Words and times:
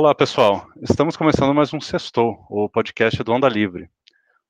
Olá, 0.00 0.14
pessoal. 0.14 0.64
Estamos 0.80 1.16
começando 1.16 1.52
mais 1.52 1.74
um 1.74 1.80
Sextou, 1.80 2.46
o 2.48 2.68
podcast 2.68 3.20
do 3.24 3.32
Onda 3.32 3.48
Livre. 3.48 3.90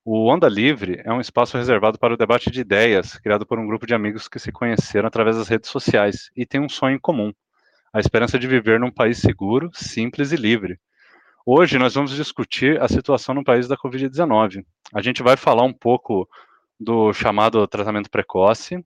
O 0.04 0.30
Onda 0.30 0.46
Livre 0.46 1.00
é 1.02 1.10
um 1.10 1.22
espaço 1.22 1.56
reservado 1.56 1.98
para 1.98 2.12
o 2.12 2.18
debate 2.18 2.50
de 2.50 2.60
ideias, 2.60 3.18
criado 3.18 3.46
por 3.46 3.58
um 3.58 3.66
grupo 3.66 3.86
de 3.86 3.94
amigos 3.94 4.28
que 4.28 4.38
se 4.38 4.52
conheceram 4.52 5.08
através 5.08 5.38
das 5.38 5.48
redes 5.48 5.70
sociais 5.70 6.30
e 6.36 6.44
têm 6.44 6.60
um 6.60 6.68
sonho 6.68 6.96
em 6.96 6.98
comum: 6.98 7.32
a 7.90 7.98
esperança 7.98 8.38
de 8.38 8.46
viver 8.46 8.78
num 8.78 8.90
país 8.90 9.20
seguro, 9.22 9.70
simples 9.72 10.32
e 10.32 10.36
livre. 10.36 10.78
Hoje 11.46 11.78
nós 11.78 11.94
vamos 11.94 12.10
discutir 12.10 12.78
a 12.82 12.86
situação 12.86 13.34
no 13.34 13.42
país 13.42 13.66
da 13.66 13.74
Covid-19. 13.74 14.66
A 14.92 15.00
gente 15.00 15.22
vai 15.22 15.38
falar 15.38 15.62
um 15.62 15.72
pouco 15.72 16.28
do 16.78 17.10
chamado 17.14 17.66
tratamento 17.66 18.10
precoce. 18.10 18.84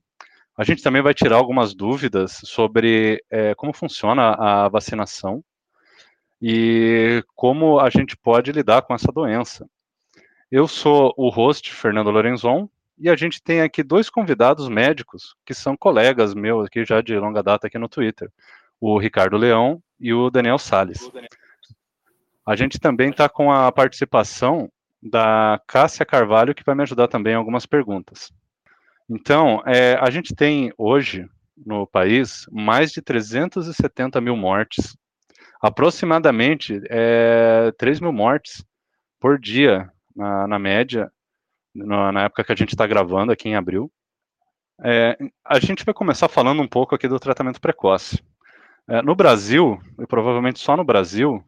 A 0.57 0.63
gente 0.63 0.81
também 0.81 1.01
vai 1.01 1.13
tirar 1.13 1.35
algumas 1.35 1.75
dúvidas 1.75 2.39
sobre 2.45 3.21
é, 3.29 3.53
como 3.53 3.73
funciona 3.73 4.33
a 4.39 4.69
vacinação 4.69 5.43
e 6.45 7.23
como 7.35 7.79
a 7.79 7.89
gente 7.89 8.17
pode 8.17 8.51
lidar 8.51 8.81
com 8.81 8.93
essa 8.93 9.09
doença. 9.13 9.65
Eu 10.51 10.67
sou 10.67 11.13
o 11.15 11.29
host, 11.29 11.73
Fernando 11.73 12.11
Lorenzon, 12.11 12.69
e 12.99 13.09
a 13.09 13.15
gente 13.15 13.41
tem 13.41 13.61
aqui 13.61 13.81
dois 13.81 14.09
convidados 14.09 14.67
médicos 14.67 15.37
que 15.45 15.53
são 15.53 15.77
colegas 15.77 16.33
meus 16.33 16.67
aqui 16.67 16.83
já 16.83 16.99
de 16.99 17.17
longa 17.17 17.41
data 17.41 17.67
aqui 17.67 17.77
no 17.77 17.87
Twitter, 17.87 18.29
o 18.77 18.99
Ricardo 18.99 19.37
Leão 19.37 19.81
e 19.97 20.13
o 20.13 20.29
Daniel 20.29 20.57
Sales. 20.57 21.09
A 22.45 22.57
gente 22.57 22.77
também 22.77 23.11
está 23.11 23.29
com 23.29 23.49
a 23.49 23.71
participação 23.71 24.69
da 25.01 25.61
Cássia 25.65 26.05
Carvalho, 26.05 26.53
que 26.53 26.65
vai 26.65 26.75
me 26.75 26.83
ajudar 26.83 27.07
também 27.07 27.33
em 27.33 27.37
algumas 27.37 27.65
perguntas. 27.65 28.33
Então, 29.09 29.63
é, 29.65 29.93
a 29.93 30.09
gente 30.09 30.35
tem 30.35 30.73
hoje 30.77 31.25
no 31.65 31.87
país 31.87 32.45
mais 32.51 32.91
de 32.91 33.01
370 33.01 34.19
mil 34.19 34.35
mortes 34.35 34.97
aproximadamente 35.63 36.81
é, 36.89 37.71
3 37.77 38.01
mil 38.01 38.11
mortes 38.11 38.65
por 39.17 39.39
dia, 39.39 39.89
na, 40.13 40.45
na 40.45 40.59
média, 40.59 41.09
na, 41.73 42.11
na, 42.11 42.23
época 42.23 42.43
que 42.43 42.51
a 42.51 42.55
gente 42.55 42.73
está 42.73 42.85
gravando 42.85 43.31
aqui 43.31 43.47
em 43.47 43.55
abril. 43.55 43.89
É, 44.83 45.17
a 45.45 45.59
gente 45.61 45.85
vai 45.85 45.93
começar 45.93 46.27
falando 46.27 46.61
um 46.61 46.67
pouco 46.67 46.93
aqui 46.93 47.07
do 47.07 47.17
tratamento 47.17 47.61
precoce. 47.61 48.21
É, 48.89 49.01
no 49.01 49.15
Brasil, 49.15 49.79
e 49.97 50.05
provavelmente 50.05 50.59
só 50.59 50.75
no 50.75 50.83
Brasil, 50.83 51.41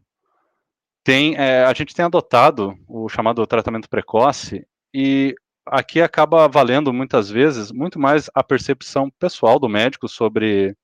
tem, 1.04 1.36
a 1.38 1.72
gente 1.74 1.94
tem 1.94 2.06
adotado 2.06 2.74
o 2.88 3.08
chamado 3.10 3.46
tratamento 3.46 3.88
precoce 3.88 4.66
e 4.92 5.36
aqui 5.66 6.02
acaba 6.02 6.48
valendo 6.48 6.92
muitas 6.92 7.30
vezes 7.30 7.72
muito 7.72 8.00
mais 8.00 8.28
a 8.34 8.44
percepção 8.44 9.12
pessoal 9.20 9.60
do 9.60 9.70
médico 9.70 10.08
sobre 10.08 10.76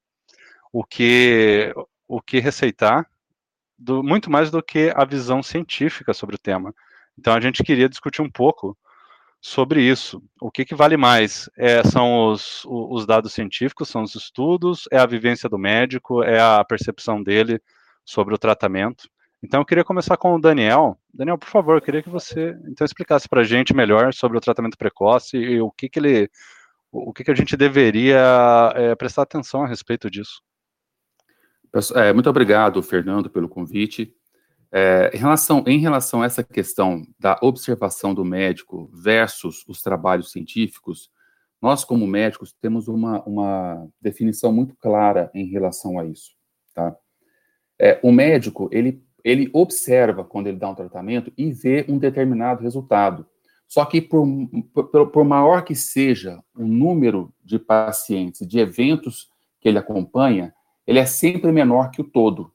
o 0.72 0.84
que 0.84 1.74
o 2.08 2.22
que 2.22 2.40
receitar 2.40 3.11
do, 3.82 4.04
muito 4.04 4.30
mais 4.30 4.52
do 4.52 4.62
que 4.62 4.94
a 4.96 5.04
visão 5.04 5.42
científica 5.42 6.14
sobre 6.14 6.36
o 6.36 6.40
tema. 6.40 6.74
Então 7.18 7.34
a 7.34 7.40
gente 7.40 7.64
queria 7.64 7.90
discutir 7.90 8.22
um 8.22 8.30
pouco 8.30 8.78
sobre 9.42 9.82
isso. 9.82 10.22
O 10.40 10.52
que, 10.52 10.64
que 10.64 10.76
vale 10.76 10.96
mais? 10.96 11.50
É, 11.58 11.84
são 11.84 12.28
os, 12.28 12.64
os 12.66 13.06
dados 13.06 13.34
científicos, 13.34 13.90
são 13.90 14.04
os 14.04 14.16
estudos, 14.16 14.88
é 14.92 14.98
a 15.00 15.06
vivência 15.06 15.50
do 15.50 15.58
médico, 15.58 16.24
é 16.24 16.40
a 16.40 16.64
percepção 16.64 17.22
dele 17.22 17.60
sobre 18.06 18.36
o 18.36 18.38
tratamento. 18.38 19.10
Então 19.44 19.62
eu 19.62 19.66
queria 19.66 19.84
começar 19.84 20.16
com 20.18 20.36
o 20.36 20.40
Daniel. 20.40 20.96
Daniel, 21.12 21.38
por 21.38 21.50
favor, 21.50 21.76
eu 21.76 21.82
queria 21.82 22.04
que 22.04 22.10
você 22.10 22.56
então 22.68 22.86
explicasse 22.86 23.28
para 23.28 23.42
a 23.42 23.44
gente 23.44 23.76
melhor 23.76 24.14
sobre 24.14 24.38
o 24.38 24.42
tratamento 24.42 24.78
precoce 24.78 25.38
e 25.38 25.60
o 25.60 25.72
que, 25.72 25.90
que 25.90 25.98
ele, 25.98 26.30
o 26.92 27.12
que, 27.12 27.24
que 27.24 27.32
a 27.32 27.36
gente 27.36 27.58
deveria 27.58 28.22
é, 28.76 28.96
prestar 28.96 29.24
atenção 29.24 29.64
a 29.64 29.68
respeito 29.68 30.12
disso. 30.12 30.44
É, 31.96 32.12
muito 32.12 32.30
obrigado, 32.30 32.84
Fernando, 32.84 33.30
pelo 33.30 33.48
convite. 33.48 34.14
É, 34.72 35.12
em, 35.14 35.18
relação, 35.18 35.64
em 35.68 35.80
relação 35.80 36.22
a 36.22 36.26
essa 36.26 36.44
questão 36.44 37.06
da 37.20 37.38
observação 37.42 38.14
do 38.14 38.24
médico 38.26 38.90
versus 38.94 39.66
os 39.68 39.82
trabalhos 39.82 40.32
científicos, 40.32 41.10
nós, 41.62 41.86
como 41.86 42.08
médicos, 42.08 42.54
temos 42.60 42.88
uma, 42.88 43.22
uma 43.24 43.88
definição 44.02 44.52
muito 44.52 44.76
clara 44.76 45.30
em 45.34 45.46
relação 45.46 46.00
a 46.00 46.06
isso. 46.06 46.32
Tá? 46.74 46.96
É, 47.80 48.00
o 48.02 48.12
médico, 48.12 48.68
ele, 48.72 49.04
ele 49.24 49.50
observa 49.54 50.24
quando 50.24 50.48
ele 50.48 50.58
dá 50.58 50.70
um 50.70 50.76
tratamento 50.76 51.32
e 51.38 51.52
vê 51.52 51.86
um 51.88 51.98
determinado 51.98 52.64
resultado. 52.64 53.26
Só 53.68 53.86
que, 53.86 54.02
por, 54.02 54.28
por, 54.74 55.08
por 55.12 55.24
maior 55.24 55.64
que 55.64 55.76
seja 55.76 56.44
o 56.56 56.66
número 56.66 57.34
de 57.44 57.58
pacientes, 57.58 58.46
de 58.46 58.60
eventos 58.60 59.30
que 59.62 59.70
ele 59.70 59.78
acompanha, 59.78 60.54
ele 60.86 61.00
é 61.00 61.06
sempre 61.06 61.52
menor 61.52 61.92
que 61.92 62.02
o 62.02 62.04
todo. 62.04 62.52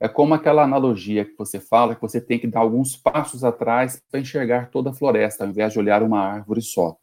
É 0.00 0.08
como 0.08 0.34
aquela 0.34 0.62
analogia 0.62 1.24
que 1.24 1.36
você 1.36 1.58
fala, 1.58 1.94
que 1.94 2.02
você 2.02 2.20
tem 2.20 2.38
que 2.38 2.46
dar 2.46 2.60
alguns 2.60 2.96
passos 2.96 3.42
atrás 3.42 4.00
para 4.10 4.20
enxergar 4.20 4.70
toda 4.70 4.90
a 4.90 4.94
floresta, 4.94 5.44
ao 5.44 5.50
invés 5.50 5.72
de 5.72 5.78
olhar 5.78 6.02
uma 6.02 6.20
árvore 6.20 6.62
só. 6.62 6.96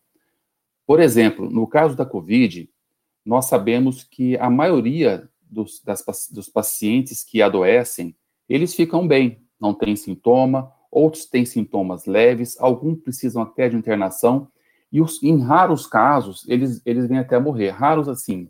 Por 0.85 0.99
exemplo, 0.99 1.49
no 1.49 1.67
caso 1.67 1.95
da 1.95 2.05
Covid, 2.05 2.69
nós 3.25 3.45
sabemos 3.45 4.03
que 4.03 4.37
a 4.37 4.49
maioria 4.49 5.29
dos, 5.41 5.81
das, 5.83 6.03
dos 6.31 6.47
pacientes 6.47 7.23
que 7.23 7.41
adoecem, 7.41 8.15
eles 8.47 8.73
ficam 8.73 9.07
bem, 9.07 9.41
não 9.59 9.73
tem 9.73 9.95
sintoma, 9.95 10.71
outros 10.91 11.25
têm 11.25 11.45
sintomas 11.45 12.05
leves, 12.05 12.55
alguns 12.59 12.99
precisam 12.99 13.41
até 13.41 13.67
de 13.67 13.75
internação, 13.75 14.47
e 14.91 15.01
os, 15.01 15.21
em 15.21 15.41
raros 15.41 15.85
casos, 15.85 16.47
eles, 16.47 16.81
eles 16.85 17.07
vêm 17.07 17.17
até 17.17 17.37
morrer. 17.37 17.71
Raros 17.71 18.07
assim. 18.07 18.49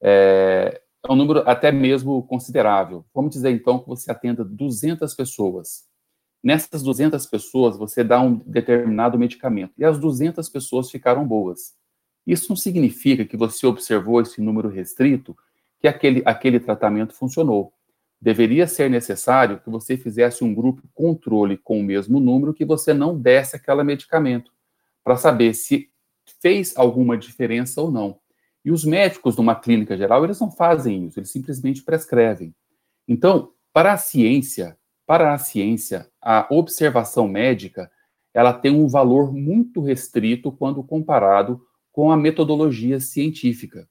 É, 0.00 0.80
é 1.06 1.12
um 1.12 1.16
número 1.16 1.40
até 1.48 1.72
mesmo 1.72 2.22
considerável. 2.24 3.04
Vamos 3.14 3.32
dizer, 3.32 3.50
então, 3.50 3.78
que 3.78 3.88
você 3.88 4.10
atenda 4.10 4.44
200 4.44 5.14
pessoas. 5.14 5.84
Nessas 6.42 6.82
200 6.82 7.24
pessoas, 7.26 7.76
você 7.76 8.04
dá 8.04 8.20
um 8.20 8.34
determinado 8.34 9.18
medicamento. 9.18 9.72
E 9.78 9.84
as 9.84 9.98
200 9.98 10.48
pessoas 10.48 10.90
ficaram 10.90 11.26
boas. 11.26 11.74
Isso 12.26 12.46
não 12.50 12.56
significa 12.56 13.24
que 13.24 13.36
você 13.36 13.66
observou 13.66 14.20
esse 14.20 14.40
número 14.40 14.68
restrito, 14.68 15.36
que 15.80 15.88
aquele, 15.88 16.22
aquele 16.24 16.60
tratamento 16.60 17.14
funcionou. 17.14 17.72
Deveria 18.20 18.66
ser 18.66 18.90
necessário 18.90 19.60
que 19.60 19.70
você 19.70 19.96
fizesse 19.96 20.44
um 20.44 20.54
grupo 20.54 20.82
controle 20.92 21.56
com 21.56 21.80
o 21.80 21.82
mesmo 21.82 22.20
número 22.20 22.52
que 22.52 22.66
você 22.66 22.92
não 22.92 23.18
desse 23.18 23.56
aquele 23.56 23.82
medicamento, 23.82 24.52
para 25.02 25.16
saber 25.16 25.54
se 25.54 25.90
fez 26.42 26.76
alguma 26.76 27.16
diferença 27.16 27.80
ou 27.80 27.90
não. 27.90 28.19
E 28.64 28.70
os 28.70 28.84
médicos 28.84 29.36
numa 29.36 29.54
clínica 29.54 29.96
geral, 29.96 30.24
eles 30.24 30.38
não 30.40 30.50
fazem 30.50 31.06
isso, 31.06 31.18
eles 31.18 31.30
simplesmente 31.30 31.82
prescrevem. 31.82 32.54
Então, 33.08 33.52
para 33.72 33.92
a 33.92 33.96
ciência, 33.96 34.76
para 35.06 35.32
a 35.32 35.38
ciência, 35.38 36.08
a 36.20 36.46
observação 36.50 37.26
médica, 37.26 37.90
ela 38.32 38.52
tem 38.52 38.72
um 38.72 38.86
valor 38.86 39.32
muito 39.32 39.80
restrito 39.80 40.52
quando 40.52 40.84
comparado 40.84 41.60
com 41.90 42.10
a 42.10 42.16
metodologia 42.16 43.00
científica. 43.00 43.88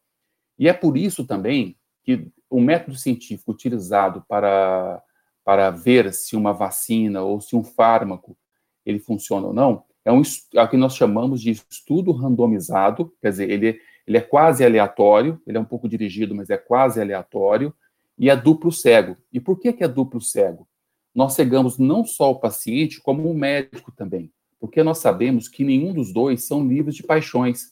E 0.57 0.67
é 0.67 0.73
por 0.73 0.95
isso 0.97 1.25
também 1.25 1.77
que 2.03 2.27
o 2.49 2.61
método 2.61 2.97
científico 2.97 3.51
utilizado 3.51 4.23
para, 4.27 5.01
para 5.43 5.69
ver 5.69 6.13
se 6.13 6.35
uma 6.35 6.53
vacina 6.53 7.21
ou 7.21 7.41
se 7.41 7.55
um 7.55 7.63
fármaco 7.63 8.37
ele 8.85 8.99
funciona 8.99 9.47
ou 9.47 9.53
não, 9.53 9.83
é, 10.05 10.11
um, 10.11 10.21
é 10.55 10.63
o 10.63 10.67
que 10.67 10.77
nós 10.77 10.95
chamamos 10.95 11.41
de 11.41 11.51
estudo 11.51 12.11
randomizado, 12.11 13.13
quer 13.21 13.29
dizer, 13.29 13.49
ele 13.49 13.79
ele 14.09 14.17
é 14.17 14.21
quase 14.21 14.65
aleatório, 14.65 15.39
ele 15.45 15.55
é 15.55 15.61
um 15.61 15.65
pouco 15.65 15.87
dirigido, 15.87 16.33
mas 16.33 16.49
é 16.49 16.57
quase 16.57 16.99
aleatório, 16.99 17.71
e 18.17 18.27
é 18.27 18.35
duplo 18.35 18.71
cego. 18.71 19.15
E 19.31 19.39
por 19.39 19.59
que, 19.59 19.71
que 19.71 19.83
é 19.83 19.87
duplo 19.87 20.19
cego? 20.19 20.67
Nós 21.13 21.33
cegamos 21.33 21.77
não 21.77 22.03
só 22.03 22.31
o 22.31 22.39
paciente, 22.39 22.99
como 22.99 23.29
o 23.29 23.37
médico 23.37 23.91
também, 23.91 24.33
porque 24.59 24.81
nós 24.81 24.97
sabemos 24.97 25.47
que 25.47 25.63
nenhum 25.63 25.93
dos 25.93 26.11
dois 26.11 26.47
são 26.47 26.67
livres 26.67 26.95
de 26.95 27.03
paixões. 27.03 27.71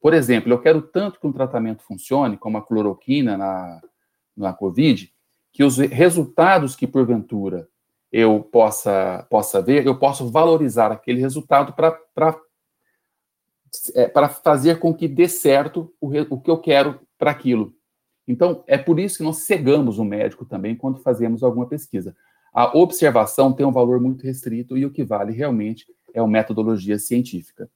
Por 0.00 0.14
exemplo, 0.14 0.50
eu 0.50 0.58
quero 0.58 0.80
tanto 0.80 1.20
que 1.20 1.26
um 1.26 1.32
tratamento 1.32 1.82
funcione, 1.82 2.38
como 2.38 2.56
a 2.56 2.62
cloroquina 2.62 3.36
na, 3.36 3.82
na 4.34 4.54
COVID, 4.54 5.12
que 5.52 5.62
os 5.62 5.76
resultados 5.76 6.74
que 6.74 6.86
porventura 6.86 7.68
eu 8.10 8.40
possa, 8.40 9.26
possa 9.28 9.60
ver, 9.60 9.86
eu 9.86 9.98
posso 9.98 10.30
valorizar 10.30 10.90
aquele 10.90 11.20
resultado 11.20 11.74
para 11.74 12.40
é, 13.94 14.08
para 14.08 14.28
fazer 14.28 14.78
com 14.78 14.94
que 14.94 15.08
dê 15.08 15.28
certo 15.28 15.92
o, 16.00 16.10
o 16.30 16.40
que 16.40 16.50
eu 16.50 16.58
quero 16.58 17.00
para 17.18 17.30
aquilo. 17.30 17.74
Então, 18.26 18.64
é 18.66 18.78
por 18.78 18.98
isso 18.98 19.18
que 19.18 19.22
nós 19.22 19.38
cegamos 19.38 19.98
o 19.98 20.04
médico 20.04 20.44
também 20.44 20.74
quando 20.74 21.02
fazemos 21.02 21.42
alguma 21.42 21.66
pesquisa. 21.66 22.16
A 22.52 22.76
observação 22.76 23.52
tem 23.52 23.66
um 23.66 23.72
valor 23.72 24.00
muito 24.00 24.22
restrito 24.22 24.76
e 24.78 24.86
o 24.86 24.90
que 24.90 25.04
vale 25.04 25.32
realmente 25.32 25.86
é 26.14 26.20
a 26.20 26.26
metodologia 26.26 26.98
científica. 26.98 27.68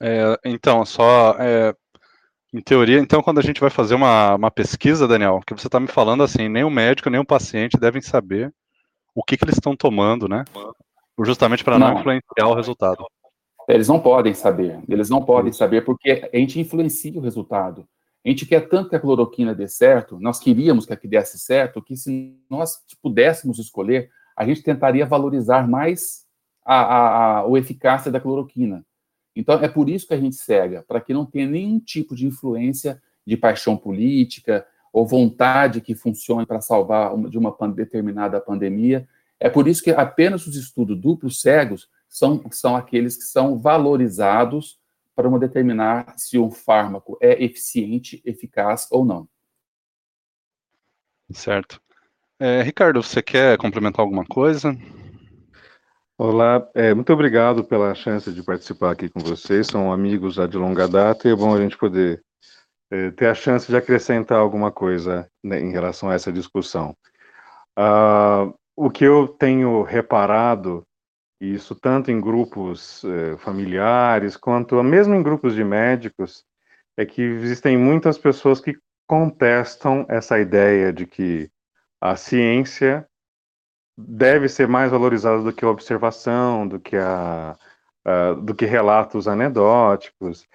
É, 0.00 0.38
então, 0.44 0.84
só 0.86 1.34
é, 1.38 1.74
em 2.54 2.62
teoria, 2.62 2.98
então, 2.98 3.20
quando 3.20 3.38
a 3.38 3.42
gente 3.42 3.60
vai 3.60 3.68
fazer 3.68 3.94
uma, 3.94 4.36
uma 4.36 4.50
pesquisa, 4.50 5.08
Daniel, 5.08 5.40
que 5.44 5.52
você 5.52 5.66
está 5.66 5.80
me 5.80 5.88
falando 5.88 6.22
assim, 6.22 6.48
nem 6.48 6.64
o 6.64 6.70
médico 6.70 7.10
nem 7.10 7.20
o 7.20 7.26
paciente 7.26 7.78
devem 7.78 8.00
saber 8.00 8.54
o 9.14 9.24
que, 9.24 9.36
que 9.36 9.44
eles 9.44 9.56
estão 9.56 9.76
tomando, 9.76 10.28
né? 10.28 10.44
Justamente 11.24 11.64
para 11.64 11.78
não. 11.78 11.88
não 11.88 11.98
influenciar 11.98 12.46
o 12.46 12.54
resultado. 12.54 13.04
Eles 13.68 13.86
não 13.86 14.00
podem 14.00 14.32
saber, 14.32 14.80
eles 14.88 15.10
não 15.10 15.22
podem 15.22 15.52
saber 15.52 15.84
porque 15.84 16.28
a 16.32 16.36
gente 16.36 16.58
influencia 16.58 17.18
o 17.18 17.22
resultado. 17.22 17.86
A 18.24 18.28
gente 18.28 18.46
quer 18.46 18.68
tanto 18.68 18.88
que 18.88 18.96
a 18.96 19.00
cloroquina 19.00 19.54
dê 19.54 19.68
certo, 19.68 20.18
nós 20.18 20.40
queríamos 20.40 20.86
que 20.86 20.92
aqui 20.92 21.06
desse 21.06 21.38
certo, 21.38 21.82
que 21.82 21.96
se 21.96 22.34
nós 22.48 22.78
pudéssemos 23.02 23.58
escolher, 23.58 24.10
a 24.36 24.44
gente 24.46 24.62
tentaria 24.62 25.04
valorizar 25.04 25.68
mais 25.68 26.26
a, 26.64 26.80
a, 26.80 27.40
a, 27.40 27.46
a 27.46 27.58
eficácia 27.58 28.10
da 28.10 28.20
cloroquina. 28.20 28.84
Então, 29.36 29.54
é 29.62 29.68
por 29.68 29.88
isso 29.88 30.08
que 30.08 30.14
a 30.14 30.20
gente 30.20 30.36
cega, 30.36 30.84
para 30.86 31.00
que 31.00 31.14
não 31.14 31.24
tenha 31.24 31.46
nenhum 31.46 31.78
tipo 31.78 32.16
de 32.16 32.26
influência 32.26 33.00
de 33.26 33.36
paixão 33.36 33.76
política 33.76 34.66
ou 34.92 35.06
vontade 35.06 35.80
que 35.80 35.94
funcione 35.94 36.44
para 36.44 36.60
salvar 36.60 37.14
uma, 37.14 37.28
de 37.30 37.38
uma 37.38 37.54
determinada 37.74 38.40
pandemia. 38.40 39.06
É 39.38 39.48
por 39.48 39.68
isso 39.68 39.82
que 39.82 39.90
apenas 39.90 40.46
os 40.46 40.56
estudos 40.56 40.98
duplos 40.98 41.40
cegos 41.40 41.88
são, 42.08 42.42
são 42.50 42.74
aqueles 42.76 43.16
que 43.16 43.24
são 43.24 43.58
valorizados 43.58 44.78
para 45.14 45.28
uma 45.28 45.38
determinar 45.38 46.14
se 46.16 46.38
um 46.38 46.50
fármaco 46.50 47.18
é 47.20 47.42
eficiente, 47.42 48.22
eficaz 48.24 48.86
ou 48.90 49.04
não. 49.04 49.28
Certo. 51.32 51.80
É, 52.38 52.62
Ricardo, 52.62 53.02
você 53.02 53.20
quer 53.20 53.58
complementar 53.58 54.00
alguma 54.00 54.24
coisa? 54.24 54.76
Olá, 56.16 56.68
é, 56.74 56.94
muito 56.94 57.12
obrigado 57.12 57.64
pela 57.64 57.94
chance 57.94 58.32
de 58.32 58.42
participar 58.42 58.92
aqui 58.92 59.08
com 59.08 59.20
vocês. 59.20 59.66
São 59.66 59.92
amigos 59.92 60.34
já 60.34 60.46
de 60.46 60.56
longa 60.56 60.88
data 60.88 61.28
e 61.28 61.32
é 61.32 61.36
bom 61.36 61.54
a 61.54 61.60
gente 61.60 61.76
poder 61.76 62.22
é, 62.90 63.10
ter 63.10 63.26
a 63.26 63.34
chance 63.34 63.66
de 63.68 63.76
acrescentar 63.76 64.38
alguma 64.38 64.72
coisa 64.72 65.28
né, 65.42 65.60
em 65.60 65.70
relação 65.70 66.10
a 66.10 66.14
essa 66.14 66.32
discussão. 66.32 66.96
Ah, 67.76 68.52
o 68.74 68.90
que 68.90 69.04
eu 69.04 69.28
tenho 69.28 69.82
reparado 69.82 70.86
isso 71.40 71.74
tanto 71.74 72.10
em 72.10 72.20
grupos 72.20 73.04
eh, 73.04 73.36
familiares 73.38 74.36
quanto 74.36 74.82
mesmo 74.82 75.14
em 75.14 75.22
grupos 75.22 75.54
de 75.54 75.62
médicos, 75.62 76.44
é 76.96 77.06
que 77.06 77.22
existem 77.22 77.76
muitas 77.76 78.18
pessoas 78.18 78.60
que 78.60 78.76
contestam 79.06 80.04
essa 80.08 80.38
ideia 80.38 80.92
de 80.92 81.06
que 81.06 81.50
a 82.00 82.16
ciência 82.16 83.08
deve 83.96 84.48
ser 84.48 84.68
mais 84.68 84.90
valorizada 84.90 85.42
do 85.42 85.52
que 85.52 85.64
a 85.64 85.70
observação, 85.70 86.66
do 86.66 86.78
que 86.78 86.96
a, 86.96 87.56
a 88.04 88.32
do 88.34 88.54
que 88.54 88.66
relatos 88.66 89.26
anedóticos. 89.28 90.46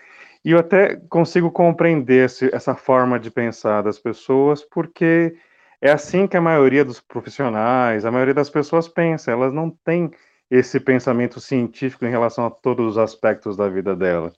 E 0.46 0.52
eu 0.52 0.60
até 0.60 0.98
consigo 1.10 1.50
compreender 1.52 2.26
esse, 2.26 2.54
essa 2.54 2.76
forma 2.76 3.20
de 3.20 3.32
pensar 3.32 3.82
das 3.82 3.98
pessoas, 3.98 4.62
porque 4.62 5.36
é 5.82 5.92
assim 5.92 6.28
que 6.28 6.38
a 6.38 6.42
maioria 6.42 6.84
dos 6.84 7.00
profissionais, 7.00 8.06
a 8.06 8.12
maioria 8.12 8.34
das 8.34 8.50
pessoas 8.50 8.88
pensa, 8.88 9.32
elas 9.32 9.54
não 9.54 9.70
têm 9.70 10.12
esse 10.54 10.80
pensamento 10.80 11.40
científico 11.40 12.06
em 12.06 12.12
relação 12.12 12.46
a 12.46 12.52
todos 12.52 12.92
os 12.92 12.98
aspectos 13.00 13.58
da 13.58 13.68
vida 13.68 13.96
dela. 13.96 14.32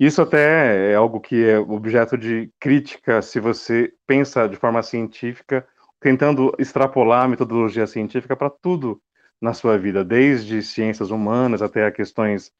Isso 0.00 0.22
até 0.22 0.92
é 0.92 0.94
algo 0.94 1.20
que 1.20 1.44
é 1.46 1.58
objeto 1.58 2.16
de 2.16 2.50
crítica 2.58 3.20
se 3.20 3.38
você 3.38 3.92
pensa 4.06 4.48
de 4.48 4.56
forma 4.56 4.82
científica, 4.82 5.66
tentando 6.00 6.50
extrapolar 6.58 7.24
a 7.24 7.28
metodologia 7.28 7.86
científica 7.86 8.34
para 8.34 8.48
tudo 8.48 8.98
na 9.38 9.52
sua 9.52 9.76
vida, 9.76 10.02
desde 10.02 10.62
ciências 10.62 11.10
humanas 11.10 11.60
até 11.60 11.90
questões 11.90 12.50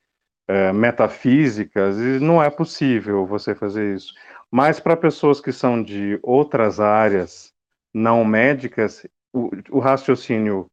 é, 0.47 0.71
metafísicas, 0.71 1.97
e 1.97 2.21
não 2.21 2.43
é 2.43 2.51
possível 2.51 3.25
você 3.25 3.55
fazer 3.55 3.95
isso. 3.97 4.13
Mas 4.51 4.79
para 4.79 4.95
pessoas 4.95 5.41
que 5.41 5.53
são 5.53 5.83
de 5.83 6.19
outras 6.23 6.81
áreas 6.81 7.51
não 7.95 8.27
médicas, 8.27 9.07
o, 9.33 9.49
o 9.71 9.79
raciocínio 9.79 10.67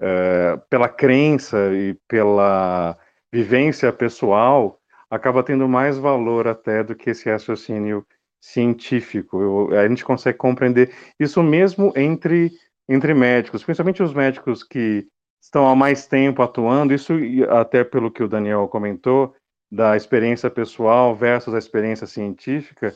é, 0.00 0.58
pela 0.68 0.88
crença 0.88 1.56
e 1.72 1.94
pela 2.08 2.96
vivência 3.32 3.92
pessoal, 3.92 4.78
acaba 5.10 5.42
tendo 5.42 5.68
mais 5.68 5.98
valor 5.98 6.46
até 6.48 6.82
do 6.82 6.94
que 6.94 7.10
esse 7.10 7.30
raciocínio 7.30 8.06
científico. 8.40 9.40
Eu, 9.40 9.78
a 9.78 9.88
gente 9.88 10.04
consegue 10.04 10.38
compreender 10.38 10.94
isso 11.18 11.42
mesmo 11.42 11.92
entre, 11.96 12.52
entre 12.88 13.14
médicos, 13.14 13.64
principalmente 13.64 14.02
os 14.02 14.14
médicos 14.14 14.62
que 14.62 15.06
estão 15.40 15.68
há 15.68 15.76
mais 15.76 16.06
tempo 16.06 16.42
atuando, 16.42 16.94
isso 16.94 17.12
até 17.50 17.84
pelo 17.84 18.10
que 18.10 18.22
o 18.22 18.28
Daniel 18.28 18.66
comentou, 18.68 19.34
da 19.70 19.96
experiência 19.96 20.50
pessoal 20.50 21.14
versus 21.14 21.54
a 21.54 21.58
experiência 21.58 22.06
científica. 22.06 22.92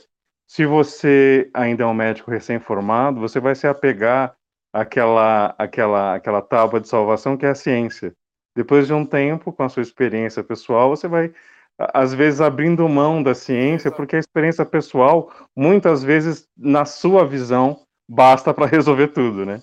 Se 0.47 0.67
você 0.67 1.51
ainda 1.55 1.85
é 1.85 1.87
um 1.87 1.95
médico 1.95 2.31
recém-formado, 2.31 3.21
você 3.21 3.39
vai 3.39 3.55
se 3.55 3.67
apegar 3.67 4.35
aquela, 4.73 5.55
aquela, 5.59 6.15
aquela 6.15 6.43
tábua 6.43 6.81
de 6.81 6.89
salvação 6.89 7.37
que 7.37 7.47
é 7.47 7.51
a 7.51 7.55
ciência. 7.55 8.15
Depois 8.55 8.87
de 8.87 8.93
um 8.93 9.05
tempo, 9.05 9.53
com 9.53 9.63
a 9.63 9.69
sua 9.69 9.83
experiência 9.83 10.43
pessoal, 10.43 10.91
você 10.91 11.07
vai, 11.07 11.33
às 11.79 12.13
vezes, 12.13 12.41
abrindo 12.41 12.89
mão 12.89 13.23
da 13.23 13.35
ciência, 13.35 13.91
porque 13.91 14.17
a 14.17 14.19
experiência 14.19 14.65
pessoal, 14.65 15.33
muitas 15.57 16.03
vezes, 16.03 16.49
na 16.57 16.85
sua 16.85 17.25
visão, 17.27 17.85
basta 18.09 18.53
para 18.53 18.67
resolver 18.67 19.09
tudo, 19.09 19.47
né? 19.47 19.63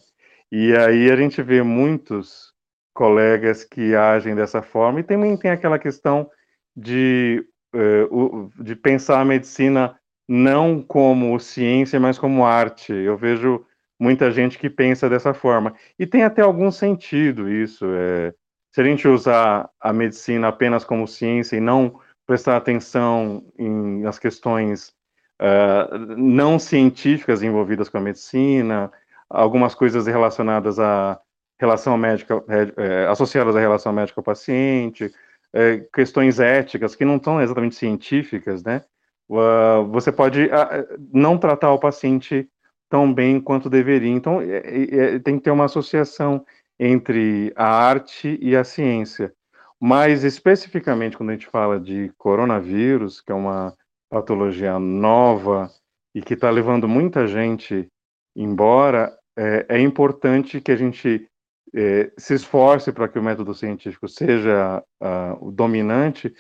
E 0.52 0.74
aí 0.76 1.12
a 1.12 1.16
gente 1.16 1.42
vê 1.42 1.62
muitos 1.62 2.54
colegas 2.94 3.64
que 3.64 3.94
agem 3.94 4.34
dessa 4.34 4.62
forma, 4.62 5.02
e 5.02 5.04
também 5.04 5.38
tem 5.38 5.52
aquela 5.52 5.78
questão 5.78 6.30
de, 6.76 7.46
uh, 7.76 8.50
de 8.64 8.76
pensar 8.76 9.20
a 9.20 9.26
medicina 9.26 10.00
não 10.28 10.82
como 10.82 11.40
ciência, 11.40 12.00
mas 12.00 12.18
como 12.18 12.46
arte. 12.46 12.94
Eu 12.94 13.18
vejo 13.18 13.66
muita 14.00 14.32
gente 14.32 14.58
que 14.58 14.70
pensa 14.70 15.10
dessa 15.10 15.34
forma. 15.34 15.74
E 15.98 16.06
tem 16.06 16.24
até 16.24 16.42
algum 16.42 16.72
sentido 16.72 17.50
isso. 17.50 17.86
É, 17.86 18.34
se 18.72 18.82
a 18.82 18.84
gente 18.84 19.08
usar 19.08 19.70
a 19.80 19.92
medicina 19.92 20.48
apenas 20.50 20.84
como 20.84 21.08
ciência 21.08 21.56
e 21.56 21.60
não 21.60 22.00
prestar 22.26 22.58
atenção 22.58 23.44
em, 23.58 24.02
nas 24.02 24.20
questões 24.20 24.94
uh, 25.42 25.98
não 26.18 26.60
científicas 26.60 27.42
envolvidas 27.42 27.90
com 27.90 27.98
a 27.98 28.02
medicina, 28.02 28.92
algumas 29.30 29.74
coisas 29.74 30.06
relacionadas 30.06 30.78
à 30.80 31.20
relação 31.60 31.98
médica, 31.98 32.44
é, 32.50 33.04
é, 33.04 33.08
associadas 33.08 33.56
à 33.56 33.60
relação 33.60 33.92
médico-paciente, 33.92 35.12
é, 35.54 35.80
questões 35.94 36.40
éticas 36.40 36.96
que 36.96 37.06
não 37.06 37.16
estão 37.18 37.42
exatamente 37.42 37.76
científicas, 37.76 38.64
né? 38.64 38.84
Uh, 39.30 39.86
você 39.90 40.10
pode 40.10 40.46
uh, 40.46 41.10
não 41.12 41.38
tratar 41.38 41.74
o 41.74 41.80
paciente 41.80 42.50
tão 42.90 43.14
bem 43.14 43.40
quanto 43.40 43.70
deveria. 43.70 44.12
Então, 44.12 44.42
é, 44.42 44.58
é, 44.58 45.16
é, 45.16 45.20
tem 45.20 45.38
que 45.38 45.44
ter 45.44 45.52
uma 45.52 45.66
associação 45.66 46.46
entre 46.80 47.52
a 47.56 47.68
arte 47.68 48.38
e 48.42 48.56
a 48.56 48.64
ciência. 48.64 49.34
Mas, 49.80 50.24
especificamente, 50.24 51.18
quando 51.18 51.30
a 51.30 51.34
gente 51.34 51.48
fala 51.48 51.80
de 51.80 52.12
coronavírus, 52.18 53.22
que 53.22 53.32
é 53.32 53.36
uma 53.36 53.74
patologia 54.10 54.80
nova 54.80 55.70
e 56.16 56.22
que 56.22 56.34
está 56.34 56.50
levando 56.50 56.88
muita 56.88 57.28
gente 57.28 57.88
embora, 58.36 59.16
é, 59.38 59.66
é 59.70 59.80
importante 59.80 60.62
que 60.62 60.72
a 60.72 60.76
gente 60.76 61.28
é, 61.76 62.12
se 62.18 62.34
esforce 62.34 62.92
para 62.92 63.08
que 63.08 63.20
o 63.20 63.24
método 63.24 63.54
científico 63.54 64.08
seja 64.08 64.84
o 65.40 65.52
dominante, 65.52 66.34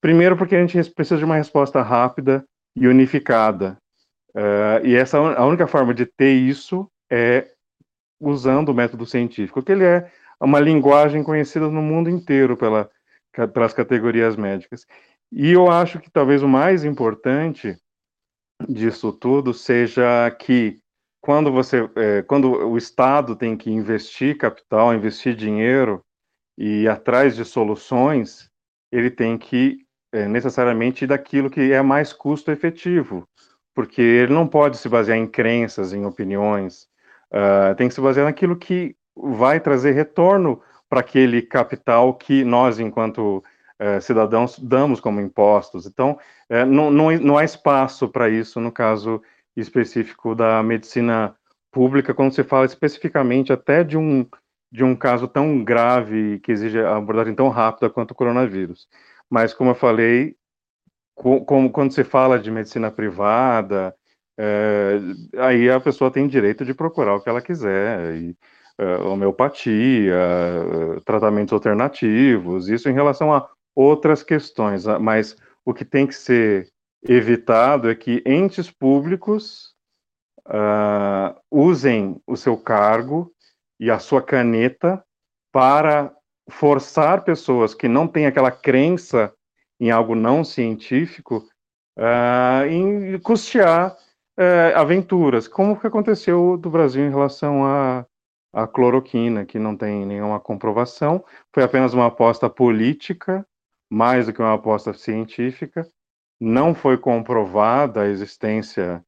primeiro 0.00 0.36
porque 0.36 0.54
a 0.54 0.64
gente 0.64 0.90
precisa 0.90 1.18
de 1.18 1.24
uma 1.24 1.36
resposta 1.36 1.82
rápida 1.82 2.44
e 2.76 2.86
unificada. 2.86 3.76
Uh, 4.38 4.86
e 4.86 4.94
essa 4.94 5.18
a 5.18 5.44
única 5.44 5.66
forma 5.66 5.92
de 5.92 6.06
ter 6.06 6.32
isso 6.32 6.88
é 7.10 7.50
usando 8.20 8.68
o 8.68 8.74
método 8.74 9.04
científico, 9.04 9.60
que 9.60 9.72
ele 9.72 9.82
é 9.82 10.12
uma 10.40 10.60
linguagem 10.60 11.24
conhecida 11.24 11.68
no 11.68 11.82
mundo 11.82 12.08
inteiro 12.08 12.56
pela, 12.56 12.88
pelas 13.52 13.72
categorias 13.72 14.36
médicas. 14.36 14.86
E 15.32 15.50
eu 15.50 15.68
acho 15.68 15.98
que 15.98 16.08
talvez 16.08 16.40
o 16.40 16.48
mais 16.48 16.84
importante 16.84 17.76
disso 18.68 19.12
tudo 19.12 19.52
seja 19.52 20.30
que 20.30 20.78
quando 21.20 21.50
você, 21.50 21.90
é, 21.96 22.22
quando 22.22 22.52
o 22.52 22.78
Estado 22.78 23.34
tem 23.34 23.56
que 23.56 23.72
investir 23.72 24.38
capital, 24.38 24.94
investir 24.94 25.34
dinheiro 25.34 26.00
e 26.56 26.82
ir 26.82 26.88
atrás 26.88 27.34
de 27.34 27.44
soluções, 27.44 28.48
ele 28.92 29.10
tem 29.10 29.36
que 29.36 29.84
é, 30.12 30.28
necessariamente 30.28 31.08
daquilo 31.08 31.50
que 31.50 31.72
é 31.72 31.82
mais 31.82 32.12
custo 32.12 32.52
efetivo 32.52 33.28
porque 33.78 34.02
ele 34.02 34.34
não 34.34 34.44
pode 34.44 34.76
se 34.76 34.88
basear 34.88 35.16
em 35.16 35.24
crenças, 35.24 35.92
em 35.92 36.04
opiniões, 36.04 36.88
uh, 37.30 37.76
tem 37.76 37.86
que 37.86 37.94
se 37.94 38.00
basear 38.00 38.26
naquilo 38.26 38.56
que 38.56 38.96
vai 39.16 39.60
trazer 39.60 39.92
retorno 39.92 40.60
para 40.88 40.98
aquele 40.98 41.40
capital 41.40 42.12
que 42.12 42.42
nós, 42.42 42.80
enquanto 42.80 43.36
uh, 43.80 44.00
cidadãos, 44.00 44.58
damos 44.58 44.98
como 44.98 45.20
impostos. 45.20 45.86
Então, 45.86 46.18
uh, 46.50 46.66
não, 46.66 46.90
não, 46.90 47.12
não 47.18 47.38
há 47.38 47.44
espaço 47.44 48.08
para 48.08 48.28
isso 48.28 48.58
no 48.58 48.72
caso 48.72 49.22
específico 49.56 50.34
da 50.34 50.60
medicina 50.60 51.36
pública, 51.70 52.12
quando 52.12 52.34
se 52.34 52.42
fala 52.42 52.66
especificamente 52.66 53.52
até 53.52 53.84
de 53.84 53.96
um, 53.96 54.26
de 54.72 54.82
um 54.82 54.96
caso 54.96 55.28
tão 55.28 55.62
grave 55.62 56.40
que 56.40 56.50
exige 56.50 56.80
abordagem 56.80 57.32
tão 57.32 57.48
rápida 57.48 57.88
quanto 57.88 58.10
o 58.10 58.16
coronavírus. 58.16 58.88
Mas, 59.30 59.54
como 59.54 59.70
eu 59.70 59.76
falei, 59.76 60.34
como 61.18 61.70
quando 61.70 61.92
se 61.92 62.04
fala 62.04 62.38
de 62.38 62.50
medicina 62.50 62.90
privada, 62.90 63.94
é, 64.38 64.98
aí 65.38 65.68
a 65.68 65.80
pessoa 65.80 66.10
tem 66.10 66.28
direito 66.28 66.64
de 66.64 66.72
procurar 66.72 67.16
o 67.16 67.20
que 67.20 67.28
ela 67.28 67.42
quiser, 67.42 68.14
e, 68.14 68.36
é, 68.78 68.96
homeopatia, 68.98 70.14
é, 70.14 71.00
tratamentos 71.04 71.52
alternativos, 71.52 72.68
isso 72.68 72.88
em 72.88 72.94
relação 72.94 73.34
a 73.34 73.48
outras 73.74 74.22
questões, 74.22 74.84
mas 75.00 75.36
o 75.64 75.74
que 75.74 75.84
tem 75.84 76.06
que 76.06 76.14
ser 76.14 76.70
evitado 77.02 77.90
é 77.90 77.94
que 77.94 78.22
entes 78.24 78.70
públicos 78.70 79.74
uh, 80.48 81.38
usem 81.50 82.20
o 82.26 82.36
seu 82.36 82.56
cargo 82.56 83.32
e 83.78 83.90
a 83.90 83.98
sua 83.98 84.22
caneta 84.22 85.02
para 85.52 86.12
forçar 86.50 87.22
pessoas 87.22 87.74
que 87.74 87.86
não 87.86 88.08
têm 88.08 88.26
aquela 88.26 88.50
crença 88.50 89.32
em 89.80 89.90
algo 89.90 90.14
não 90.14 90.44
científico 90.44 91.46
uh, 91.98 92.66
em 92.68 93.18
custear 93.20 93.96
uh, 94.38 94.76
aventuras, 94.76 95.48
como 95.48 95.78
que 95.78 95.86
aconteceu 95.86 96.56
do 96.56 96.70
Brasil 96.70 97.04
em 97.04 97.10
relação 97.10 97.64
à 97.64 98.06
a, 98.52 98.66
cloroquina, 98.66 99.44
que 99.44 99.58
não 99.58 99.76
tem 99.76 100.06
nenhuma 100.06 100.40
comprovação, 100.40 101.24
foi 101.52 101.62
apenas 101.62 101.92
uma 101.92 102.06
aposta 102.06 102.48
política, 102.48 103.46
mais 103.90 104.26
do 104.26 104.32
que 104.32 104.40
uma 104.40 104.54
aposta 104.54 104.92
científica, 104.92 105.88
não 106.40 106.74
foi 106.74 106.96
comprovada 106.96 108.02
a 108.02 108.08
existência, 108.08 109.04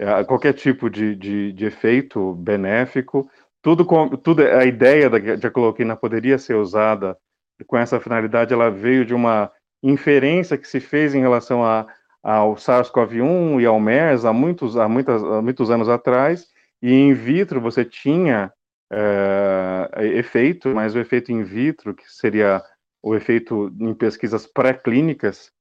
uh, 0.00 0.24
qualquer 0.26 0.54
tipo 0.54 0.88
de, 0.88 1.14
de, 1.14 1.52
de 1.52 1.64
efeito 1.66 2.34
benéfico, 2.34 3.28
tudo, 3.60 3.84
com, 3.84 4.08
tudo 4.10 4.42
a 4.42 4.64
ideia 4.64 5.10
da, 5.10 5.18
de 5.18 5.46
a 5.46 5.50
cloroquina 5.50 5.96
poderia 5.96 6.38
ser 6.38 6.54
usada 6.54 7.18
com 7.66 7.76
essa 7.76 7.98
finalidade, 7.98 8.54
ela 8.54 8.70
veio 8.70 9.04
de 9.04 9.12
uma 9.12 9.50
inferência 9.82 10.58
que 10.58 10.66
se 10.66 10.80
fez 10.80 11.14
em 11.14 11.20
relação 11.20 11.64
a, 11.64 11.86
ao 12.22 12.56
SARS-CoV-1 12.56 13.60
e 13.60 13.66
ao 13.66 13.78
MERS 13.80 14.24
há 14.24 14.32
muitos, 14.32 14.76
há, 14.76 14.88
muitas, 14.88 15.22
há 15.22 15.42
muitos 15.42 15.70
anos 15.70 15.88
atrás, 15.88 16.48
e 16.82 16.92
in 16.92 17.14
vitro 17.14 17.60
você 17.60 17.84
tinha 17.84 18.52
é, 18.90 19.88
efeito, 20.16 20.68
mas 20.70 20.94
o 20.94 20.98
efeito 20.98 21.32
in 21.32 21.42
vitro, 21.42 21.94
que 21.94 22.04
seria 22.10 22.62
o 23.02 23.14
efeito 23.14 23.74
em 23.80 23.94
pesquisas 23.94 24.46
pré-clínicas, 24.46 25.52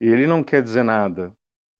ele 0.00 0.26
não 0.26 0.42
quer 0.42 0.62
dizer 0.62 0.82
nada. 0.82 1.32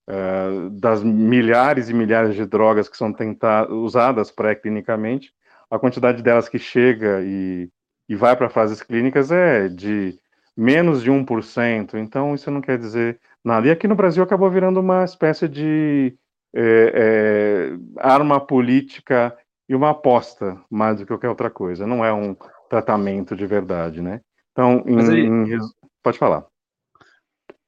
É, 0.05 0.69
das 0.71 1.01
milhares 1.01 1.89
e 1.89 1.93
milhares 1.93 2.35
de 2.35 2.45
drogas 2.45 2.89
que 2.89 2.97
são 2.97 3.13
tentar, 3.13 3.71
usadas 3.71 4.29
pré-clinicamente, 4.31 5.33
a 5.71 5.79
quantidade 5.79 6.21
delas 6.21 6.49
que 6.49 6.59
chega 6.59 7.21
e, 7.23 7.69
e 8.09 8.15
vai 8.15 8.35
para 8.35 8.49
fases 8.49 8.81
clínicas 8.81 9.31
é 9.31 9.69
de 9.69 10.19
menos 10.55 11.01
de 11.01 11.11
1%, 11.11 11.95
então 11.95 12.35
isso 12.35 12.49
não 12.51 12.61
quer 12.61 12.77
dizer 12.77 13.19
nada. 13.43 13.67
E 13.67 13.71
aqui 13.71 13.87
no 13.87 13.95
Brasil 13.95 14.23
acabou 14.23 14.49
virando 14.49 14.79
uma 14.79 15.03
espécie 15.03 15.47
de 15.47 16.15
é, 16.55 16.93
é, 16.95 17.77
arma 17.97 18.39
política 18.39 19.35
e 19.67 19.75
uma 19.75 19.91
aposta, 19.91 20.59
mais 20.69 20.97
do 20.97 21.03
que 21.03 21.07
qualquer 21.07 21.29
outra 21.29 21.49
coisa. 21.49 21.87
Não 21.87 22.05
é 22.05 22.13
um 22.13 22.35
tratamento 22.69 23.35
de 23.35 23.45
verdade, 23.45 24.01
né? 24.01 24.21
Então, 24.51 24.83
em, 24.85 24.99
aí, 24.99 25.25
em, 25.25 25.57
pode 26.03 26.17
falar. 26.17 26.45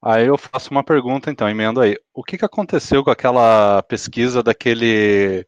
Aí 0.02 0.28
eu 0.28 0.38
faço 0.38 0.70
uma 0.70 0.84
pergunta, 0.84 1.32
então, 1.32 1.50
emendo 1.50 1.82
aí. 1.82 1.98
O 2.14 2.24
que, 2.24 2.38
que 2.38 2.46
aconteceu 2.46 3.04
com 3.04 3.10
aquela 3.10 3.82
pesquisa 3.84 4.44
daquele 4.44 5.46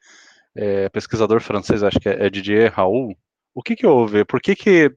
é, 0.56 0.90
pesquisador 0.90 1.40
francês, 1.42 1.84
acho 1.84 2.00
que 2.00 2.10
é, 2.10 2.28
Didier 2.30 2.74
Raoult? 2.74 3.16
O 3.54 3.62
que, 3.62 3.76
que 3.76 3.86
houve? 3.86 4.26
Por 4.26 4.42
que, 4.42 4.56
que 4.56 4.92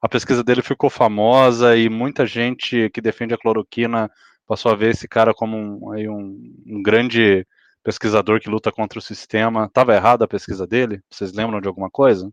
a 0.00 0.08
pesquisa 0.08 0.44
dele 0.44 0.62
ficou 0.62 0.88
famosa 0.88 1.76
e 1.76 1.88
muita 1.88 2.26
gente 2.26 2.88
que 2.90 3.00
defende 3.00 3.34
a 3.34 3.38
cloroquina 3.38 4.10
passou 4.46 4.72
a 4.72 4.74
ver 4.74 4.90
esse 4.90 5.06
cara 5.06 5.34
como 5.34 5.56
um, 5.56 5.92
aí 5.92 6.08
um, 6.08 6.54
um 6.66 6.82
grande 6.82 7.46
pesquisador 7.82 8.40
que 8.40 8.50
luta 8.50 8.72
contra 8.72 8.98
o 8.98 9.02
sistema. 9.02 9.66
Estava 9.66 9.94
errada 9.94 10.24
a 10.24 10.28
pesquisa 10.28 10.66
dele? 10.66 11.00
Vocês 11.10 11.32
lembram 11.32 11.60
de 11.60 11.68
alguma 11.68 11.90
coisa? 11.90 12.30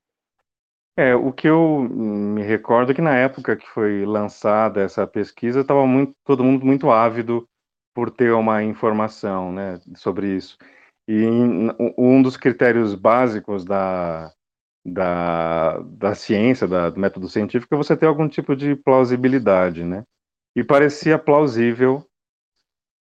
É, 0.98 1.14
o 1.14 1.34
que 1.34 1.48
eu 1.48 1.82
me 1.90 2.42
recordo 2.42 2.92
é 2.92 2.96
que 2.96 3.02
na 3.02 3.16
época 3.16 3.58
que 3.58 3.68
foi 3.68 4.06
lançada 4.06 4.82
essa 4.82 5.06
pesquisa, 5.06 5.60
estava 5.60 5.82
todo 6.24 6.44
mundo 6.44 6.66
muito 6.66 6.90
ávido 6.90 7.46
por 7.94 8.10
ter 8.10 8.32
uma 8.34 8.64
informação 8.64 9.52
né, 9.52 9.80
sobre 9.96 10.36
isso. 10.36 10.58
E 11.08 11.22
um 11.98 12.22
dos 12.22 12.38
critérios 12.38 12.96
básicos 12.96 13.66
da, 13.66 14.32
da, 14.86 15.80
da 15.80 16.13
ciência, 16.13 16.68
da, 16.68 16.92
do 16.92 17.00
método 17.00 17.27
científico, 17.27 17.75
você 17.75 17.98
ter 17.98 18.06
algum 18.06 18.27
tipo 18.27 18.56
de 18.56 18.75
plausibilidade, 18.75 19.84
né? 19.84 20.04
E 20.56 20.63
parecia 20.63 21.18
plausível 21.18 22.06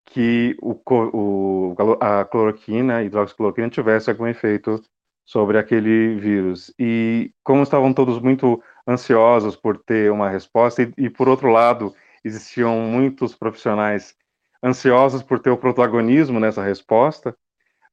que 0.05 0.55
o, 0.61 0.79
o, 0.85 1.75
a 1.99 2.23
cloroquina, 2.25 2.97
a 2.97 3.03
hidroxicloroquina, 3.03 3.69
tivesse 3.69 4.09
algum 4.09 4.27
efeito 4.27 4.81
sobre 5.25 5.57
aquele 5.57 6.15
vírus. 6.15 6.73
E 6.79 7.31
como 7.43 7.63
estavam 7.63 7.93
todos 7.93 8.19
muito 8.19 8.61
ansiosos 8.87 9.55
por 9.55 9.77
ter 9.77 10.11
uma 10.11 10.29
resposta, 10.29 10.83
e, 10.83 10.93
e 10.97 11.09
por 11.09 11.27
outro 11.27 11.49
lado, 11.49 11.93
existiam 12.23 12.79
muitos 12.79 13.35
profissionais 13.35 14.15
ansiosos 14.63 15.21
por 15.21 15.39
ter 15.39 15.49
o 15.49 15.57
protagonismo 15.57 16.39
nessa 16.39 16.63
resposta, 16.63 17.35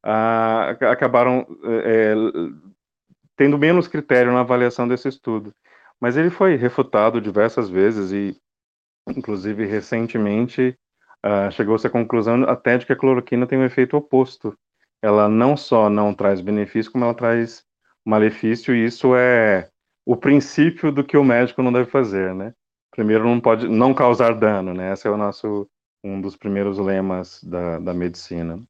ah, 0.03 0.71
acabaram 0.91 1.47
é, 1.65 2.15
tendo 3.41 3.57
menos 3.57 3.89
critério 3.89 4.31
na 4.31 4.41
avaliação 4.41 4.87
desse 4.87 5.09
estudo. 5.09 5.55
Mas 5.99 6.19
ele 6.19 6.29
foi 6.29 6.57
refutado 6.57 7.23
diversas 7.23 7.71
vezes 7.71 8.13
e, 8.13 8.37
inclusive, 9.09 9.65
recentemente 9.65 10.77
uh, 11.25 11.51
chegou-se 11.51 11.87
à 11.87 11.89
conclusão 11.89 12.43
até 12.43 12.77
de 12.77 12.85
que 12.85 12.93
a 12.93 12.97
cloroquina 12.97 13.47
tem 13.47 13.59
um 13.59 13.65
efeito 13.65 13.97
oposto. 13.97 14.55
Ela 15.01 15.27
não 15.27 15.57
só 15.57 15.89
não 15.89 16.13
traz 16.13 16.43
benefício, 16.43 16.93
como 16.93 17.03
ela 17.03 17.15
traz 17.15 17.65
malefício, 18.05 18.75
e 18.75 18.85
isso 18.85 19.17
é 19.17 19.71
o 20.05 20.19
princípio 20.19 20.93
do 20.93 21.03
que 21.03 21.17
o 21.17 21.25
médico 21.25 21.63
não 21.63 21.73
deve 21.73 21.91
fazer, 21.91 22.35
né? 22.35 22.53
Primeiro, 22.91 23.25
não 23.25 23.41
pode 23.41 23.67
não 23.67 23.95
causar 23.95 24.35
dano, 24.35 24.75
né? 24.75 24.93
Esse 24.93 25.09
é 25.09 25.11
o 25.11 25.17
nosso 25.17 25.67
um 26.05 26.21
dos 26.21 26.37
primeiros 26.37 26.77
lemas 26.79 27.43
da, 27.43 27.79
da 27.79 27.95
medicina. 27.95 28.63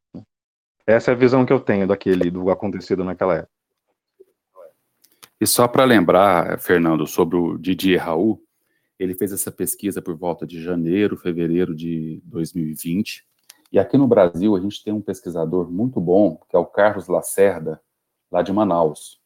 Essa 0.87 1.11
é 1.11 1.15
a 1.15 1.19
visão 1.19 1.45
que 1.45 1.53
eu 1.53 1.59
tenho 1.59 1.89
daquele 1.89 2.31
do 2.31 2.53
acontecido 2.53 3.03
naquela 3.03 3.35
época. 3.35 3.60
E 5.41 5.47
só 5.47 5.67
para 5.67 5.85
lembrar, 5.85 6.59
Fernando, 6.61 7.07
sobre 7.07 7.37
o 7.37 7.57
Didier 7.57 8.05
Raul, 8.05 8.43
ele 8.99 9.15
fez 9.15 9.33
essa 9.33 9.51
pesquisa 9.51 10.03
por 10.03 10.15
volta 10.15 10.47
de 10.47 10.63
janeiro, 10.63 11.17
fevereiro 11.17 11.75
de 11.75 12.21
2020. 12.27 13.25
E 13.73 13.79
aqui 13.79 13.97
no 13.97 14.07
Brasil, 14.07 14.55
a 14.55 14.61
gente 14.61 14.85
tem 14.85 14.93
um 14.93 15.01
pesquisador 15.01 15.71
muito 15.71 15.99
bom, 15.99 16.39
que 16.49 16.55
é 16.55 16.59
o 16.59 16.67
Carlos 16.67 17.09
Lacerda, 17.09 17.81
lá 18.31 18.43
de 18.43 18.53
Manaus. 18.53 19.19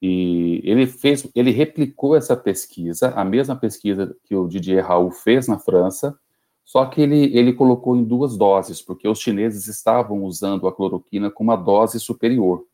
E 0.00 0.62
ele 0.64 0.86
fez, 0.86 1.28
ele 1.34 1.50
replicou 1.50 2.16
essa 2.16 2.36
pesquisa, 2.36 3.10
a 3.10 3.24
mesma 3.24 3.54
pesquisa 3.54 4.16
que 4.24 4.34
o 4.34 4.48
Didier 4.48 4.86
Raul 4.86 5.10
fez 5.10 5.46
na 5.46 5.58
França, 5.58 6.18
só 6.64 6.86
que 6.86 7.02
ele, 7.02 7.36
ele 7.36 7.52
colocou 7.52 7.94
em 7.94 8.02
duas 8.02 8.36
doses, 8.38 8.80
porque 8.80 9.06
os 9.06 9.18
chineses 9.18 9.66
estavam 9.66 10.24
usando 10.24 10.66
a 10.66 10.72
cloroquina 10.74 11.30
com 11.30 11.44
uma 11.44 11.56
dose 11.56 12.00
superior. 12.00 12.64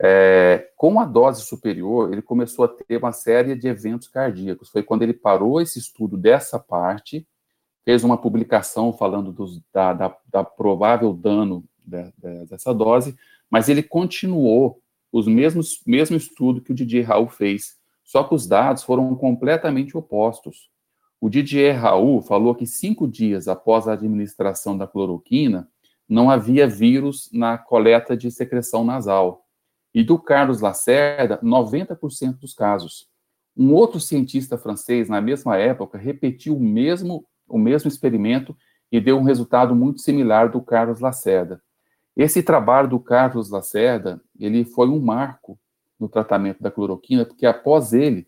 É, 0.00 0.70
com 0.76 1.00
a 1.00 1.04
dose 1.04 1.42
superior, 1.42 2.12
ele 2.12 2.22
começou 2.22 2.64
a 2.64 2.68
ter 2.68 2.98
uma 2.98 3.10
série 3.10 3.56
de 3.56 3.66
eventos 3.66 4.06
cardíacos. 4.06 4.68
Foi 4.70 4.82
quando 4.82 5.02
ele 5.02 5.12
parou 5.12 5.60
esse 5.60 5.78
estudo 5.78 6.16
dessa 6.16 6.58
parte, 6.58 7.26
fez 7.84 8.04
uma 8.04 8.16
publicação 8.16 8.92
falando 8.92 9.32
dos, 9.32 9.60
da, 9.72 9.92
da, 9.92 10.16
da, 10.30 10.44
provável 10.44 11.12
dano 11.12 11.64
de, 11.84 12.04
de, 12.16 12.46
dessa 12.46 12.72
dose, 12.72 13.16
mas 13.50 13.68
ele 13.68 13.82
continuou 13.82 14.80
os 15.10 15.26
mesmos 15.26 15.80
mesmo 15.86 16.16
estudo 16.16 16.60
que 16.60 16.70
o 16.70 16.74
Didier 16.74 17.08
Raul 17.08 17.28
fez, 17.28 17.76
só 18.04 18.22
que 18.22 18.34
os 18.34 18.46
dados 18.46 18.82
foram 18.82 19.14
completamente 19.16 19.96
opostos. 19.96 20.70
O 21.20 21.28
Didier 21.28 21.80
Raul 21.80 22.22
falou 22.22 22.54
que 22.54 22.66
cinco 22.66 23.08
dias 23.08 23.48
após 23.48 23.88
a 23.88 23.94
administração 23.94 24.78
da 24.78 24.86
cloroquina, 24.86 25.68
não 26.08 26.30
havia 26.30 26.68
vírus 26.68 27.28
na 27.32 27.58
coleta 27.58 28.16
de 28.16 28.30
secreção 28.30 28.84
nasal 28.84 29.47
e 29.94 30.02
do 30.02 30.18
Carlos 30.18 30.60
Lacerda, 30.60 31.38
90% 31.42 32.38
dos 32.38 32.54
casos. 32.54 33.08
Um 33.56 33.72
outro 33.72 33.98
cientista 33.98 34.56
francês, 34.56 35.08
na 35.08 35.20
mesma 35.20 35.56
época, 35.56 35.98
repetiu 35.98 36.56
o 36.56 36.60
mesmo, 36.60 37.26
o 37.48 37.58
mesmo 37.58 37.88
experimento 37.88 38.56
e 38.90 39.00
deu 39.00 39.18
um 39.18 39.22
resultado 39.22 39.74
muito 39.74 40.00
similar 40.00 40.50
do 40.50 40.60
Carlos 40.60 41.00
Lacerda. 41.00 41.60
Esse 42.16 42.42
trabalho 42.42 42.88
do 42.88 42.98
Carlos 42.98 43.50
Lacerda, 43.50 44.20
ele 44.38 44.64
foi 44.64 44.88
um 44.88 45.00
marco 45.00 45.58
no 45.98 46.08
tratamento 46.08 46.62
da 46.62 46.70
cloroquina, 46.70 47.24
porque 47.24 47.46
após 47.46 47.92
ele, 47.92 48.26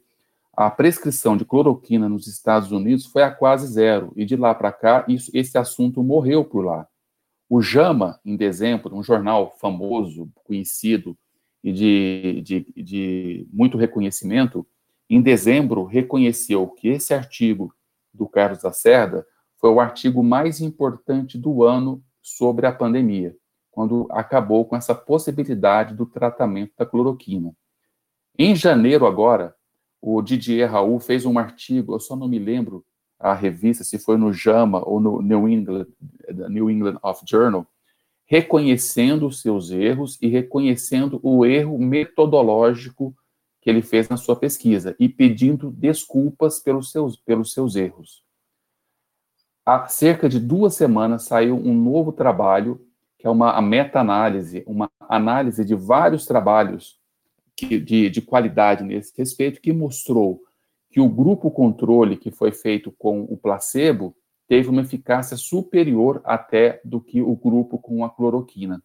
a 0.53 0.71
prescrição 0.71 1.37
de 1.37 1.45
cloroquina 1.45 2.09
nos 2.09 2.27
Estados 2.27 2.73
Unidos 2.73 3.07
foi 3.07 3.23
a 3.23 3.31
quase 3.31 3.67
zero, 3.67 4.13
e 4.17 4.25
de 4.25 4.37
lá 4.37 4.55
para 4.55 4.73
cá, 4.73 5.05
isso, 5.09 5.31
esse 5.33 5.57
assunto 5.57 6.03
morreu 6.03 6.45
por 6.45 6.65
lá. 6.65 6.87
O 7.49 7.61
JAMA, 7.61 8.21
em 8.25 8.37
dezembro, 8.37 8.97
um 8.97 9.03
jornal 9.03 9.57
famoso, 9.61 10.31
conhecido, 10.45 11.17
e 11.63 11.73
de, 11.73 12.41
de, 12.43 12.83
de 12.83 13.49
muito 13.53 13.77
reconhecimento, 13.77 14.67
em 15.09 15.21
dezembro 15.21 15.85
reconheceu 15.85 16.67
que 16.69 16.89
esse 16.89 17.13
artigo 17.13 17.75
do 18.13 18.29
Carlos 18.29 18.63
Lacerda 18.63 19.27
foi 19.59 19.71
o 19.71 19.81
artigo 19.81 20.23
mais 20.23 20.61
importante 20.61 21.37
do 21.37 21.63
ano 21.63 22.03
sobre 22.23 22.67
a 22.67 22.73
pandemia, 22.73 23.37
quando 23.71 24.07
acabou 24.11 24.65
com 24.65 24.77
essa 24.77 24.95
possibilidade 24.95 25.95
do 25.95 26.07
tratamento 26.07 26.73
da 26.79 26.87
cloroquina. 26.87 27.53
Em 28.39 28.57
janeiro 28.57 29.07
agora, 29.07 29.55
o 30.01 30.23
Didier 30.23 30.71
Raul 30.71 30.99
fez 30.99 31.27
um 31.27 31.39
artigo, 31.39 31.95
eu 31.95 32.01
só 32.01 32.17
não 32.17 32.27
me 32.27 32.39
lembro 32.39 32.85
a 33.19 33.35
revista, 33.35 33.85
se 33.85 33.99
foi 33.99 34.17
no 34.17 34.33
JAMA 34.33 34.83
ou 34.83 34.99
no 34.99 35.21
New 35.21 35.47
England, 35.47 35.87
New 36.49 36.71
England 36.71 36.99
of 37.03 37.23
Journal, 37.27 37.67
reconhecendo 38.31 39.27
os 39.27 39.41
seus 39.41 39.73
erros 39.73 40.17
e 40.23 40.29
reconhecendo 40.29 41.19
o 41.21 41.45
erro 41.45 41.77
metodológico 41.77 43.13
que 43.61 43.69
ele 43.69 43.83
fez 43.83 44.09
na 44.09 44.17
sua 44.17 44.37
pesquisa 44.37 44.95
e 45.01 45.09
pedindo 45.09 45.69
desculpas 45.73 46.61
pelos 46.61 46.93
seus, 46.93 47.17
pelos 47.17 47.53
seus 47.53 47.75
erros. 47.75 48.23
Há 49.67 49.89
cerca 49.89 50.29
de 50.29 50.39
duas 50.39 50.77
semanas 50.77 51.25
saiu 51.25 51.57
um 51.57 51.75
novo 51.75 52.13
trabalho, 52.13 52.81
que 53.19 53.27
é 53.27 53.31
uma 53.31 53.61
meta-análise, 53.61 54.63
uma 54.65 54.89
análise 55.01 55.65
de 55.65 55.75
vários 55.75 56.25
trabalhos 56.25 57.01
que, 57.57 57.81
de, 57.81 58.09
de 58.09 58.23
qualidade 58.23 58.85
nesse 58.85 59.13
respeito, 59.19 59.61
que 59.61 59.73
mostrou 59.73 60.41
que 60.89 61.01
o 61.01 61.09
grupo 61.09 61.51
controle 61.51 62.17
que 62.17 62.31
foi 62.31 62.53
feito 62.53 62.93
com 62.93 63.23
o 63.25 63.37
placebo 63.37 64.15
teve 64.51 64.69
uma 64.69 64.81
eficácia 64.81 65.37
superior 65.37 66.21
até 66.25 66.81
do 66.85 67.01
que 67.01 67.23
o 67.23 67.37
grupo 67.37 67.79
com 67.79 68.05
a 68.05 68.11
cloroquina. 68.11 68.83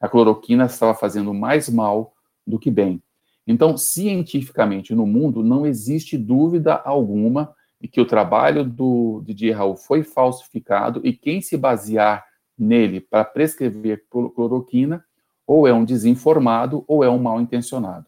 A 0.00 0.08
cloroquina 0.08 0.66
estava 0.66 0.94
fazendo 0.94 1.34
mais 1.34 1.68
mal 1.68 2.14
do 2.46 2.56
que 2.56 2.70
bem. 2.70 3.02
Então, 3.44 3.76
cientificamente, 3.76 4.94
no 4.94 5.04
mundo, 5.04 5.42
não 5.42 5.66
existe 5.66 6.16
dúvida 6.16 6.76
alguma 6.76 7.52
de 7.80 7.88
que 7.88 8.00
o 8.00 8.06
trabalho 8.06 8.62
do 8.62 9.20
Didier 9.26 9.56
Raul 9.56 9.74
foi 9.74 10.04
falsificado 10.04 11.00
e 11.02 11.12
quem 11.12 11.40
se 11.40 11.56
basear 11.56 12.24
nele 12.56 13.00
para 13.00 13.24
prescrever 13.24 14.04
cloroquina 14.08 15.04
ou 15.44 15.66
é 15.66 15.72
um 15.72 15.84
desinformado 15.84 16.84
ou 16.86 17.02
é 17.02 17.10
um 17.10 17.18
mal 17.18 17.40
intencionado. 17.40 18.06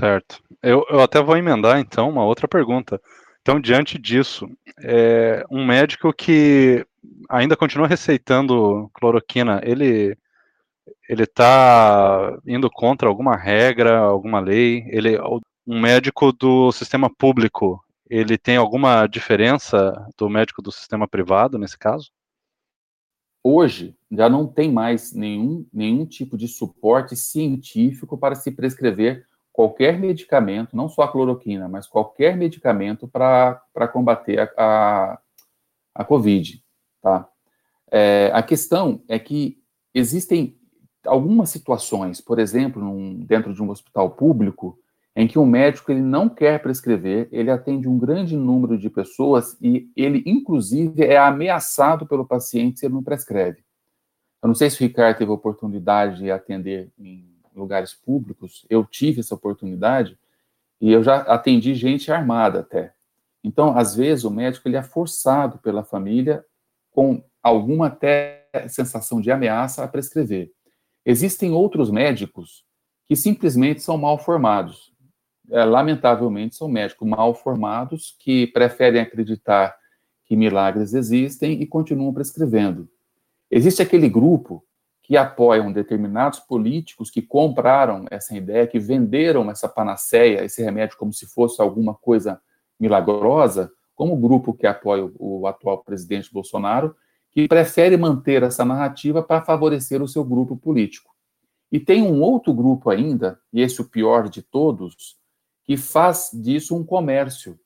Certo. 0.00 0.42
Eu, 0.62 0.86
eu 0.88 1.02
até 1.02 1.22
vou 1.22 1.36
emendar, 1.36 1.78
então, 1.78 2.08
uma 2.08 2.24
outra 2.24 2.48
pergunta. 2.48 2.98
Então, 3.42 3.60
diante 3.60 3.98
disso, 3.98 4.48
é, 4.78 5.44
um 5.50 5.66
médico 5.66 6.12
que 6.12 6.86
ainda 7.28 7.56
continua 7.56 7.88
receitando 7.88 8.88
cloroquina, 8.94 9.60
ele 9.64 10.16
ele 11.08 11.24
está 11.24 12.38
indo 12.46 12.70
contra 12.70 13.08
alguma 13.08 13.36
regra, 13.36 13.98
alguma 13.98 14.40
lei? 14.40 14.84
Ele, 14.88 15.18
um 15.66 15.80
médico 15.80 16.32
do 16.32 16.72
sistema 16.72 17.10
público, 17.10 17.84
ele 18.08 18.38
tem 18.38 18.56
alguma 18.56 19.06
diferença 19.06 19.92
do 20.16 20.28
médico 20.28 20.62
do 20.62 20.72
sistema 20.72 21.06
privado 21.06 21.58
nesse 21.58 21.76
caso? 21.76 22.10
Hoje 23.44 23.96
já 24.10 24.28
não 24.28 24.46
tem 24.46 24.72
mais 24.72 25.12
nenhum, 25.12 25.66
nenhum 25.72 26.06
tipo 26.06 26.36
de 26.36 26.46
suporte 26.46 27.16
científico 27.16 28.16
para 28.16 28.36
se 28.36 28.52
prescrever 28.52 29.26
qualquer 29.52 29.98
medicamento, 29.98 30.74
não 30.76 30.88
só 30.88 31.02
a 31.02 31.12
cloroquina, 31.12 31.68
mas 31.68 31.86
qualquer 31.86 32.36
medicamento 32.36 33.06
para 33.06 33.88
combater 33.92 34.40
a, 34.40 34.50
a, 34.56 35.18
a 35.94 36.04
Covid. 36.04 36.62
Tá? 37.02 37.28
É, 37.90 38.30
a 38.32 38.42
questão 38.42 39.02
é 39.08 39.18
que 39.18 39.58
existem 39.94 40.56
algumas 41.06 41.50
situações, 41.50 42.20
por 42.20 42.38
exemplo, 42.38 42.82
num, 42.82 43.20
dentro 43.20 43.52
de 43.52 43.62
um 43.62 43.70
hospital 43.70 44.10
público, 44.10 44.78
em 45.14 45.28
que 45.28 45.38
o 45.38 45.44
médico 45.44 45.92
ele 45.92 46.00
não 46.00 46.28
quer 46.28 46.62
prescrever, 46.62 47.28
ele 47.30 47.50
atende 47.50 47.86
um 47.86 47.98
grande 47.98 48.34
número 48.34 48.78
de 48.78 48.88
pessoas 48.88 49.58
e 49.60 49.90
ele, 49.94 50.22
inclusive, 50.24 51.04
é 51.04 51.18
ameaçado 51.18 52.06
pelo 52.06 52.26
paciente 52.26 52.80
se 52.80 52.86
ele 52.86 52.94
não 52.94 53.02
prescreve. 53.02 53.62
Eu 54.42 54.48
não 54.48 54.54
sei 54.54 54.70
se 54.70 54.76
o 54.76 54.86
Ricardo 54.86 55.18
teve 55.18 55.30
oportunidade 55.30 56.18
de 56.18 56.30
atender 56.30 56.90
em 56.98 57.31
lugares 57.54 57.94
públicos, 57.94 58.66
eu 58.68 58.84
tive 58.84 59.20
essa 59.20 59.34
oportunidade 59.34 60.18
e 60.80 60.90
eu 60.90 61.02
já 61.02 61.16
atendi 61.22 61.74
gente 61.74 62.10
armada 62.10 62.60
até. 62.60 62.92
Então, 63.44 63.76
às 63.76 63.94
vezes, 63.94 64.24
o 64.24 64.30
médico 64.30 64.68
ele 64.68 64.76
é 64.76 64.82
forçado 64.82 65.58
pela 65.58 65.84
família, 65.84 66.44
com 66.90 67.22
alguma 67.42 67.88
até 67.88 68.48
sensação 68.68 69.20
de 69.20 69.30
ameaça, 69.30 69.82
a 69.82 69.88
prescrever. 69.88 70.52
Existem 71.04 71.50
outros 71.50 71.90
médicos 71.90 72.64
que 73.08 73.16
simplesmente 73.16 73.82
são 73.82 73.98
mal 73.98 74.18
formados. 74.18 74.92
É, 75.50 75.64
lamentavelmente, 75.64 76.54
são 76.54 76.68
médicos 76.68 77.08
mal 77.08 77.34
formados 77.34 78.16
que 78.20 78.46
preferem 78.48 79.00
acreditar 79.00 79.76
que 80.24 80.36
milagres 80.36 80.94
existem 80.94 81.60
e 81.60 81.66
continuam 81.66 82.14
prescrevendo. 82.14 82.88
Existe 83.50 83.82
aquele 83.82 84.08
grupo 84.08 84.64
que 85.02 85.16
apoiam 85.16 85.72
determinados 85.72 86.38
políticos 86.38 87.10
que 87.10 87.20
compraram 87.20 88.06
essa 88.10 88.36
ideia, 88.36 88.66
que 88.66 88.78
venderam 88.78 89.50
essa 89.50 89.68
panaceia, 89.68 90.44
esse 90.44 90.62
remédio, 90.62 90.96
como 90.96 91.12
se 91.12 91.26
fosse 91.26 91.60
alguma 91.60 91.94
coisa 91.94 92.40
milagrosa, 92.78 93.70
como 93.94 94.14
o 94.14 94.16
grupo 94.16 94.54
que 94.54 94.66
apoia 94.66 95.10
o, 95.18 95.46
atual 95.46 95.82
presidente 95.82 96.32
Bolsonaro, 96.32 96.94
que 97.30 97.48
prefere 97.48 97.96
manter 97.96 98.42
essa 98.42 98.64
narrativa 98.64 99.22
para 99.22 99.44
favorecer 99.44 100.02
o 100.02 100.08
seu 100.08 100.24
grupo 100.24 100.56
político. 100.56 101.10
E 101.70 101.80
tem 101.80 102.02
um 102.02 102.20
outro 102.20 102.52
grupo 102.52 102.90
ainda, 102.90 103.40
e 103.52 103.60
esse 103.60 103.80
o 103.80 103.88
pior 103.88 104.28
de 104.28 104.42
todos, 104.42 105.16
que 105.64 105.76
faz 105.76 106.30
disso 106.32 106.76
um 106.76 106.84
comércio. 106.84 107.58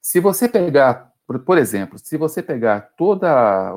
Se 0.00 0.20
você 0.20 0.48
pegar, 0.48 1.11
por, 1.26 1.38
por 1.40 1.58
exemplo, 1.58 1.98
se 1.98 2.16
você 2.16 2.42
pegar 2.42 2.94
toda 2.96 3.72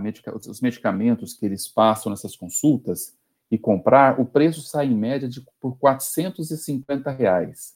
medica, 0.00 0.34
os 0.36 0.60
medicamentos 0.60 1.34
que 1.34 1.46
eles 1.46 1.66
passam 1.66 2.10
nessas 2.10 2.36
consultas 2.36 3.16
e 3.50 3.58
comprar, 3.58 4.20
o 4.20 4.24
preço 4.24 4.60
sai 4.62 4.86
em 4.86 4.94
média 4.94 5.28
de 5.28 5.44
por 5.60 5.76
450 5.78 7.10
reais. 7.10 7.74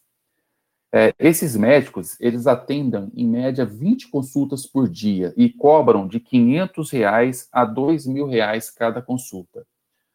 É, 0.96 1.12
esses 1.18 1.56
médicos, 1.56 2.16
eles 2.20 2.46
atendem, 2.46 3.10
em 3.16 3.26
média, 3.26 3.64
20 3.66 4.08
consultas 4.10 4.64
por 4.64 4.88
dia 4.88 5.34
e 5.36 5.50
cobram 5.50 6.06
de 6.06 6.20
500 6.20 6.90
reais 6.92 7.48
a 7.50 7.64
2 7.64 8.06
mil 8.06 8.28
reais 8.28 8.70
cada 8.70 9.02
consulta. 9.02 9.66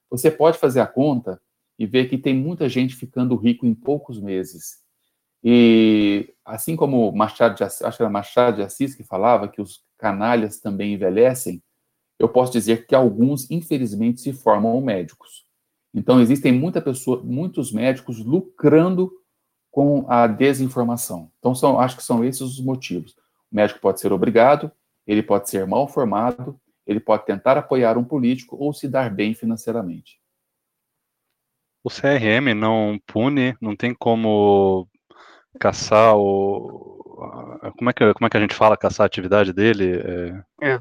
Você 0.10 0.32
pode 0.32 0.58
fazer 0.58 0.80
a 0.80 0.88
conta 0.88 1.42
e 1.78 1.86
ver 1.86 2.08
que 2.08 2.18
tem 2.18 2.34
muita 2.34 2.70
gente 2.70 2.96
ficando 2.96 3.36
rico 3.36 3.66
em 3.66 3.74
poucos 3.74 4.22
meses. 4.22 4.82
E 5.44 6.34
assim 6.44 6.76
como 6.76 7.12
Machado 7.12 7.56
de 7.56 7.64
Assis, 7.64 7.82
acho 7.82 7.98
que 7.98 8.04
era 8.04 8.12
Machado 8.12 8.58
de 8.58 8.64
Assis 8.64 8.96
que 8.96 9.04
falava 9.04 9.48
que 9.48 9.62
os 9.62 9.84
canalhas 9.98 10.60
também 10.60 10.94
envelhecem, 10.94 11.62
eu 12.18 12.28
posso 12.28 12.52
dizer 12.52 12.86
que 12.86 12.94
alguns, 12.94 13.50
infelizmente, 13.50 14.20
se 14.20 14.34
formam 14.34 14.80
médicos. 14.82 15.46
Então, 15.94 16.20
existem 16.20 16.52
muita 16.52 16.82
pessoa, 16.82 17.24
muitos 17.24 17.72
médicos 17.72 18.20
lucrando 18.20 19.12
com 19.72 20.06
a 20.10 20.28
desinformação. 20.28 21.32
Então, 21.40 21.56
são, 21.56 21.80
acho 21.80 21.96
que 21.96 22.04
são 22.04 22.24
esses 22.24 22.42
os 22.42 22.60
motivos. 22.60 23.14
O 23.52 23.56
médico 23.56 23.80
pode 23.80 24.00
ser 24.02 24.12
obrigado, 24.12 24.72
ele 25.08 25.24
pode 25.24 25.50
ser 25.50 25.66
mal 25.66 25.88
formado, 25.88 26.60
ele 26.86 27.00
pode 27.00 27.26
tentar 27.26 27.58
apoiar 27.58 27.98
um 27.98 28.04
político 28.04 28.58
ou 28.60 28.74
se 28.74 28.88
dar 28.88 29.10
bem 29.10 29.34
financeiramente. 29.34 30.20
O 31.84 31.90
CRM 31.90 32.54
não 32.54 33.00
pune, 33.08 33.56
não 33.62 33.76
tem 33.76 33.94
como 33.94 34.89
caçar 35.60 36.16
o. 36.16 36.88
Como 37.78 37.90
é 37.90 37.94
que, 37.94 38.14
como 38.14 38.28
é 38.28 38.30
que 38.30 38.38
a 38.38 38.40
gente 38.40 38.56
fala 38.56 38.78
caçar 38.78 39.04
a 39.04 39.08
atividade 39.08 39.52
dele? 39.52 40.02
É... 40.62 40.74
É, 40.74 40.80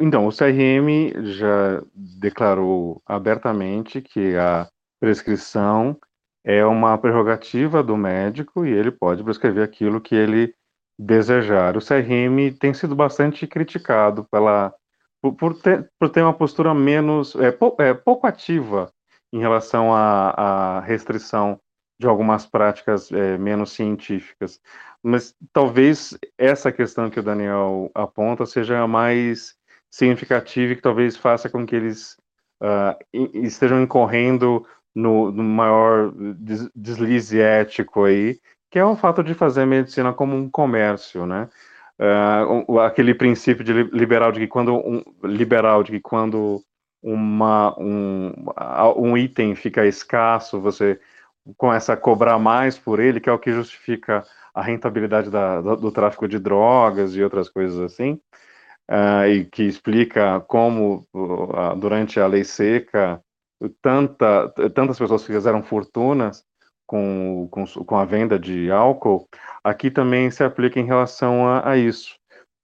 então, 0.00 0.26
o 0.26 0.32
CRM 0.32 1.12
já 1.32 1.82
declarou 1.94 3.00
abertamente 3.06 4.00
que 4.00 4.36
a 4.36 4.68
prescrição 4.98 5.96
é 6.44 6.64
uma 6.64 6.98
prerrogativa 6.98 7.82
do 7.82 7.96
médico 7.96 8.66
e 8.66 8.70
ele 8.70 8.90
pode 8.90 9.22
prescrever 9.22 9.62
aquilo 9.62 10.00
que 10.00 10.14
ele 10.14 10.52
desejar. 10.98 11.76
O 11.76 11.80
CRM 11.80 12.56
tem 12.58 12.74
sido 12.74 12.96
bastante 12.96 13.46
criticado 13.46 14.24
pela, 14.30 14.74
por, 15.22 15.34
por, 15.34 15.54
ter, 15.54 15.90
por 15.98 16.08
ter 16.08 16.22
uma 16.22 16.32
postura 16.32 16.74
menos, 16.74 17.34
é, 17.36 17.50
pou, 17.52 17.76
é, 17.78 17.94
pouco 17.94 18.26
ativa 18.26 18.92
em 19.32 19.38
relação 19.38 19.94
à, 19.94 20.30
à 20.30 20.80
restrição 20.80 21.60
de 21.98 22.06
algumas 22.06 22.46
práticas 22.46 23.10
é, 23.10 23.38
menos 23.38 23.72
científicas. 23.72 24.60
Mas 25.02 25.34
talvez 25.52 26.16
essa 26.36 26.70
questão 26.72 27.08
que 27.08 27.20
o 27.20 27.22
Daniel 27.22 27.90
aponta 27.94 28.44
seja 28.44 28.80
a 28.80 28.88
mais 28.88 29.54
significativa 29.90 30.72
e 30.72 30.76
que 30.76 30.82
talvez 30.82 31.16
faça 31.16 31.48
com 31.48 31.64
que 31.64 31.76
eles 31.76 32.16
uh, 32.60 32.96
estejam 33.34 33.80
incorrendo 33.80 34.66
no, 34.94 35.30
no 35.30 35.42
maior 35.42 36.12
deslize 36.74 37.40
ético 37.40 38.04
aí, 38.04 38.38
que 38.70 38.78
é 38.78 38.84
o 38.84 38.96
fato 38.96 39.22
de 39.22 39.34
fazer 39.34 39.62
a 39.62 39.66
medicina 39.66 40.12
como 40.12 40.36
um 40.36 40.50
comércio, 40.50 41.24
né? 41.26 41.48
Uh, 41.98 42.78
aquele 42.80 43.14
princípio 43.14 43.64
de 43.64 43.72
liberal 43.84 44.30
de 44.30 44.40
que 44.40 44.46
quando 44.46 44.74
um, 44.74 45.02
liberal 45.24 45.82
de 45.82 45.92
que 45.92 46.00
quando 46.00 46.62
uma, 47.02 47.78
um, 47.78 48.32
um 48.96 49.16
item 49.16 49.54
fica 49.54 49.86
escasso, 49.86 50.60
você 50.60 51.00
começa 51.56 51.92
a 51.92 51.96
cobrar 51.96 52.38
mais 52.38 52.78
por 52.78 53.00
ele, 53.00 53.20
que 53.20 53.28
é 53.28 53.32
o 53.32 53.38
que 53.38 53.52
justifica 53.52 54.24
a 54.54 54.62
rentabilidade 54.62 55.30
da, 55.30 55.60
do, 55.60 55.76
do, 55.76 55.92
tráfico 55.92 56.26
de 56.26 56.38
drogas 56.38 57.14
e 57.14 57.22
outras 57.22 57.48
coisas 57.48 57.78
assim, 57.80 58.20
uh, 58.90 59.26
e 59.28 59.44
que 59.44 59.62
explica 59.62 60.40
como 60.40 61.06
uh, 61.14 61.76
durante 61.76 62.18
a 62.18 62.26
lei 62.26 62.44
seca 62.44 63.22
tanta, 63.82 64.48
tantas 64.74 64.98
pessoas 64.98 65.24
fizeram 65.24 65.62
fortunas 65.62 66.44
com, 66.86 67.48
com, 67.50 67.64
com, 67.64 67.96
a 67.96 68.04
venda 68.04 68.38
de 68.38 68.70
álcool, 68.70 69.28
aqui 69.64 69.90
também 69.90 70.30
se 70.30 70.44
aplica 70.44 70.78
em 70.78 70.84
relação 70.84 71.46
a, 71.46 71.70
a 71.70 71.76
isso. 71.76 72.16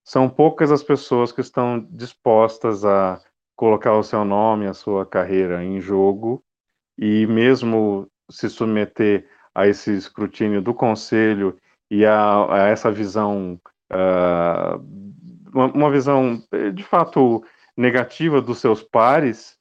São 0.04 0.28
poucas 0.28 0.70
as 0.70 0.82
pessoas 0.82 1.32
que 1.32 1.40
estão 1.40 1.80
dispostas 1.90 2.84
a 2.84 3.20
colocar 3.56 3.94
o 3.96 4.02
seu 4.02 4.24
nome, 4.24 4.66
a 4.66 4.74
sua 4.74 5.06
carreira 5.06 5.62
em 5.62 5.80
jogo, 5.80 6.42
e 6.98 7.26
mesmo 7.26 8.08
se 8.32 8.48
submeter 8.48 9.28
a 9.54 9.66
esse 9.66 9.94
escrutínio 9.94 10.62
do 10.62 10.74
conselho 10.74 11.58
e 11.90 12.04
a, 12.06 12.46
a 12.50 12.68
essa 12.68 12.90
visão, 12.90 13.60
uh, 13.92 14.82
uma, 15.52 15.66
uma, 15.66 15.90
visão 15.90 16.42
de 16.74 16.82
fato 16.82 17.44
negativa 17.76 18.40
dos 18.40 18.58
seus 18.58 18.82
pares, 18.82 19.58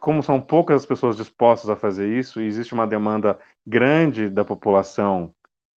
como 0.00 0.22
são 0.22 0.40
poucas 0.40 0.82
as 0.82 0.86
pessoas 0.86 1.16
dispostas 1.16 1.70
a 1.70 1.76
fazer 1.76 2.18
isso, 2.18 2.40
e 2.40 2.46
existe 2.46 2.74
uma 2.74 2.86
demanda 2.86 3.38
grande 3.64 4.28
da 4.28 4.44
população, 4.44 5.32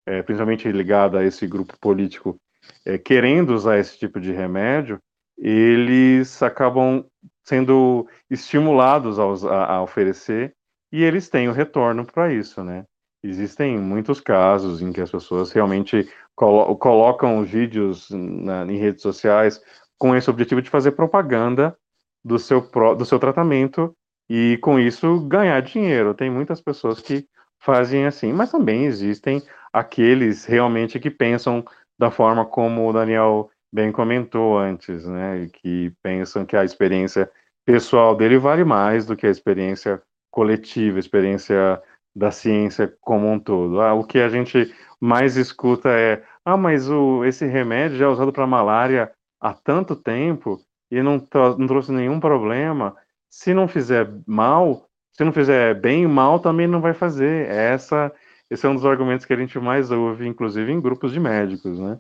é, 0.06 0.22
principalmente 0.22 0.70
ligada 0.72 1.18
a 1.18 1.24
esse 1.24 1.46
grupo 1.46 1.78
político, 1.78 2.40
é, 2.84 2.96
querendo 2.96 3.50
usar 3.50 3.78
esse 3.78 3.98
tipo 3.98 4.18
de 4.18 4.32
remédio, 4.32 4.98
eles 5.36 6.42
acabam 6.42 7.04
sendo 7.42 8.08
estimulados 8.30 9.18
a, 9.18 9.66
a 9.66 9.82
oferecer 9.82 10.54
e 10.94 11.02
eles 11.02 11.28
têm 11.28 11.48
o 11.48 11.52
retorno 11.52 12.06
para 12.06 12.32
isso, 12.32 12.62
né? 12.62 12.84
Existem 13.20 13.76
muitos 13.76 14.20
casos 14.20 14.80
em 14.80 14.92
que 14.92 15.00
as 15.00 15.10
pessoas 15.10 15.50
realmente 15.50 16.08
colo 16.36 16.76
colocam 16.76 17.42
vídeos 17.44 18.08
na, 18.10 18.64
em 18.64 18.76
redes 18.76 19.02
sociais 19.02 19.60
com 19.98 20.14
esse 20.14 20.30
objetivo 20.30 20.62
de 20.62 20.70
fazer 20.70 20.92
propaganda 20.92 21.76
do 22.24 22.38
seu, 22.38 22.62
pro, 22.62 22.94
do 22.94 23.04
seu 23.04 23.18
tratamento 23.18 23.92
e 24.30 24.56
com 24.62 24.78
isso 24.78 25.18
ganhar 25.26 25.60
dinheiro. 25.62 26.14
Tem 26.14 26.30
muitas 26.30 26.60
pessoas 26.60 27.00
que 27.00 27.26
fazem 27.58 28.06
assim, 28.06 28.32
mas 28.32 28.52
também 28.52 28.84
existem 28.84 29.42
aqueles 29.72 30.44
realmente 30.44 31.00
que 31.00 31.10
pensam 31.10 31.64
da 31.98 32.08
forma 32.08 32.46
como 32.46 32.88
o 32.88 32.92
Daniel 32.92 33.50
bem 33.72 33.90
comentou 33.90 34.56
antes, 34.56 35.04
né, 35.08 35.48
que 35.54 35.92
pensam 36.00 36.46
que 36.46 36.56
a 36.56 36.64
experiência 36.64 37.28
pessoal 37.66 38.14
dele 38.14 38.38
vale 38.38 38.62
mais 38.62 39.04
do 39.06 39.16
que 39.16 39.26
a 39.26 39.30
experiência 39.30 40.00
coletiva, 40.34 40.98
experiência 40.98 41.80
da 42.14 42.32
ciência 42.32 42.92
como 43.00 43.30
um 43.30 43.38
todo. 43.38 43.80
Ah, 43.80 43.94
o 43.94 44.04
que 44.04 44.18
a 44.18 44.28
gente 44.28 44.74
mais 45.00 45.36
escuta 45.36 45.88
é: 45.90 46.24
ah, 46.44 46.56
mas 46.56 46.90
o, 46.90 47.24
esse 47.24 47.46
remédio 47.46 47.96
já 47.96 48.06
é 48.06 48.08
usado 48.08 48.32
para 48.32 48.44
malária 48.44 49.12
há 49.40 49.54
tanto 49.54 49.94
tempo 49.94 50.60
e 50.90 51.00
não, 51.00 51.24
não 51.56 51.66
trouxe 51.68 51.92
nenhum 51.92 52.18
problema. 52.18 52.96
Se 53.30 53.54
não 53.54 53.68
fizer 53.68 54.10
mal, 54.26 54.88
se 55.12 55.22
não 55.22 55.32
fizer 55.32 55.80
bem, 55.80 56.06
mal 56.06 56.40
também 56.40 56.66
não 56.66 56.80
vai 56.80 56.94
fazer. 56.94 57.48
Essa, 57.48 58.12
esse 58.50 58.66
é 58.66 58.68
um 58.68 58.74
dos 58.74 58.84
argumentos 58.84 59.24
que 59.24 59.32
a 59.32 59.36
gente 59.36 59.56
mais 59.60 59.92
ouve, 59.92 60.26
inclusive 60.26 60.72
em 60.72 60.80
grupos 60.80 61.12
de 61.12 61.20
médicos, 61.20 61.78
né? 61.78 61.98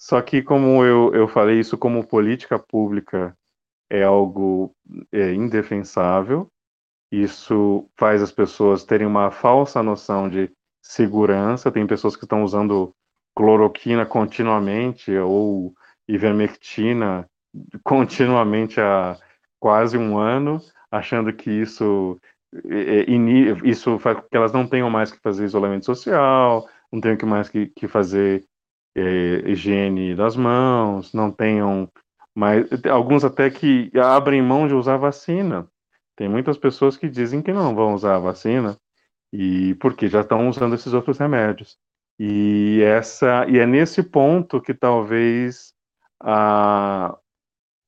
Só 0.00 0.20
que, 0.20 0.42
como 0.42 0.84
eu, 0.84 1.14
eu 1.14 1.28
falei, 1.28 1.60
isso 1.60 1.78
como 1.78 2.04
política 2.04 2.58
pública 2.58 3.36
é 3.88 4.02
algo 4.02 4.74
é, 5.12 5.32
indefensável, 5.32 6.48
isso 7.12 7.86
faz 7.94 8.22
as 8.22 8.32
pessoas 8.32 8.84
terem 8.84 9.06
uma 9.06 9.30
falsa 9.30 9.82
noção 9.82 10.30
de 10.30 10.50
segurança. 10.82 11.70
Tem 11.70 11.86
pessoas 11.86 12.16
que 12.16 12.24
estão 12.24 12.42
usando 12.42 12.94
cloroquina 13.36 14.06
continuamente 14.06 15.14
ou 15.18 15.74
ivermectina 16.08 17.28
continuamente 17.84 18.80
há 18.80 19.18
quase 19.60 19.98
um 19.98 20.16
ano, 20.18 20.58
achando 20.90 21.32
que 21.34 21.50
isso 21.50 22.18
isso 23.64 23.98
faz 23.98 24.18
com 24.18 24.28
que 24.28 24.36
elas 24.36 24.52
não 24.52 24.66
tenham 24.66 24.90
mais 24.90 25.10
que 25.10 25.18
fazer 25.20 25.44
isolamento 25.44 25.86
social, 25.86 26.66
não 26.90 27.00
tenham 27.00 27.16
que 27.16 27.24
mais 27.24 27.48
que, 27.48 27.66
que 27.68 27.88
fazer 27.88 28.44
é, 28.94 29.50
higiene 29.50 30.14
das 30.14 30.36
mãos, 30.36 31.12
não 31.14 31.30
tenham 31.30 31.90
mais 32.34 32.66
alguns 32.90 33.24
até 33.24 33.50
que 33.50 33.90
abrem 33.98 34.42
mão 34.42 34.66
de 34.66 34.74
usar 34.74 34.96
vacina 34.98 35.66
tem 36.16 36.28
muitas 36.28 36.58
pessoas 36.58 36.96
que 36.96 37.08
dizem 37.08 37.42
que 37.42 37.52
não 37.52 37.74
vão 37.74 37.94
usar 37.94 38.16
a 38.16 38.20
vacina 38.20 38.76
e 39.32 39.74
porque 39.76 40.08
já 40.08 40.20
estão 40.20 40.48
usando 40.48 40.74
esses 40.74 40.92
outros 40.92 41.18
remédios. 41.18 41.78
E 42.18 42.82
essa 42.82 43.46
e 43.48 43.58
é 43.58 43.66
nesse 43.66 44.02
ponto 44.02 44.60
que 44.60 44.74
talvez 44.74 45.72
a 46.20 47.16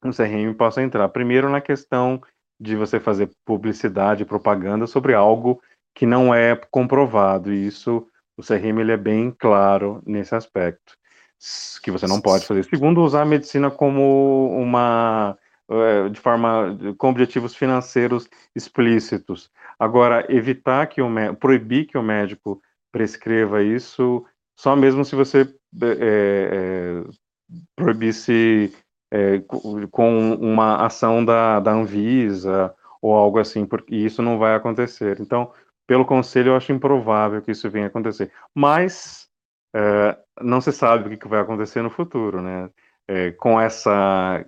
o 0.03 0.11
CRM 0.11 0.55
possa 0.55 0.83
entrar. 0.83 1.09
Primeiro 1.09 1.49
na 1.49 1.61
questão 1.61 2.21
de 2.61 2.77
você 2.77 3.01
fazer 3.01 3.31
publicidade, 3.45 4.25
propaganda 4.25 4.87
sobre 4.87 5.15
algo 5.15 5.63
que 5.95 6.07
não 6.07 6.35
é 6.35 6.57
comprovado. 6.71 7.53
E 7.53 7.67
isso 7.67 8.07
o 8.37 8.43
CRM 8.43 8.81
ele 8.81 8.93
é 8.93 8.97
bem 8.97 9.31
claro 9.31 10.03
nesse 10.05 10.35
aspecto, 10.35 10.97
que 11.83 11.91
você 11.91 12.07
não 12.07 12.21
pode 12.21 12.47
fazer. 12.47 12.65
Segundo, 12.65 13.03
usar 13.03 13.23
a 13.23 13.27
medicina 13.27 13.71
como 13.71 14.51
uma 14.51 15.39
de 16.13 16.21
forma 16.21 16.77
com 16.99 17.09
objetivos 17.09 17.55
financeiros 17.55 18.29
explícitos. 18.55 19.51
Agora, 19.79 20.27
evitar 20.29 20.87
que 20.87 21.01
o 21.01 21.09
proibir 21.37 21.87
que 21.87 21.97
o 21.97 22.03
médico 22.03 22.61
prescreva 22.93 23.63
isso, 23.63 24.25
só 24.57 24.77
mesmo 24.77 25.05
se 25.05 25.17
você 25.17 25.43
é, 25.83 25.87
é, 25.91 27.05
proibisse 27.75 28.73
é, 29.13 29.41
com 29.91 30.35
uma 30.35 30.85
ação 30.85 31.25
da, 31.25 31.61
da 31.61 31.73
Anvisa 31.73 32.75
ou 33.01 33.15
algo 33.15 33.39
assim, 33.39 33.67
porque 33.67 33.95
isso 33.95 34.23
não 34.23 34.39
vai 34.39 34.55
acontecer. 34.55 35.21
Então, 35.21 35.53
pelo 35.87 36.07
conselho, 36.07 36.51
eu 36.51 36.57
acho 36.57 36.73
improvável 36.73 37.43
que 37.43 37.51
isso 37.51 37.69
venha 37.71 37.87
acontecer. 37.87 38.33
Mas 38.55 39.29
é, 39.75 40.17
não 40.41 40.61
se 40.61 40.73
sabe 40.73 41.15
o 41.15 41.19
que 41.19 41.29
vai 41.29 41.41
acontecer 41.41 41.83
no 41.83 41.91
futuro, 41.91 42.41
né? 42.41 42.71
É, 43.07 43.33
com 43.33 43.61
essa 43.61 44.45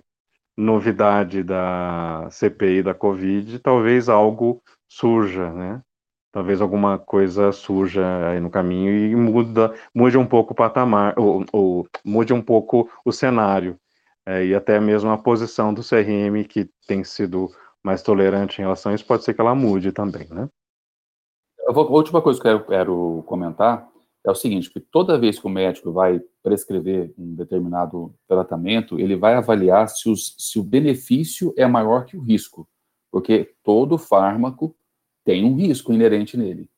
novidade 0.57 1.43
da 1.43 2.27
CPI 2.31 2.81
da 2.83 2.93
Covid, 2.93 3.59
talvez 3.59 4.09
algo 4.09 4.61
surja, 4.87 5.51
né? 5.53 5.81
Talvez 6.31 6.61
alguma 6.61 6.97
coisa 6.97 7.51
surja 7.51 8.29
aí 8.29 8.39
no 8.39 8.49
caminho 8.49 8.91
e 8.91 9.15
muda, 9.15 9.73
mude 9.93 10.17
um 10.17 10.25
pouco 10.25 10.53
o 10.53 10.55
patamar, 10.55 11.13
ou, 11.17 11.45
ou 11.53 11.87
mude 12.03 12.33
um 12.33 12.41
pouco 12.41 12.89
o 13.05 13.11
cenário, 13.11 13.79
é, 14.25 14.45
e 14.45 14.55
até 14.55 14.79
mesmo 14.79 15.09
a 15.09 15.17
posição 15.17 15.73
do 15.73 15.81
CRM, 15.81 16.43
que 16.47 16.69
tem 16.87 17.03
sido 17.03 17.49
mais 17.83 18.01
tolerante 18.01 18.59
em 18.59 18.63
relação 18.63 18.91
a 18.91 18.95
isso, 18.95 19.05
pode 19.05 19.23
ser 19.23 19.33
que 19.33 19.41
ela 19.41 19.55
mude 19.55 19.91
também, 19.91 20.27
né? 20.29 20.49
a 21.67 21.71
última 21.71 22.21
coisa 22.21 22.41
que 22.41 22.47
eu 22.47 22.65
quero 22.65 23.23
comentar 23.27 23.87
é 24.27 24.31
o 24.31 24.35
seguinte, 24.35 24.69
que 24.69 24.81
toda 24.81 25.17
vez 25.17 25.39
que 25.39 25.47
o 25.47 25.49
médico 25.49 25.89
vai 25.89 26.21
prescrever 26.43 27.13
um 27.17 27.33
determinado 27.33 28.13
tratamento, 28.27 28.99
ele 28.99 29.15
vai 29.15 29.35
avaliar 29.35 29.87
se, 29.87 30.09
os, 30.09 30.35
se 30.37 30.59
o 30.59 30.63
benefício 30.63 31.53
é 31.55 31.65
maior 31.65 32.05
que 32.05 32.17
o 32.17 32.21
risco, 32.21 32.67
porque 33.09 33.53
todo 33.63 33.97
fármaco 33.97 34.75
tem 35.23 35.45
um 35.45 35.55
risco 35.55 35.93
inerente 35.93 36.35
nele. 36.35 36.69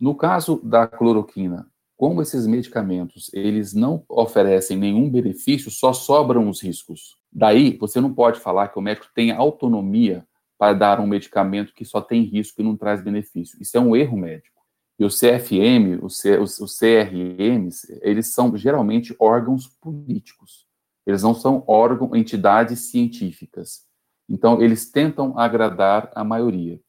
No 0.00 0.16
caso 0.16 0.60
da 0.64 0.84
cloroquina, 0.84 1.70
como 1.96 2.22
esses 2.22 2.44
medicamentos, 2.44 3.30
eles 3.32 3.72
não 3.72 4.04
oferecem 4.08 4.76
nenhum 4.76 5.08
benefício, 5.08 5.70
só 5.70 5.92
sobram 5.92 6.48
os 6.48 6.60
riscos. 6.60 7.16
Daí, 7.30 7.76
você 7.76 8.00
não 8.00 8.12
pode 8.12 8.40
falar 8.40 8.68
que 8.68 8.78
o 8.78 8.82
médico 8.82 9.06
tem 9.14 9.30
autonomia 9.30 10.26
para 10.58 10.72
dar 10.72 10.98
um 10.98 11.06
medicamento 11.06 11.72
que 11.72 11.84
só 11.84 12.00
tem 12.00 12.22
risco 12.22 12.60
e 12.60 12.64
não 12.64 12.76
traz 12.76 13.00
benefício. 13.00 13.56
Isso 13.60 13.76
é 13.76 13.80
um 13.80 13.94
erro 13.94 14.16
médico. 14.16 14.57
E 14.98 15.04
o 15.04 15.08
CFM, 15.08 16.02
os, 16.02 16.24
os, 16.24 16.58
os 16.58 16.78
CRMs, 16.78 17.86
eles 18.02 18.32
são 18.32 18.56
geralmente 18.56 19.14
órgãos 19.18 19.68
políticos. 19.80 20.66
Eles 21.06 21.22
não 21.22 21.34
são 21.34 21.62
órgãos, 21.66 22.14
entidades 22.14 22.90
científicas. 22.90 23.86
Então, 24.28 24.60
eles 24.60 24.90
tentam 24.90 25.38
agradar 25.38 26.10
a 26.14 26.24
maioria. 26.24 26.80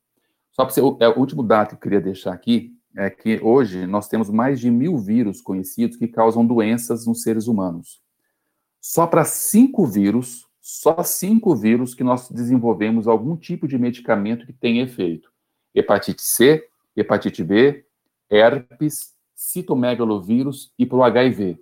Só 0.52 0.66
para 0.66 0.84
o, 0.84 0.98
é, 1.00 1.08
o 1.08 1.20
último 1.20 1.44
dado 1.44 1.70
que 1.70 1.76
eu 1.76 1.80
queria 1.80 2.02
deixar 2.02 2.34
aqui 2.34 2.76
é 2.98 3.10
que 3.10 3.40
hoje 3.42 3.86
nós 3.86 4.08
temos 4.08 4.30
mais 4.30 4.60
de 4.60 4.72
mil 4.72 4.98
vírus 4.98 5.40
conhecidos 5.40 5.96
que 5.96 6.08
causam 6.08 6.46
doenças 6.46 7.06
nos 7.06 7.22
seres 7.22 7.48
humanos. 7.48 8.02
Só 8.82 9.06
para 9.06 9.24
cinco 9.24 9.86
vírus, 9.86 10.48
só 10.60 11.04
cinco 11.04 11.56
vírus 11.56 11.94
que 11.94 12.04
nós 12.04 12.30
desenvolvemos 12.30 13.08
algum 13.08 13.38
tipo 13.38 13.68
de 13.68 13.78
medicamento 13.78 14.46
que 14.46 14.54
tem 14.54 14.80
efeito. 14.80 15.32
Hepatite 15.74 16.22
C, 16.22 16.68
hepatite 16.96 17.44
B, 17.44 17.86
herpes, 18.30 19.14
citomegalovírus 19.36 20.74
e 20.78 20.86
para 20.86 20.98
o 20.98 21.04
HIV. 21.04 21.58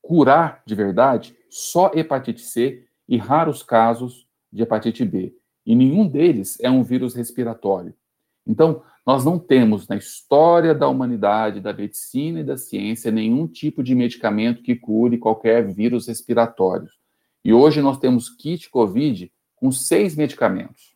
Curar 0.00 0.62
de 0.66 0.74
verdade 0.74 1.36
só 1.50 1.90
hepatite 1.94 2.40
C 2.40 2.86
e 3.08 3.16
raros 3.16 3.62
casos 3.62 4.26
de 4.52 4.62
hepatite 4.62 5.04
B. 5.04 5.34
E 5.64 5.74
nenhum 5.74 6.08
deles 6.08 6.58
é 6.60 6.70
um 6.70 6.82
vírus 6.82 7.14
respiratório. 7.14 7.94
Então, 8.46 8.82
nós 9.04 9.24
não 9.24 9.38
temos 9.38 9.86
na 9.88 9.96
história 9.96 10.74
da 10.74 10.88
humanidade, 10.88 11.60
da 11.60 11.72
medicina 11.72 12.40
e 12.40 12.44
da 12.44 12.56
ciência 12.56 13.10
nenhum 13.10 13.46
tipo 13.46 13.82
de 13.82 13.94
medicamento 13.94 14.62
que 14.62 14.76
cure 14.76 15.18
qualquer 15.18 15.66
vírus 15.66 16.08
respiratório. 16.08 16.88
E 17.44 17.52
hoje 17.52 17.80
nós 17.80 17.98
temos 17.98 18.28
kit 18.28 18.68
COVID 18.70 19.32
com 19.56 19.72
seis 19.72 20.14
medicamentos. 20.16 20.94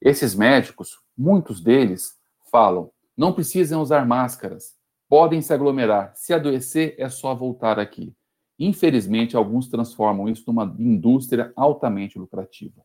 Esses 0.00 0.34
médicos, 0.34 0.98
muitos 1.16 1.60
deles, 1.60 2.16
falam 2.50 2.90
Não 3.20 3.34
precisam 3.34 3.82
usar 3.82 4.06
máscaras. 4.06 4.76
Podem 5.06 5.42
se 5.42 5.52
aglomerar. 5.52 6.10
Se 6.14 6.32
adoecer, 6.32 6.94
é 6.96 7.06
só 7.10 7.34
voltar 7.34 7.78
aqui. 7.78 8.14
Infelizmente, 8.58 9.36
alguns 9.36 9.68
transformam 9.68 10.26
isso 10.26 10.44
numa 10.46 10.74
indústria 10.78 11.52
altamente 11.54 12.18
lucrativa. 12.18 12.80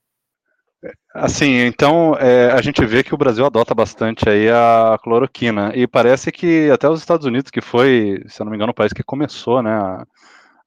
Assim, 1.13 1.59
então 1.61 2.15
é, 2.15 2.51
a 2.51 2.61
gente 2.61 2.85
vê 2.85 3.01
que 3.01 3.15
o 3.15 3.17
Brasil 3.17 3.45
adota 3.45 3.73
bastante 3.73 4.27
aí 4.27 4.49
a 4.49 4.99
cloroquina 5.01 5.71
e 5.73 5.87
parece 5.87 6.33
que 6.33 6.69
até 6.69 6.89
os 6.89 6.99
Estados 6.99 7.25
Unidos, 7.25 7.49
que 7.49 7.61
foi, 7.61 8.21
se 8.27 8.41
eu 8.41 8.43
não 8.43 8.51
me 8.51 8.57
engano, 8.57 8.71
o 8.71 8.75
país 8.75 8.91
que 8.91 9.03
começou, 9.03 9.63
né, 9.63 9.71
a, 9.71 10.05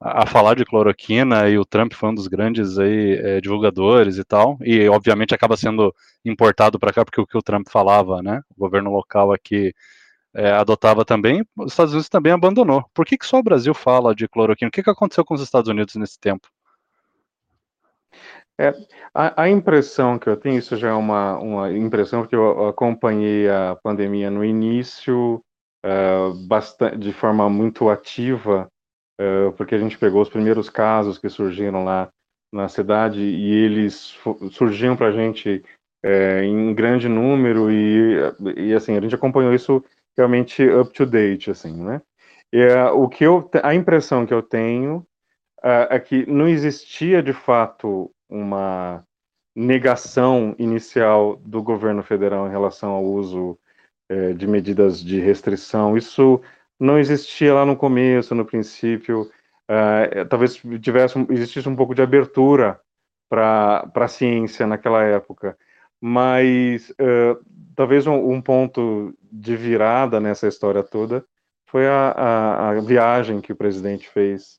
a 0.00 0.26
falar 0.26 0.54
de 0.54 0.64
cloroquina 0.64 1.48
e 1.48 1.58
o 1.58 1.64
Trump 1.64 1.92
foi 1.92 2.10
um 2.10 2.14
dos 2.14 2.28
grandes 2.28 2.78
aí, 2.78 3.14
é, 3.14 3.40
divulgadores 3.40 4.16
e 4.16 4.24
tal, 4.24 4.56
e 4.60 4.88
obviamente 4.88 5.34
acaba 5.34 5.56
sendo 5.56 5.94
importado 6.24 6.78
para 6.78 6.92
cá 6.92 7.04
porque 7.04 7.20
o 7.20 7.26
que 7.26 7.36
o 7.36 7.42
Trump 7.42 7.66
falava, 7.68 8.22
né, 8.22 8.42
o 8.56 8.60
governo 8.60 8.90
local 8.90 9.32
aqui 9.32 9.74
é, 10.34 10.52
adotava 10.52 11.04
também, 11.04 11.44
os 11.56 11.72
Estados 11.72 11.92
Unidos 11.92 12.08
também 12.08 12.32
abandonou. 12.32 12.84
Por 12.94 13.04
que, 13.04 13.18
que 13.18 13.26
só 13.26 13.38
o 13.38 13.42
Brasil 13.42 13.74
fala 13.74 14.14
de 14.14 14.28
cloroquina? 14.28 14.68
O 14.68 14.72
que, 14.72 14.82
que 14.82 14.90
aconteceu 14.90 15.24
com 15.24 15.34
os 15.34 15.40
Estados 15.40 15.68
Unidos 15.68 15.96
nesse 15.96 16.18
tempo? 16.20 16.48
É, 18.60 18.74
a, 19.14 19.42
a, 19.42 19.48
impressão 19.48 20.18
que 20.18 20.28
eu 20.28 20.36
tenho, 20.36 20.58
isso 20.58 20.76
já 20.76 20.88
é 20.88 20.92
uma, 20.92 21.38
uma 21.38 21.72
impressão, 21.72 22.22
porque 22.22 22.34
eu 22.34 22.66
acompanhei 22.66 23.48
a 23.48 23.76
pandemia 23.80 24.30
no 24.30 24.44
início, 24.44 25.42
uh, 25.86 26.34
bastante, 26.48 26.98
de 26.98 27.12
forma 27.12 27.48
muito 27.48 27.88
ativa, 27.88 28.68
uh, 29.20 29.52
porque 29.52 29.74
a 29.74 29.78
gente 29.78 29.98
pegou 29.98 30.22
os 30.22 30.28
primeiros 30.28 30.68
casos 30.68 31.18
que 31.18 31.28
surgiram 31.28 31.84
lá 31.84 32.08
na 32.52 32.68
cidade 32.68 33.20
e 33.20 33.52
eles 33.52 34.16
surgiam 34.52 34.96
para 34.96 35.08
a 35.08 35.12
gente 35.12 35.62
uh, 36.04 36.42
em 36.42 36.74
grande 36.74 37.08
número 37.08 37.70
e, 37.70 38.16
e, 38.56 38.74
assim, 38.74 38.96
a 38.96 39.00
gente 39.00 39.14
acompanhou 39.14 39.54
isso 39.54 39.84
realmente 40.16 40.68
up 40.68 40.92
to 40.92 41.06
date, 41.06 41.50
assim, 41.50 41.72
né? 41.72 42.00
E, 42.52 42.66
o 42.94 43.08
que 43.08 43.24
eu, 43.24 43.48
a 43.62 43.74
impressão 43.74 44.24
que 44.24 44.32
eu 44.32 44.42
tenho 44.42 45.06
é 45.62 45.98
que 45.98 46.24
não 46.26 46.48
existia 46.48 47.22
de 47.22 47.32
fato 47.32 48.10
uma 48.30 49.04
negação 49.58 50.54
inicial 50.56 51.36
do 51.44 51.60
governo 51.60 52.02
federal 52.02 52.46
em 52.46 52.50
relação 52.50 52.90
ao 52.90 53.04
uso 53.04 53.58
é, 54.08 54.32
de 54.32 54.46
medidas 54.46 55.02
de 55.02 55.18
restrição. 55.18 55.96
Isso 55.96 56.40
não 56.78 56.98
existia 56.98 57.54
lá 57.54 57.64
no 57.64 57.76
começo, 57.76 58.34
no 58.34 58.44
princípio. 58.44 59.30
É, 59.66 60.24
talvez 60.24 60.60
tivesse 60.80 61.18
existisse 61.30 61.68
um 61.68 61.76
pouco 61.76 61.94
de 61.94 62.02
abertura 62.02 62.80
para 63.28 63.90
a 63.94 64.08
ciência 64.08 64.66
naquela 64.66 65.02
época, 65.04 65.58
mas 66.00 66.92
é, 66.98 67.36
talvez 67.76 68.06
um, 68.06 68.32
um, 68.32 68.40
ponto 68.40 69.14
de 69.30 69.56
virada 69.56 70.18
nessa 70.20 70.48
história 70.48 70.82
toda 70.82 71.24
foi 71.66 71.86
a, 71.86 72.12
a, 72.12 72.70
a 72.70 72.80
viagem 72.80 73.42
que 73.42 73.52
o 73.52 73.56
presidente 73.56 74.08
fez 74.08 74.58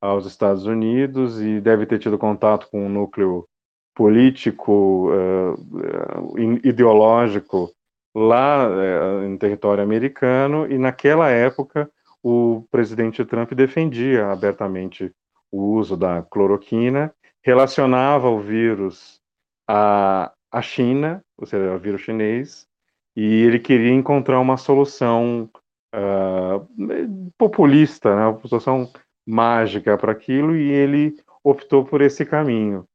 aos 0.00 0.26
Estados 0.26 0.66
Unidos 0.66 1.40
e 1.40 1.60
deve 1.60 1.86
ter 1.86 1.98
tido 1.98 2.18
contato 2.18 2.68
com 2.70 2.84
um 2.84 2.88
núcleo 2.88 3.48
político, 3.94 5.10
uh, 5.12 6.38
ideológico 6.64 7.72
lá 8.14 8.68
uh, 8.68 9.24
em 9.24 9.36
território 9.36 9.82
americano 9.82 10.70
e 10.70 10.78
naquela 10.78 11.30
época 11.30 11.90
o 12.22 12.64
presidente 12.70 13.24
Trump 13.24 13.52
defendia 13.52 14.30
abertamente 14.30 15.12
o 15.50 15.74
uso 15.74 15.96
da 15.96 16.22
cloroquina, 16.22 17.14
relacionava 17.42 18.28
o 18.30 18.40
vírus 18.40 19.20
à, 19.68 20.32
à 20.50 20.62
China, 20.62 21.22
ou 21.36 21.46
seja, 21.46 21.70
ao 21.70 21.78
vírus 21.78 22.00
chinês, 22.00 22.66
e 23.14 23.42
ele 23.42 23.58
queria 23.58 23.92
encontrar 23.92 24.40
uma 24.40 24.56
solução 24.56 25.48
uh, 25.94 27.32
populista, 27.36 28.16
né, 28.16 28.26
uma 28.26 28.48
solução 28.48 28.90
mágica 29.26 29.96
para 29.96 30.12
aquilo 30.12 30.56
e 30.56 30.70
ele 30.70 31.16
optou 31.42 31.84
por 31.84 32.00
esse 32.00 32.24
caminho. 32.24 32.86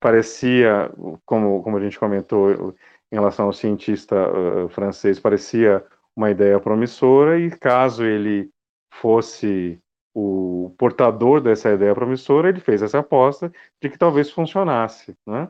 Parecia, 0.00 0.90
como, 1.24 1.62
como 1.62 1.76
a 1.76 1.80
gente 1.80 1.98
comentou 1.98 2.74
em 3.12 3.14
relação 3.14 3.46
ao 3.46 3.52
cientista 3.52 4.16
uh, 4.16 4.68
francês, 4.70 5.20
parecia 5.20 5.84
uma 6.16 6.30
ideia 6.30 6.58
promissora 6.58 7.38
e 7.38 7.50
caso 7.50 8.04
ele 8.04 8.50
fosse 8.94 9.78
o 10.14 10.74
portador 10.78 11.40
dessa 11.40 11.70
ideia 11.72 11.94
promissora, 11.94 12.48
ele 12.48 12.60
fez 12.60 12.82
essa 12.82 12.98
aposta 12.98 13.52
de 13.80 13.90
que 13.90 13.98
talvez 13.98 14.30
funcionasse. 14.30 15.14
Né? 15.26 15.48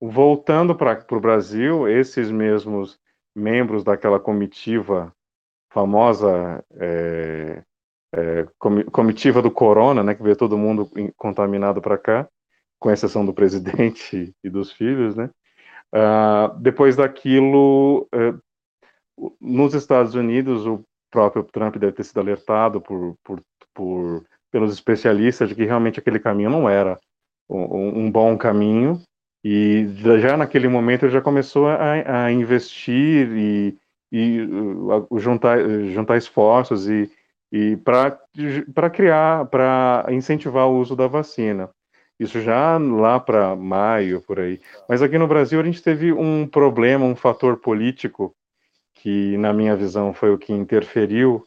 Voltando 0.00 0.74
para 0.74 1.04
o 1.10 1.20
Brasil, 1.20 1.88
esses 1.88 2.30
mesmos 2.30 2.98
membros 3.34 3.82
daquela 3.82 4.20
comitiva 4.20 5.12
famosa 5.72 6.64
é, 6.72 7.62
é, 8.14 8.46
comitiva 8.90 9.40
do 9.40 9.50
corona, 9.50 10.02
né, 10.02 10.14
que 10.14 10.22
veio 10.22 10.36
todo 10.36 10.58
mundo 10.58 10.90
contaminado 11.16 11.80
para 11.80 11.96
cá, 11.96 12.28
com 12.78 12.90
exceção 12.90 13.24
do 13.24 13.32
presidente 13.32 14.34
e 14.42 14.50
dos 14.50 14.72
filhos, 14.72 15.14
né? 15.14 15.30
Uh, 15.94 16.56
depois 16.60 16.96
daquilo, 16.96 18.08
uh, 18.14 19.32
nos 19.40 19.74
Estados 19.74 20.14
Unidos, 20.14 20.66
o 20.66 20.84
próprio 21.10 21.42
Trump 21.44 21.76
deve 21.76 21.92
ter 21.92 22.04
sido 22.04 22.20
alertado 22.20 22.80
por, 22.80 23.16
por, 23.24 23.42
por 23.74 24.24
pelos 24.50 24.72
especialistas 24.72 25.48
de 25.48 25.54
que 25.54 25.64
realmente 25.64 25.98
aquele 25.98 26.18
caminho 26.18 26.50
não 26.50 26.68
era 26.68 26.98
um, 27.48 28.04
um 28.04 28.10
bom 28.10 28.36
caminho, 28.36 29.00
e 29.42 29.86
já 30.20 30.36
naquele 30.36 30.68
momento 30.68 31.04
ele 31.04 31.12
já 31.12 31.20
começou 31.20 31.66
a, 31.66 32.24
a 32.24 32.32
investir 32.32 33.28
e, 33.32 33.78
e 34.12 34.42
uh, 34.42 35.18
juntar, 35.18 35.58
juntar 35.92 36.16
esforços 36.16 36.88
e, 36.88 37.10
e 37.50 37.76
para 37.78 38.90
criar, 38.90 39.46
para 39.46 40.06
incentivar 40.10 40.68
o 40.68 40.78
uso 40.78 40.94
da 40.94 41.06
vacina. 41.06 41.70
Isso 42.20 42.40
já 42.40 42.78
lá 42.78 43.18
para 43.18 43.56
maio, 43.56 44.20
por 44.20 44.38
aí. 44.38 44.60
Mas 44.88 45.00
aqui 45.00 45.16
no 45.16 45.26
Brasil 45.26 45.58
a 45.58 45.64
gente 45.64 45.82
teve 45.82 46.12
um 46.12 46.46
problema, 46.46 47.04
um 47.04 47.16
fator 47.16 47.56
político, 47.56 48.34
que 48.94 49.36
na 49.38 49.52
minha 49.52 49.74
visão 49.74 50.12
foi 50.12 50.30
o 50.30 50.38
que 50.38 50.52
interferiu 50.52 51.46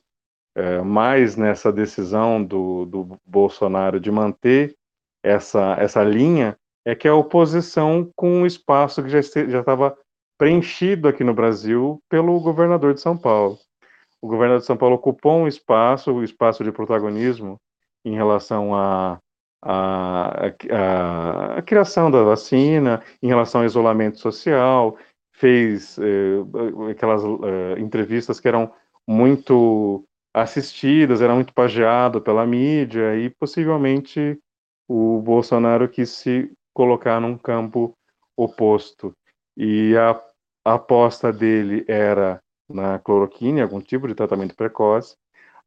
é, 0.56 0.82
mais 0.82 1.38
nessa 1.38 1.72
decisão 1.72 2.44
do, 2.44 2.86
do 2.86 3.20
Bolsonaro 3.26 4.00
de 4.00 4.12
manter 4.12 4.76
essa, 5.24 5.78
essa 5.80 6.04
linha, 6.04 6.58
é 6.84 6.96
que 6.96 7.08
a 7.08 7.16
oposição 7.16 8.12
com 8.16 8.42
um 8.42 8.46
espaço 8.46 9.04
que 9.04 9.10
já 9.10 9.20
estava 9.20 9.96
preenchido 10.38 11.08
aqui 11.08 11.24
no 11.24 11.34
Brasil 11.34 12.02
pelo 12.10 12.40
governador 12.40 12.94
de 12.94 13.00
São 13.00 13.16
Paulo 13.16 13.58
o 14.24 14.28
governo 14.28 14.58
de 14.58 14.66
São 14.66 14.78
Paulo 14.78 14.96
ocupou 14.96 15.40
um 15.40 15.50
espaço, 15.50 16.10
o 16.10 16.20
um 16.20 16.24
espaço 16.24 16.64
de 16.64 16.72
protagonismo 16.72 17.60
em 18.06 18.16
relação 18.16 18.74
a, 18.74 19.20
a, 19.66 20.54
a, 20.72 21.58
a, 21.58 21.62
criação 21.62 22.12
da 22.12 22.22
vacina, 22.22 23.02
em 23.22 23.28
relação 23.28 23.62
ao 23.62 23.66
isolamento 23.66 24.20
social, 24.20 24.98
fez 25.32 25.98
eh, 25.98 26.92
aquelas 26.92 27.24
eh, 27.24 27.80
entrevistas 27.80 28.40
que 28.40 28.48
eram 28.48 28.72
muito 29.08 30.04
assistidas, 30.34 31.22
era 31.22 31.34
muito 31.34 31.54
pageado 31.54 32.22
pela 32.22 32.46
mídia 32.46 33.16
e 33.16 33.30
possivelmente 33.30 34.38
o 34.88 35.22
Bolsonaro 35.22 35.88
quis 35.88 36.10
se 36.10 36.52
colocar 36.74 37.20
num 37.22 37.38
campo 37.38 37.96
oposto. 38.36 39.16
E 39.56 39.96
a, 39.96 40.20
a 40.66 40.74
aposta 40.74 41.32
dele 41.32 41.86
era 41.88 42.42
na 42.70 43.00
cloroquina, 43.00 43.64
algum 43.64 43.80
tipo 43.80 44.08
de 44.08 44.16
tratamento 44.16 44.56
precoce, 44.56 45.16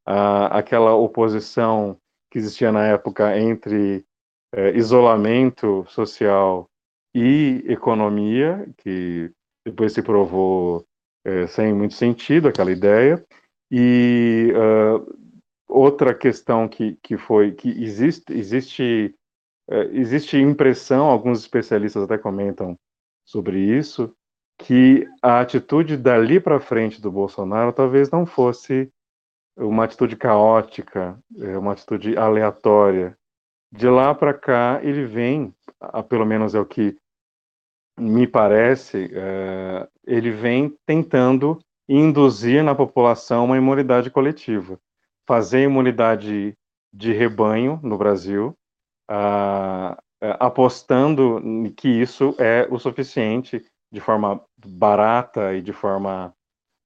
aquela 0.05 0.95
oposição 0.95 1.99
que 2.37 2.41
existia 2.41 2.71
na 2.71 2.85
época 2.85 3.39
entre 3.39 4.05
eh, 4.53 4.77
isolamento 4.77 5.87
social 5.89 6.69
e 7.15 7.65
economia, 7.67 8.69
que 8.77 9.33
depois 9.65 9.95
se 9.95 10.03
provou 10.03 10.85
eh, 11.25 11.47
sem 11.47 11.73
muito 11.73 11.95
sentido 11.95 12.47
aquela 12.47 12.71
ideia, 12.71 13.25
e 13.71 14.53
uh, 14.55 15.19
outra 15.67 16.15
questão 16.15 16.69
que, 16.69 16.99
que 17.03 17.17
foi 17.17 17.53
que 17.53 17.71
existe 17.83 18.31
existe 18.33 19.15
uh, 19.71 19.91
existe 19.93 20.37
impressão, 20.37 21.07
alguns 21.07 21.41
especialistas 21.41 22.03
até 22.03 22.19
comentam 22.19 22.79
sobre 23.25 23.59
isso, 23.59 24.15
que 24.59 25.09
a 25.23 25.41
atitude 25.41 25.97
dali 25.97 26.39
para 26.39 26.61
frente 26.61 27.01
do 27.01 27.11
Bolsonaro 27.11 27.73
talvez 27.73 28.11
não 28.11 28.27
fosse 28.27 28.93
uma 29.57 29.85
atitude 29.85 30.17
caótica, 30.17 31.19
é, 31.39 31.57
uma 31.57 31.73
atitude 31.73 32.17
aleatória. 32.17 33.17
De 33.73 33.89
lá 33.89 34.15
para 34.15 34.35
cá, 34.35 34.81
ele 34.83 35.05
vem, 35.05 35.55
pelo 36.09 36.27
menos 36.27 36.55
é 36.55 36.61
o 36.61 36.67
que 36.67 36.97
me 37.99 38.27
parece, 38.27 39.11
é, 39.13 39.89
ele 40.07 40.31
vem 40.31 40.75
tentando 40.87 41.59
induzir 41.89 42.63
na 42.63 42.75
população 42.75 43.47
uma 43.47 43.57
imunidade 43.57 44.11
coletiva, 44.11 44.79
fazer 45.27 45.63
imunidade 45.63 46.55
de 46.93 47.13
rebanho 47.13 47.81
no 47.83 47.97
Brasil, 47.97 48.55
apostando 50.39 51.41
que 51.77 51.89
isso 51.89 52.35
é 52.39 52.67
o 52.71 52.79
suficiente 52.79 53.65
de 53.93 54.01
forma 54.01 54.43
barata 54.65 55.55
e 55.55 55.63
de 55.63 55.73
forma 55.73 56.35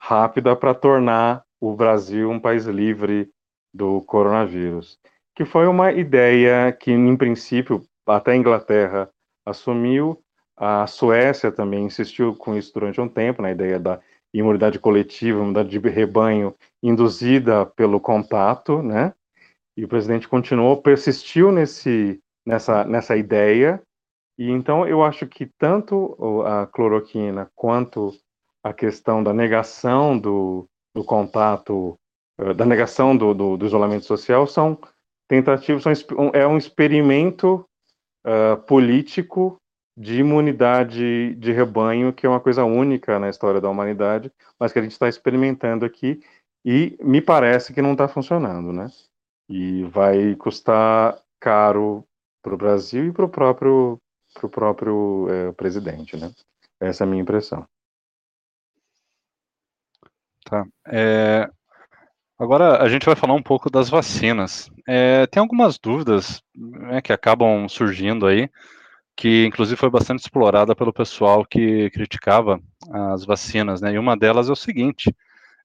rápida 0.01 0.55
para 0.55 0.75
tornar 0.75 1.45
o 1.61 1.75
Brasil 1.75 2.31
um 2.31 2.41
país 2.41 2.65
livre 2.65 3.31
do 3.73 4.01
coronavírus, 4.03 4.99
que 5.35 5.45
foi 5.45 5.67
uma 5.67 5.93
ideia 5.93 6.73
que, 6.73 6.91
em 6.91 7.17
princípio, 7.17 7.83
até 8.07 8.33
a 8.33 8.37
Inglaterra 8.37 9.09
assumiu, 9.47 10.21
a 10.57 10.87
Suécia 10.87 11.51
também 11.53 11.85
insistiu 11.85 12.35
com 12.35 12.57
isso 12.57 12.73
durante 12.75 13.01
um 13.01 13.09
tempo, 13.09 13.41
na 13.41 13.51
ideia 13.51 13.79
da 13.79 14.01
imunidade 14.33 14.79
coletiva, 14.79 15.39
imunidade 15.39 15.69
de 15.69 15.79
rebanho 15.89 16.55
induzida 16.83 17.65
pelo 17.65 18.01
contato, 18.01 18.83
né? 18.83 19.13
E 19.77 19.85
o 19.85 19.89
presidente 19.89 20.29
continuou, 20.29 20.83
persistiu 20.83 21.51
nesse, 21.51 22.21
nessa, 22.45 22.85
nessa 22.85 23.17
ideia, 23.17 23.83
e 24.39 24.51
então 24.51 24.87
eu 24.87 25.03
acho 25.03 25.27
que 25.27 25.47
tanto 25.59 26.17
a 26.45 26.67
cloroquina 26.67 27.51
quanto 27.55 28.13
a 28.63 28.73
questão 28.73 29.23
da 29.23 29.33
negação 29.33 30.19
do, 30.19 30.67
do 30.95 31.05
contato, 31.05 31.97
eh, 32.39 32.55
da 32.55 32.65
negação 32.65 33.17
do, 33.17 33.35
do, 33.35 33.57
do 33.57 33.67
isolamento 33.67 34.05
social 34.05 34.47
são 34.47 34.79
tentativas, 35.29 35.83
são, 35.83 36.31
é 36.35 36.47
um 36.47 36.59
experimento 36.59 37.65
uh, 38.27 38.57
político 38.67 39.57
de 39.97 40.19
imunidade 40.19 41.35
de 41.37 41.53
rebanho, 41.53 42.13
que 42.13 42.27
é 42.27 42.29
uma 42.29 42.41
coisa 42.41 42.65
única 42.65 43.19
na 43.19 43.29
história 43.29 43.61
da 43.61 43.69
humanidade, 43.69 44.33
mas 44.59 44.73
que 44.73 44.79
a 44.79 44.83
gente 44.83 44.93
está 44.93 45.09
experimentando 45.09 45.85
aqui 45.85 46.21
e 46.65 46.97
me 47.03 47.21
parece 47.21 47.73
que 47.73 47.83
não 47.83 47.93
está 47.93 48.09
funcionando, 48.09 48.73
né? 48.73 48.89
E 49.49 49.85
vai 49.85 50.35
custar 50.37 51.21
caro 51.39 52.05
para 52.43 52.55
o 52.55 52.59
Brasil 52.59 53.07
e 53.07 53.13
para 53.13 53.25
o 53.25 53.29
próprio, 53.29 53.99
pro 54.35 54.49
próprio 54.49 55.27
é, 55.29 55.53
presidente, 55.53 56.17
né? 56.17 56.33
Essa 56.81 57.05
é 57.05 57.07
a 57.07 57.09
minha 57.09 57.23
impressão. 57.23 57.67
Tá. 60.45 60.65
É, 60.87 61.49
agora 62.39 62.83
a 62.83 62.89
gente 62.89 63.07
vai 63.07 63.15
falar 63.15 63.35
um 63.35 63.43
pouco 63.43 63.71
das 63.71 63.89
vacinas. 63.89 64.71
É, 64.87 65.27
tem 65.27 65.41
algumas 65.41 65.79
dúvidas 65.79 66.43
né, 66.55 67.01
que 67.01 67.13
acabam 67.13 67.69
surgindo 67.69 68.27
aí, 68.27 68.49
que 69.17 69.45
inclusive 69.47 69.77
foi 69.79 69.91
bastante 69.91 70.21
explorada 70.21 70.75
pelo 70.75 70.93
pessoal 70.93 71.45
que 71.45 71.91
criticava 71.91 72.61
as 73.13 73.25
vacinas, 73.25 73.81
né? 73.81 73.93
E 73.93 73.99
uma 73.99 74.17
delas 74.17 74.49
é 74.49 74.53
o 74.53 74.57
seguinte: 74.57 75.15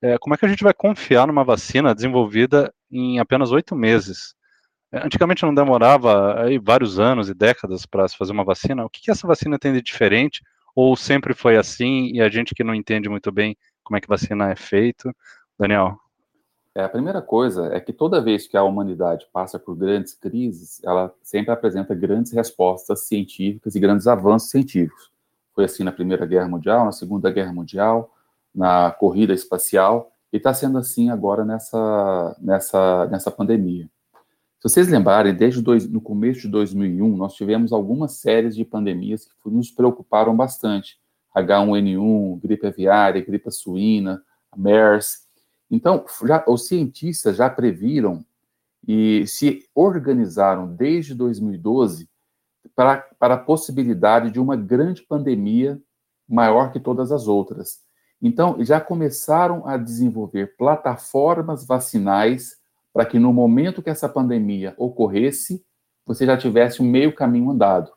é, 0.02 0.18
como 0.18 0.36
é 0.36 0.38
que 0.38 0.46
a 0.46 0.50
gente 0.50 0.64
vai 0.64 0.74
confiar 0.74 1.28
numa 1.28 1.44
vacina 1.44 1.96
desenvolvida 1.96 2.74
em 2.92 3.20
apenas 3.20 3.52
oito 3.52 3.76
meses? 3.76 4.36
É, 4.92 5.06
antigamente 5.06 5.44
não 5.44 5.54
demorava 5.54 6.44
aí, 6.44 6.60
vários 6.60 7.00
anos 7.00 7.30
e 7.30 7.34
décadas 7.34 7.86
para 7.86 8.08
se 8.08 8.18
fazer 8.18 8.32
uma 8.32 8.44
vacina. 8.44 8.86
O 8.86 8.90
que, 8.90 9.02
que 9.02 9.12
essa 9.12 9.28
vacina 9.28 9.58
tem 9.58 9.74
de 9.74 9.82
diferente? 9.82 10.42
Ou 10.76 10.96
sempre 10.96 11.34
foi 11.34 11.58
assim 11.58 12.12
e 12.14 12.22
a 12.22 12.30
gente 12.30 12.54
que 12.54 12.64
não 12.64 12.76
entende 12.76 13.10
muito 13.10 13.32
bem 13.32 13.58
como 13.86 13.96
é 13.96 14.02
que 14.02 14.10
vacina 14.10 14.52
é 14.52 14.56
feito. 14.56 15.10
Daniel. 15.58 15.98
É, 16.74 16.84
a 16.84 16.90
primeira 16.90 17.22
coisa 17.22 17.74
é 17.74 17.80
que 17.80 17.94
toda 17.94 18.22
vez 18.22 18.46
que 18.46 18.58
a 18.58 18.64
humanidade 18.64 19.26
passa 19.32 19.58
por 19.58 19.78
grandes 19.78 20.14
crises, 20.14 20.84
ela 20.84 21.14
sempre 21.24 21.52
apresenta 21.52 21.96
grandes 21.96 22.34
respostas 22.34 23.08
científicas 23.08 23.76
e 23.76 23.80
grandes 23.80 24.08
avanços 24.08 24.50
científicos. 24.50 25.10
Foi 25.54 25.64
assim 25.64 25.86
na 25.86 25.92
Primeira 25.94 26.26
Guerra 26.26 26.50
Mundial, 26.50 26.84
na 26.84 26.92
Segunda 26.92 27.32
Guerra 27.32 27.54
Mundial, 27.54 28.14
na 28.54 28.92
corrida 28.92 29.34
espacial, 29.34 30.12
e 30.34 30.38
está 30.38 30.54
sendo 30.54 30.78
assim 30.78 31.10
agora 31.10 31.46
nessa, 31.46 32.36
nessa, 32.42 33.06
nessa 33.06 33.32
pandemia. 33.32 33.90
Se 34.60 34.70
vocês 34.70 34.90
lembrarem, 34.90 35.34
desde 35.34 35.62
dois, 35.62 35.88
no 35.90 36.02
começo 36.02 36.42
de 36.42 36.50
2001, 36.50 37.16
nós 37.16 37.36
tivemos 37.36 37.72
algumas 37.72 38.14
séries 38.14 38.54
de 38.54 38.66
pandemias 38.66 39.26
que 39.26 39.50
nos 39.50 39.72
preocuparam 39.72 40.36
bastante. 40.36 41.00
H1N1, 41.36 42.40
gripe 42.42 42.68
aviária, 42.68 43.24
gripe 43.24 43.52
suína, 43.52 44.24
MERS. 44.56 45.26
Então, 45.70 46.06
já, 46.26 46.44
os 46.48 46.68
cientistas 46.68 47.36
já 47.36 47.50
previram 47.50 48.24
e 48.88 49.26
se 49.28 49.68
organizaram 49.74 50.68
desde 50.68 51.14
2012 51.14 52.08
para, 52.76 52.98
para 53.20 53.34
a 53.34 53.40
possibilidade 53.40 54.32
de 54.32 54.40
uma 54.40 54.56
grande 54.56 55.02
pandemia 55.02 55.82
maior 56.28 56.72
que 56.72 56.80
todas 56.80 57.12
as 57.12 57.28
outras. 57.28 57.84
Então, 58.22 58.64
já 58.64 58.80
começaram 58.80 59.68
a 59.68 59.78
desenvolver 59.78 60.56
plataformas 60.58 61.66
vacinais 61.66 62.58
para 62.94 63.06
que 63.06 63.20
no 63.20 63.34
momento 63.34 63.84
que 63.84 63.90
essa 63.90 64.08
pandemia 64.08 64.74
ocorresse, 64.78 65.64
você 66.06 66.26
já 66.26 66.38
tivesse 66.38 66.82
um 66.82 66.90
meio 66.90 67.14
caminho 67.14 67.52
andado. 67.52 67.92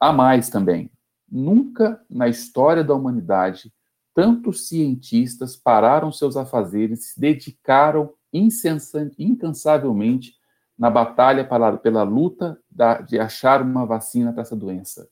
Há 0.00 0.12
mais 0.12 0.48
também. 0.48 0.90
Nunca 1.30 2.04
na 2.10 2.28
história 2.28 2.82
da 2.82 2.94
humanidade 2.94 3.72
tantos 4.12 4.68
cientistas 4.68 5.56
pararam 5.56 6.10
seus 6.10 6.36
afazeres, 6.36 7.12
se 7.12 7.20
dedicaram 7.20 8.12
incansavelmente 8.32 10.34
na 10.76 10.90
batalha 10.90 11.44
para, 11.44 11.76
pela 11.76 12.02
luta 12.02 12.58
da, 12.70 13.00
de 13.00 13.18
achar 13.18 13.62
uma 13.62 13.86
vacina 13.86 14.32
para 14.32 14.42
essa 14.42 14.56
doença. 14.56 15.08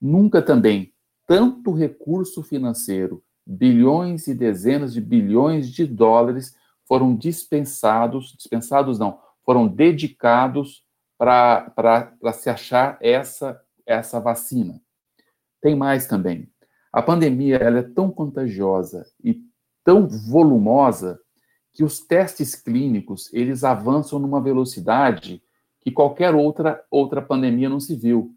Nunca 0.00 0.40
também 0.40 0.92
tanto 1.26 1.72
recurso 1.72 2.42
financeiro, 2.42 3.22
bilhões 3.46 4.28
e 4.28 4.34
dezenas 4.34 4.94
de 4.94 5.00
bilhões 5.00 5.68
de 5.68 5.86
dólares 5.86 6.54
foram 6.86 7.14
dispensados, 7.14 8.34
dispensados 8.36 8.98
não, 8.98 9.18
foram 9.44 9.66
dedicados 9.66 10.84
para 11.18 12.14
se 12.32 12.48
achar 12.48 12.96
essa, 13.00 13.60
essa 13.84 14.20
vacina. 14.20 14.80
Tem 15.60 15.74
mais 15.74 16.06
também. 16.06 16.48
A 16.92 17.02
pandemia 17.02 17.56
ela 17.56 17.80
é 17.80 17.82
tão 17.82 18.10
contagiosa 18.10 19.06
e 19.22 19.40
tão 19.84 20.08
volumosa 20.08 21.20
que 21.72 21.84
os 21.84 22.00
testes 22.00 22.54
clínicos 22.54 23.32
eles 23.32 23.62
avançam 23.64 24.18
numa 24.18 24.40
velocidade 24.40 25.42
que 25.80 25.90
qualquer 25.90 26.34
outra 26.34 26.84
outra 26.90 27.22
pandemia 27.22 27.68
não 27.68 27.80
se 27.80 27.94
viu. 27.94 28.34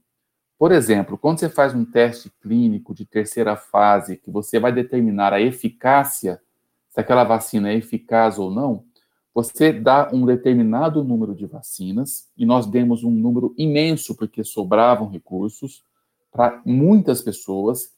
Por 0.58 0.72
exemplo, 0.72 1.18
quando 1.18 1.40
você 1.40 1.50
faz 1.50 1.74
um 1.74 1.84
teste 1.84 2.32
clínico 2.40 2.94
de 2.94 3.04
terceira 3.04 3.56
fase, 3.56 4.18
que 4.18 4.30
você 4.30 4.60
vai 4.60 4.72
determinar 4.72 5.34
a 5.34 5.42
eficácia, 5.42 6.40
se 6.88 7.00
aquela 7.00 7.24
vacina 7.24 7.72
é 7.72 7.76
eficaz 7.76 8.38
ou 8.38 8.52
não, 8.52 8.86
você 9.34 9.74
dá 9.74 10.10
um 10.14 10.24
determinado 10.24 11.04
número 11.04 11.34
de 11.34 11.48
vacinas, 11.48 12.30
e 12.38 12.46
nós 12.46 12.68
demos 12.68 13.04
um 13.04 13.10
número 13.10 13.56
imenso, 13.58 14.16
porque 14.16 14.44
sobravam 14.44 15.10
recursos, 15.10 15.84
para 16.32 16.62
muitas 16.66 17.22
pessoas. 17.22 17.92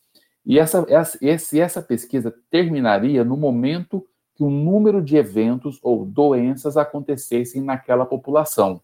E 0.46 0.60
essa, 0.60 0.86
essa, 0.90 1.58
essa 1.58 1.82
pesquisa 1.82 2.34
terminaria 2.50 3.24
no 3.24 3.38
momento 3.38 4.06
que 4.36 4.44
o 4.44 4.50
número 4.50 5.02
de 5.02 5.16
eventos 5.16 5.80
ou 5.82 6.06
doenças 6.06 6.76
acontecessem 6.76 7.62
naquela 7.62 8.06
população. 8.06 8.82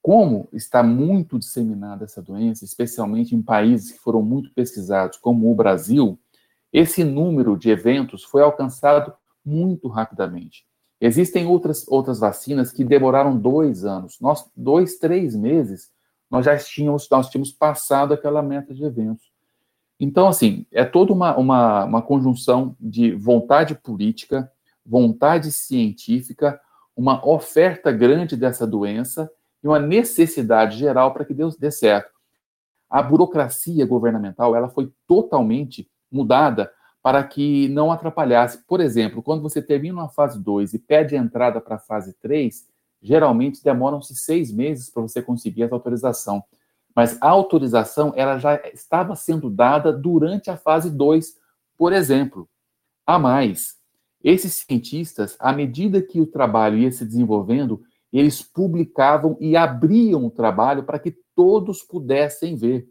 Como 0.00 0.48
está 0.52 0.82
muito 0.82 1.38
disseminada 1.38 2.04
essa 2.04 2.20
doença, 2.20 2.64
especialmente 2.64 3.34
em 3.34 3.42
países 3.42 3.92
que 3.92 3.98
foram 3.98 4.22
muito 4.22 4.52
pesquisados, 4.52 5.18
como 5.18 5.50
o 5.50 5.54
Brasil, 5.54 6.18
esse 6.72 7.04
número 7.04 7.56
de 7.56 7.70
eventos 7.70 8.24
foi 8.24 8.42
alcançado 8.42 9.14
muito 9.44 9.88
rapidamente. 9.88 10.66
Existem 11.00 11.46
outras, 11.46 11.86
outras 11.88 12.18
vacinas 12.18 12.72
que 12.72 12.84
demoraram 12.84 13.38
dois 13.38 13.84
anos. 13.84 14.18
Nós, 14.20 14.50
dois, 14.56 14.96
três 14.96 15.36
meses, 15.36 15.90
nós 16.34 16.44
já 16.46 16.56
tínhamos, 16.58 17.08
nós 17.08 17.30
tínhamos 17.30 17.52
passado 17.52 18.12
aquela 18.12 18.42
meta 18.42 18.74
de 18.74 18.82
eventos. 18.82 19.30
Então, 20.00 20.26
assim, 20.26 20.66
é 20.72 20.84
toda 20.84 21.12
uma, 21.12 21.36
uma, 21.36 21.84
uma 21.84 22.02
conjunção 22.02 22.74
de 22.80 23.12
vontade 23.12 23.76
política, 23.76 24.50
vontade 24.84 25.52
científica, 25.52 26.60
uma 26.96 27.24
oferta 27.24 27.92
grande 27.92 28.36
dessa 28.36 28.66
doença 28.66 29.30
e 29.62 29.68
uma 29.68 29.78
necessidade 29.78 30.76
geral 30.76 31.12
para 31.12 31.24
que 31.24 31.32
Deus 31.32 31.56
dê 31.56 31.70
certo. 31.70 32.10
A 32.90 33.00
burocracia 33.00 33.86
governamental 33.86 34.56
ela 34.56 34.68
foi 34.68 34.92
totalmente 35.06 35.88
mudada 36.10 36.68
para 37.00 37.22
que 37.22 37.68
não 37.68 37.92
atrapalhasse. 37.92 38.64
Por 38.66 38.80
exemplo, 38.80 39.22
quando 39.22 39.40
você 39.40 39.62
termina 39.62 40.00
uma 40.00 40.08
fase 40.08 40.42
2 40.42 40.74
e 40.74 40.80
pede 40.80 41.14
entrada 41.14 41.60
para 41.60 41.76
a 41.76 41.78
fase 41.78 42.12
3, 42.14 42.66
geralmente 43.04 43.62
demoram-se 43.62 44.16
seis 44.16 44.50
meses 44.50 44.88
para 44.88 45.02
você 45.02 45.20
conseguir 45.20 45.62
essa 45.62 45.74
autorização. 45.74 46.42
Mas 46.96 47.20
a 47.20 47.28
autorização 47.28 48.14
ela 48.16 48.38
já 48.38 48.56
estava 48.72 49.14
sendo 49.14 49.50
dada 49.50 49.92
durante 49.92 50.50
a 50.50 50.56
fase 50.56 50.90
2, 50.90 51.36
por 51.76 51.92
exemplo. 51.92 52.48
A 53.06 53.18
mais, 53.18 53.76
esses 54.22 54.64
cientistas, 54.66 55.36
à 55.38 55.52
medida 55.52 56.00
que 56.00 56.18
o 56.18 56.26
trabalho 56.26 56.78
ia 56.78 56.90
se 56.90 57.04
desenvolvendo, 57.04 57.82
eles 58.10 58.40
publicavam 58.40 59.36
e 59.38 59.54
abriam 59.54 60.24
o 60.24 60.30
trabalho 60.30 60.84
para 60.84 60.98
que 60.98 61.14
todos 61.36 61.82
pudessem 61.82 62.56
ver. 62.56 62.88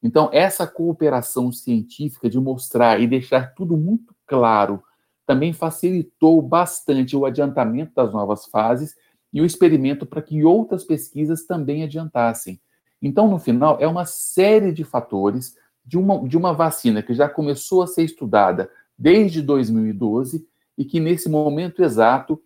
Então, 0.00 0.30
essa 0.32 0.64
cooperação 0.64 1.50
científica 1.50 2.30
de 2.30 2.38
mostrar 2.38 3.00
e 3.00 3.06
deixar 3.08 3.54
tudo 3.54 3.76
muito 3.76 4.14
claro 4.26 4.80
também 5.26 5.52
facilitou 5.52 6.40
bastante 6.40 7.16
o 7.16 7.26
adiantamento 7.26 7.92
das 7.96 8.12
novas 8.12 8.46
fases 8.46 8.94
e 9.36 9.40
o 9.42 9.44
experimento 9.44 10.06
para 10.06 10.22
que 10.22 10.42
outras 10.46 10.82
pesquisas 10.82 11.44
também 11.44 11.82
adiantassem. 11.82 12.58
Então, 13.02 13.28
no 13.28 13.38
final, 13.38 13.76
é 13.78 13.86
uma 13.86 14.06
série 14.06 14.72
de 14.72 14.82
fatores 14.82 15.54
de 15.84 15.98
uma, 15.98 16.26
de 16.26 16.38
uma 16.38 16.54
vacina 16.54 17.02
que 17.02 17.12
já 17.12 17.28
começou 17.28 17.82
a 17.82 17.86
ser 17.86 18.02
estudada 18.02 18.70
desde 18.98 19.42
2012 19.42 20.48
e 20.78 20.86
que 20.86 20.98
nesse 20.98 21.28
momento 21.28 21.84
exato 21.84 22.42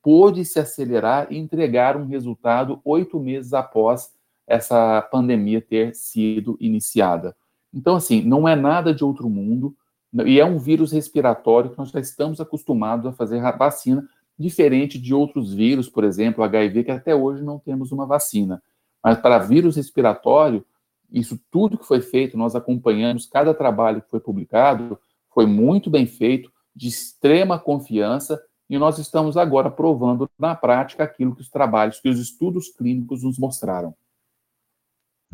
pôde 0.00 0.44
se 0.44 0.60
acelerar 0.60 1.26
e 1.28 1.36
entregar 1.36 1.96
um 1.96 2.06
resultado 2.06 2.80
oito 2.84 3.18
meses 3.18 3.52
após 3.52 4.12
essa 4.46 5.02
pandemia 5.10 5.60
ter 5.60 5.92
sido 5.96 6.56
iniciada. 6.60 7.34
Então, 7.74 7.96
assim, 7.96 8.22
não 8.22 8.46
é 8.46 8.54
nada 8.54 8.94
de 8.94 9.02
outro 9.02 9.28
mundo, 9.28 9.76
e 10.24 10.38
é 10.38 10.44
um 10.44 10.56
vírus 10.56 10.92
respiratório 10.92 11.70
que 11.70 11.78
nós 11.78 11.90
já 11.90 11.98
estamos 11.98 12.40
acostumados 12.40 13.06
a 13.06 13.12
fazer 13.12 13.40
vacina, 13.58 14.08
diferente 14.38 14.98
de 14.98 15.12
outros 15.12 15.52
vírus, 15.52 15.88
por 15.88 16.04
exemplo, 16.04 16.44
HIV, 16.44 16.84
que 16.84 16.90
até 16.90 17.14
hoje 17.14 17.42
não 17.42 17.58
temos 17.58 17.90
uma 17.90 18.06
vacina. 18.06 18.62
Mas 19.02 19.18
para 19.18 19.38
vírus 19.38 19.76
respiratório, 19.76 20.64
isso 21.10 21.40
tudo 21.50 21.78
que 21.78 21.86
foi 21.86 22.00
feito, 22.00 22.36
nós 22.36 22.54
acompanhamos, 22.54 23.26
cada 23.26 23.52
trabalho 23.52 24.02
que 24.02 24.10
foi 24.10 24.20
publicado, 24.20 24.98
foi 25.34 25.46
muito 25.46 25.90
bem 25.90 26.06
feito, 26.06 26.52
de 26.74 26.86
extrema 26.86 27.58
confiança, 27.58 28.40
e 28.70 28.78
nós 28.78 28.98
estamos 28.98 29.36
agora 29.36 29.70
provando 29.70 30.30
na 30.38 30.54
prática 30.54 31.02
aquilo 31.02 31.34
que 31.34 31.40
os 31.40 31.50
trabalhos, 31.50 32.00
que 32.00 32.08
os 32.08 32.20
estudos 32.20 32.68
clínicos 32.68 33.24
nos 33.24 33.38
mostraram. 33.38 33.94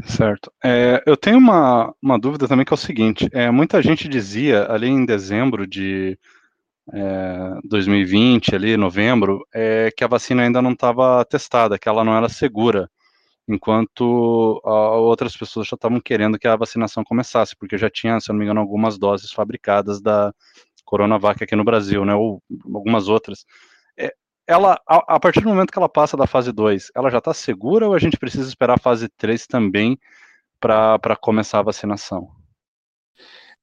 Certo. 0.03 0.53
É, 0.63 1.03
eu 1.07 1.17
tenho 1.17 1.39
uma, 1.39 1.95
uma 2.03 2.19
dúvida 2.19 2.49
também 2.49 2.65
que 2.65 2.73
é 2.73 2.75
o 2.75 2.79
seguinte: 2.79 3.29
é, 3.33 3.51
muita 3.51 3.81
gente 3.83 4.09
dizia 4.09 4.71
ali 4.71 4.89
em 4.89 5.05
dezembro 5.05 5.67
de 5.67 6.19
é, 6.93 7.59
2020, 7.65 8.55
ali 8.55 8.77
novembro, 8.77 9.47
é, 9.55 9.91
que 9.97 10.05
a 10.05 10.09
vacina 10.09 10.43
ainda 10.43 10.61
não 10.61 10.73
estava 10.73 11.25
testada, 11.25 11.79
que 11.79 11.89
ela 11.89 12.05
não 12.05 12.17
era 12.17 12.29
segura, 12.29 12.91
enquanto 13.49 14.61
a, 14.65 14.97
outras 14.97 15.37
pessoas 15.37 15.67
já 15.67 15.75
estavam 15.75 16.01
querendo 16.01 16.39
que 16.39 16.49
a 16.49 16.57
vacinação 16.57 17.05
começasse, 17.05 17.57
porque 17.57 17.79
já 17.79 17.89
tinha, 17.91 18.21
se 18.21 18.31
eu 18.31 18.35
não 18.35 18.39
me 18.39 18.45
engano, 18.45 18.61
algumas 18.61 18.99
doses 18.99 19.33
fabricadas 19.33 20.01
da 20.01 20.33
Coronavac 20.85 21.43
aqui 21.43 21.57
no 21.57 21.65
Brasil, 21.65 22.05
né, 22.05 22.15
ou 22.15 22.43
algumas 22.75 23.09
outras. 23.09 23.45
É, 23.97 24.13
ela, 24.47 24.81
a, 24.87 25.17
a, 25.17 25.21
partir 25.21 25.41
do 25.41 25.49
momento 25.49 25.73
que 25.73 25.79
ela 25.79 25.89
passa 25.89 26.17
da 26.17 26.27
fase 26.27 26.53
2, 26.53 26.91
ela 26.95 27.11
já 27.11 27.19
está 27.19 27.33
segura 27.33 27.87
ou 27.89 27.95
a 27.95 27.99
gente 27.99 28.19
precisa 28.19 28.49
esperar 28.49 28.75
a 28.75 28.81
fase 28.81 29.09
3 29.09 29.47
também 29.47 29.99
para 30.61 31.17
começar 31.21 31.61
a 31.61 31.63
vacinação? 31.63 32.44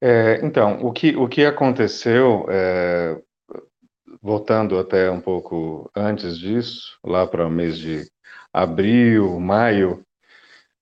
É, 0.02 0.44
então, 0.44 0.84
o 0.84 0.92
que, 0.92 1.16
o 1.16 1.28
que 1.28 1.46
aconteceu, 1.46 2.48
é, 2.50 3.22
voltando 4.22 4.80
até 4.80 5.12
um 5.12 5.22
pouco 5.22 5.90
antes 5.96 6.40
disso, 6.40 6.98
lá 7.04 7.28
para 7.28 7.46
o 7.46 7.52
mês 7.52 7.78
de 7.78 8.10
abril, 8.52 9.40
maio, 9.40 10.04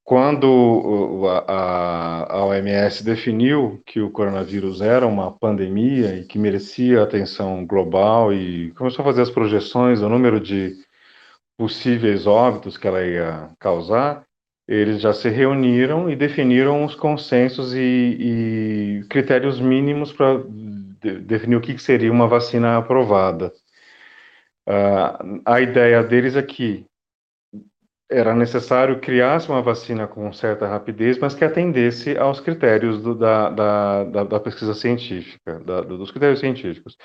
quando 0.09 1.27
a, 1.47 2.33
a, 2.33 2.45
OMS 2.45 3.03
definiu 3.03 3.81
que 3.85 4.01
o 4.01 4.09
coronavírus 4.09 4.81
era 4.81 5.05
uma 5.05 5.31
pandemia 5.31 6.15
e 6.15 6.25
que 6.25 6.39
merecia 6.39 7.03
atenção 7.03 7.65
global 7.65 8.33
e 8.33 8.71
começou 8.71 9.03
a 9.03 9.05
fazer 9.05 9.21
as 9.21 9.29
projeções 9.29 9.99
do 9.99 10.09
número 10.09 10.39
de 10.39 10.75
possíveis 11.57 12.25
óbitos 12.25 12.77
que 12.77 12.87
ela 12.87 13.05
ia 13.05 13.51
causar, 13.59 14.25
eles 14.69 15.01
já 15.01 15.11
se 15.11 15.29
reuniram 15.29 16.11
e 16.11 16.15
definiram 16.15 16.85
os 16.85 16.93
consensos 16.93 17.73
e, 17.73 18.99
e 18.99 19.03
critérios 19.09 19.59
mínimos 19.59 20.13
para 20.13 20.43
de, 21.01 21.19
definir 21.21 21.55
o 21.55 21.61
que 21.61 21.75
seria 21.79 22.11
uma 22.11 22.27
vacina 22.27 22.77
aprovada. 22.77 23.51
Uh, 24.67 25.41
a 25.43 25.59
ideia 25.59 26.03
deles 26.03 26.35
é 26.35 26.43
que 26.43 26.85
era 28.11 28.35
necessário 28.35 28.99
criar 28.99 29.41
uma 29.49 29.61
vacina 29.61 30.07
com 30.07 30.31
certa 30.31 30.67
rapidez, 30.67 31.17
mas 31.17 31.33
que 31.33 31.43
atendesse 31.43 32.15
aos 32.15 32.39
critérios 32.39 33.01
do, 33.01 33.15
da, 33.15 33.49
da, 33.49 34.03
da, 34.03 34.23
da, 34.23 34.39
pesquisa 34.39 34.75
científica, 34.75 35.59
dos 35.83 36.11
critérios 36.11 36.39
científicos. 36.39 36.95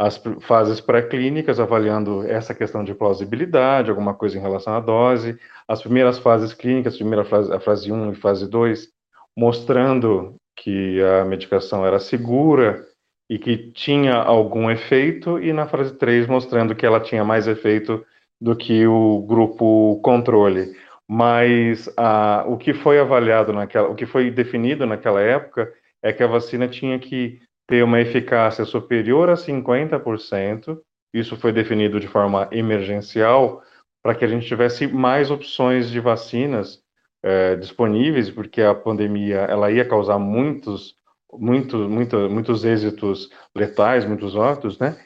As 0.00 0.16
fases 0.40 0.80
pré-clínicas, 0.80 1.60
avaliando 1.60 2.26
essa 2.26 2.54
questão 2.54 2.82
de 2.82 2.94
plausibilidade, 2.94 3.90
alguma 3.90 4.14
coisa 4.14 4.38
em 4.38 4.40
relação 4.40 4.72
à 4.72 4.80
dose, 4.80 5.38
as 5.68 5.82
primeiras 5.82 6.18
fases 6.18 6.54
clínicas, 6.54 6.96
primeira 6.96 7.22
fase, 7.22 7.52
a 7.52 7.60
fase 7.60 7.92
1 7.92 8.12
e 8.12 8.14
fase 8.14 8.48
2, 8.48 8.88
mostrando 9.36 10.36
que 10.56 11.02
a 11.02 11.26
medicação 11.26 11.84
era 11.84 11.98
segura 11.98 12.82
e 13.28 13.38
que 13.38 13.58
tinha 13.72 14.14
algum 14.14 14.70
efeito, 14.70 15.38
e 15.38 15.52
na 15.52 15.68
fase 15.68 15.94
3, 15.94 16.26
mostrando 16.26 16.74
que 16.74 16.86
ela 16.86 17.00
tinha 17.00 17.22
mais 17.22 17.46
efeito 17.46 18.02
do 18.40 18.56
que 18.56 18.86
o 18.86 19.20
grupo 19.28 20.00
controle. 20.02 20.74
Mas 21.06 21.92
a, 21.94 22.46
o 22.48 22.56
que 22.56 22.72
foi 22.72 22.98
avaliado 22.98 23.52
naquela, 23.52 23.90
o 23.90 23.94
que 23.94 24.06
foi 24.06 24.30
definido 24.30 24.86
naquela 24.86 25.20
época 25.20 25.70
é 26.02 26.10
que 26.10 26.22
a 26.22 26.26
vacina 26.26 26.66
tinha 26.66 26.98
que 26.98 27.38
ter 27.70 27.84
uma 27.84 28.00
eficácia 28.00 28.64
superior 28.64 29.30
a 29.30 29.34
50%. 29.34 30.76
Isso 31.14 31.36
foi 31.36 31.52
definido 31.52 32.00
de 32.00 32.08
forma 32.08 32.48
emergencial 32.50 33.62
para 34.02 34.14
que 34.14 34.24
a 34.24 34.28
gente 34.28 34.44
tivesse 34.44 34.88
mais 34.88 35.30
opções 35.30 35.88
de 35.88 36.00
vacinas 36.00 36.80
é, 37.22 37.54
disponíveis, 37.54 38.28
porque 38.28 38.60
a 38.60 38.74
pandemia 38.74 39.38
ela 39.42 39.70
ia 39.70 39.84
causar 39.84 40.18
muitos, 40.18 40.96
muitos, 41.32 41.88
muitos, 41.88 42.30
muitos 42.30 42.64
êxitos 42.64 43.30
letais, 43.54 44.04
muitos 44.04 44.34
óbitos, 44.34 44.76
né? 44.80 44.98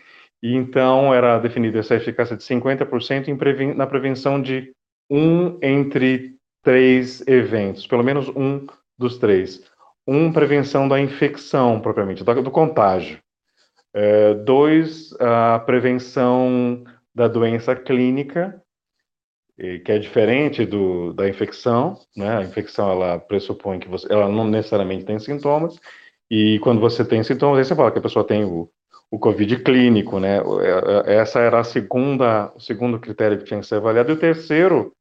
E 0.42 0.54
então 0.54 1.12
era 1.12 1.38
definida 1.38 1.80
essa 1.80 1.94
eficácia 1.94 2.36
de 2.36 2.44
50% 2.44 3.36
preven 3.36 3.74
na 3.74 3.86
prevenção 3.86 4.40
de 4.40 4.72
um 5.10 5.58
entre 5.62 6.36
três 6.62 7.26
eventos, 7.26 7.86
pelo 7.86 8.02
menos 8.02 8.28
um 8.30 8.66
dos 8.98 9.18
três. 9.18 9.62
Um, 10.06 10.32
prevenção 10.32 10.86
da 10.86 11.00
infecção 11.00 11.80
propriamente, 11.80 12.22
do, 12.22 12.42
do 12.42 12.50
contágio. 12.50 13.18
É, 13.92 14.34
dois, 14.34 15.12
a 15.20 15.58
prevenção 15.60 16.84
da 17.14 17.28
doença 17.28 17.74
clínica, 17.76 18.60
que 19.56 19.92
é 19.92 19.98
diferente 19.98 20.66
do, 20.66 21.12
da 21.12 21.28
infecção, 21.28 21.96
né? 22.16 22.38
A 22.38 22.42
infecção 22.42 22.90
ela 22.90 23.18
pressupõe 23.20 23.78
que 23.78 23.88
você, 23.88 24.12
ela 24.12 24.28
não 24.28 24.48
necessariamente 24.48 25.04
tem 25.04 25.18
sintomas, 25.20 25.78
e 26.30 26.58
quando 26.58 26.80
você 26.80 27.04
tem 27.04 27.22
sintomas, 27.22 27.58
aí 27.58 27.64
você 27.64 27.74
fala 27.76 27.92
que 27.92 27.98
a 27.98 28.02
pessoa 28.02 28.26
tem 28.26 28.44
o, 28.44 28.68
o 29.10 29.18
Covid 29.18 29.58
clínico, 29.62 30.18
né? 30.18 30.38
É, 30.38 31.12
é, 31.12 31.16
essa 31.18 31.38
era 31.38 31.60
a 31.60 31.64
segunda, 31.64 32.52
o 32.56 32.60
segundo 32.60 32.98
critério 32.98 33.38
que 33.38 33.44
tinha 33.44 33.60
que 33.60 33.66
ser 33.66 33.76
avaliado. 33.76 34.10
E 34.10 34.14
o 34.14 34.18
terceiro 34.18 34.92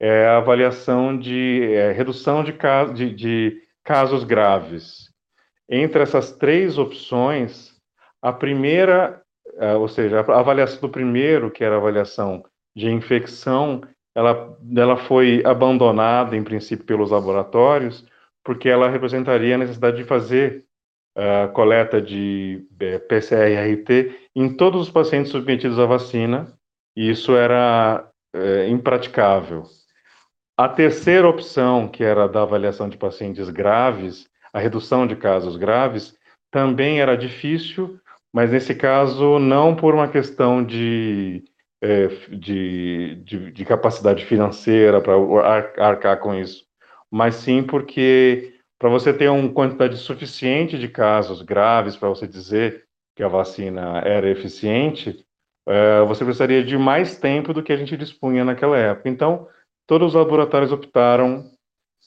é 0.00 0.26
a 0.26 0.38
avaliação 0.38 1.18
de 1.18 1.74
é, 1.74 1.92
redução 1.92 2.42
de, 2.42 2.54
caso, 2.54 2.94
de, 2.94 3.12
de 3.14 3.60
casos 3.88 4.22
graves. 4.22 5.08
Entre 5.66 6.02
essas 6.02 6.30
três 6.32 6.76
opções, 6.76 7.74
a 8.20 8.30
primeira, 8.30 9.22
é, 9.56 9.74
ou 9.76 9.88
seja, 9.88 10.20
a 10.20 10.40
avaliação 10.40 10.78
do 10.82 10.90
primeiro, 10.90 11.50
que 11.50 11.64
era 11.64 11.76
a 11.76 11.78
avaliação 11.78 12.44
de 12.76 12.90
infecção, 12.90 13.80
ela, 14.14 14.54
ela 14.76 14.96
foi 14.98 15.42
abandonada, 15.42 16.36
em 16.36 16.44
princípio, 16.44 16.84
pelos 16.84 17.10
laboratórios, 17.10 18.04
porque 18.44 18.68
ela 18.68 18.90
representaria 18.90 19.54
a 19.54 19.58
necessidade 19.58 19.96
de 19.96 20.04
fazer 20.04 20.66
uh, 21.16 21.50
coleta 21.54 22.00
de 22.00 22.66
é, 22.78 22.98
PCR-RT 22.98 24.28
em 24.36 24.54
todos 24.54 24.82
os 24.82 24.90
pacientes 24.90 25.32
submetidos 25.32 25.78
à 25.78 25.86
vacina, 25.86 26.52
e 26.94 27.08
isso 27.08 27.34
era 27.34 28.04
impraticável. 28.68 29.64
A 30.58 30.68
terceira 30.68 31.28
opção, 31.28 31.86
que 31.86 32.02
era 32.02 32.26
da 32.26 32.42
avaliação 32.42 32.88
de 32.88 32.96
pacientes 32.96 33.48
graves, 33.48 34.28
a 34.52 34.58
redução 34.58 35.06
de 35.06 35.14
casos 35.14 35.56
graves, 35.56 36.18
também 36.50 37.00
era 37.00 37.16
difícil, 37.16 37.96
mas 38.32 38.50
nesse 38.50 38.74
caso 38.74 39.38
não 39.38 39.76
por 39.76 39.94
uma 39.94 40.08
questão 40.08 40.64
de, 40.64 41.44
é, 41.80 42.08
de, 42.30 43.22
de, 43.24 43.52
de, 43.52 43.64
capacidade 43.64 44.24
financeira 44.24 45.00
para 45.00 45.14
arcar 45.78 46.18
com 46.18 46.34
isso, 46.34 46.64
mas 47.08 47.36
sim 47.36 47.62
porque 47.62 48.52
para 48.80 48.88
você 48.88 49.12
ter 49.12 49.28
uma 49.28 49.52
quantidade 49.52 49.96
suficiente 49.96 50.76
de 50.76 50.88
casos 50.88 51.40
graves 51.40 51.96
para 51.96 52.08
você 52.08 52.26
dizer 52.26 52.82
que 53.14 53.22
a 53.22 53.28
vacina 53.28 54.00
era 54.04 54.28
eficiente, 54.28 55.24
é, 55.68 56.02
você 56.04 56.24
precisaria 56.24 56.64
de 56.64 56.76
mais 56.76 57.16
tempo 57.16 57.54
do 57.54 57.62
que 57.62 57.72
a 57.72 57.76
gente 57.76 57.96
dispunha 57.96 58.44
naquela 58.44 58.76
época. 58.76 59.08
Então, 59.08 59.46
todos 59.88 60.08
os 60.08 60.14
laboratórios 60.14 60.70
optaram 60.70 61.50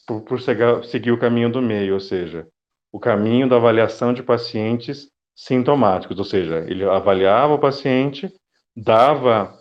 por, 0.07 0.21
por 0.21 0.39
seguir, 0.39 1.11
o 1.11 1.17
caminho 1.17 1.51
do 1.51 1.61
meio, 1.61 1.95
ou 1.95 1.99
seja, 1.99 2.47
o 2.93 2.99
caminho 2.99 3.49
da 3.49 3.55
avaliação 3.55 4.13
de 4.13 4.21
pacientes 4.21 5.09
sintomáticos, 5.35 6.19
ou 6.19 6.23
seja, 6.23 6.59
ele 6.69 6.85
avaliava 6.85 7.55
o 7.55 7.59
paciente, 7.59 8.31
dava 8.77 9.57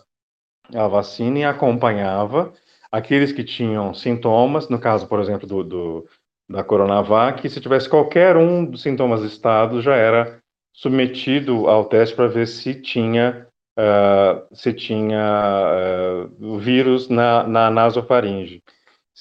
a 0.73 0.87
vacina 0.87 1.39
e 1.39 1.43
acompanhava 1.43 2.53
aqueles 2.91 3.31
que 3.31 3.43
tinham 3.43 3.93
sintomas, 3.93 4.69
no 4.69 4.79
caso, 4.79 5.07
por 5.07 5.19
exemplo, 5.19 5.47
do, 5.47 5.63
do 5.63 6.07
da 6.47 6.63
Coronavac, 6.63 7.49
se 7.49 7.61
tivesse 7.61 7.89
qualquer 7.89 8.35
um 8.35 8.65
dos 8.65 8.81
sintomas 8.81 9.21
listados, 9.21 9.83
já 9.83 9.95
era 9.95 10.39
submetido 10.73 11.67
ao 11.67 11.85
teste 11.85 12.13
para 12.13 12.27
ver 12.27 12.45
se 12.45 12.75
tinha 12.75 13.47
uh, 13.81 14.55
se 14.55 14.73
tinha 14.73 16.27
uh, 16.39 16.57
vírus 16.59 17.09
na, 17.09 17.43
na 17.43 17.71
nasofaringe. 17.71 18.63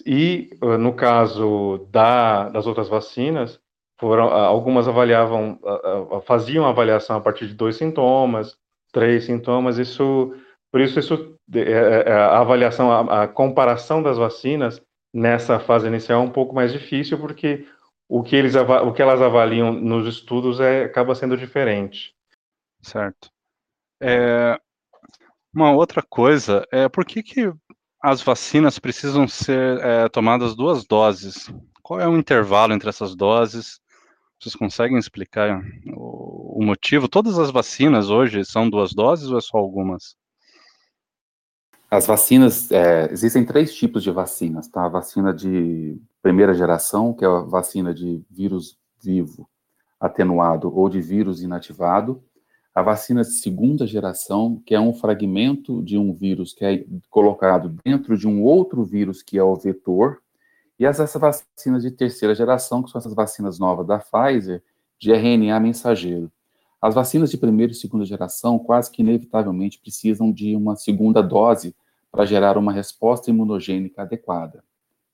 E 0.05 0.51
uh, 0.63 0.77
no 0.77 0.93
caso 0.93 1.89
da, 1.91 2.49
das 2.49 2.67
outras 2.67 2.89
vacinas, 2.89 3.59
foram 3.99 4.29
algumas 4.33 4.89
avaliavam, 4.89 5.61
faziam 6.25 6.65
avaliação 6.65 7.17
a 7.17 7.21
partir 7.21 7.47
de 7.47 7.53
dois 7.53 7.77
sintomas, 7.77 8.57
três 8.91 9.25
sintomas. 9.25 9.77
Isso, 9.77 10.35
por 10.73 10.81
isso, 10.81 10.99
isso 10.99 11.37
é, 11.55 11.61
é, 11.61 12.05
é, 12.07 12.13
a 12.13 12.39
avaliação, 12.39 12.91
a, 12.91 13.25
a 13.25 13.29
comparação 13.29 14.03
das 14.03 14.17
vacinas 14.17 14.81
nessa 15.13 15.59
fase 15.59 15.87
inicial 15.89 16.23
é 16.23 16.25
um 16.25 16.31
pouco 16.31 16.55
mais 16.55 16.73
difícil, 16.73 17.19
porque 17.19 17.67
o 18.09 18.23
que, 18.23 18.37
eles, 18.37 18.55
o 18.55 18.93
que 18.93 19.03
elas 19.03 19.21
avaliam 19.21 19.73
nos 19.73 20.07
estudos 20.07 20.61
é, 20.61 20.85
acaba 20.85 21.15
sendo 21.15 21.37
diferente. 21.37 22.15
Certo. 22.81 23.31
É, 24.01 24.59
uma 25.55 25.73
outra 25.73 26.03
coisa 26.03 26.65
é 26.73 26.89
por 26.89 27.05
que, 27.05 27.23
que 27.23 27.53
as 28.03 28.23
vacinas 28.23 28.79
precisam 28.79 29.29
ser 29.29 29.79
é, 29.81 30.09
tomadas 30.09 30.55
duas 30.55 30.87
doses? 30.87 31.53
Qual 31.83 32.01
é 32.01 32.09
o 32.09 32.17
intervalo 32.17 32.73
entre 32.73 32.89
essas 32.89 33.15
doses? 33.15 33.81
Vocês 34.41 34.55
conseguem 34.55 34.97
explicar 34.97 35.63
o, 35.95 36.61
o 36.61 36.65
motivo? 36.65 37.09
Todas 37.09 37.39
as 37.39 37.51
vacinas 37.51 38.09
hoje 38.09 38.45
são 38.45 38.71
duas 38.71 38.95
doses 38.95 39.29
ou 39.31 39.37
é 39.37 39.41
só 39.41 39.59
algumas? 39.59 40.17
As 41.91 42.07
vacinas, 42.07 42.71
é, 42.71 43.13
existem 43.13 43.45
três 43.45 43.75
tipos 43.75 44.03
de 44.03 44.11
vacinas, 44.13 44.69
tá? 44.69 44.87
A 44.87 44.89
vacina 44.89 45.35
de 45.35 46.01
primeira 46.23 46.55
geração, 46.55 47.13
que 47.13 47.25
é 47.25 47.29
a 47.29 47.41
vacina 47.41 47.93
de 47.93 48.23
vírus 48.31 48.79
vivo 49.03 49.51
atenuado 49.99 50.75
ou 50.75 50.89
de 50.89 51.01
vírus 51.03 51.43
inativado. 51.43 52.23
A 52.75 52.83
vacina 52.83 53.23
de 53.23 53.33
segunda 53.33 53.87
geração, 53.87 54.63
que 54.65 54.75
é 54.75 54.81
um 54.81 54.95
fragmento 54.95 55.83
de 55.83 55.99
um 55.99 56.15
vírus 56.15 56.53
que 56.53 56.65
é 56.65 56.85
colocado 57.09 57.77
dentro 57.85 58.17
de 58.17 58.29
um 58.29 58.43
outro 58.43 58.85
vírus 58.85 59.23
que 59.23 59.37
é 59.37 59.43
o 59.43 59.57
vetor. 59.57 60.23
E 60.79 60.87
essas 60.87 61.13
vacinas 61.13 61.83
de 61.83 61.91
terceira 61.91 62.35
geração, 62.35 62.83
que 62.83 62.91
são 62.91 62.99
essas 62.99 63.13
vacinas 63.13 63.59
novas 63.59 63.87
da 63.87 63.99
Pfizer, 63.99 64.63
de 64.99 65.13
RNA 65.13 65.59
mensageiro. 65.59 66.31
As 66.81 66.95
vacinas 66.95 67.31
de 67.31 67.37
primeira 67.37 67.73
e 67.73 67.75
segunda 67.75 68.05
geração 68.05 68.59
quase 68.59 68.91
que 68.91 69.03
inevitavelmente 69.03 69.79
precisam 69.79 70.33
de 70.33 70.55
uma 70.55 70.77
segunda 70.77 71.23
dose 71.23 71.75
para 72.11 72.25
gerar 72.25 72.57
uma 72.57 72.73
resposta 72.73 73.31
imunogênica 73.31 74.03
adequada. 74.03 74.65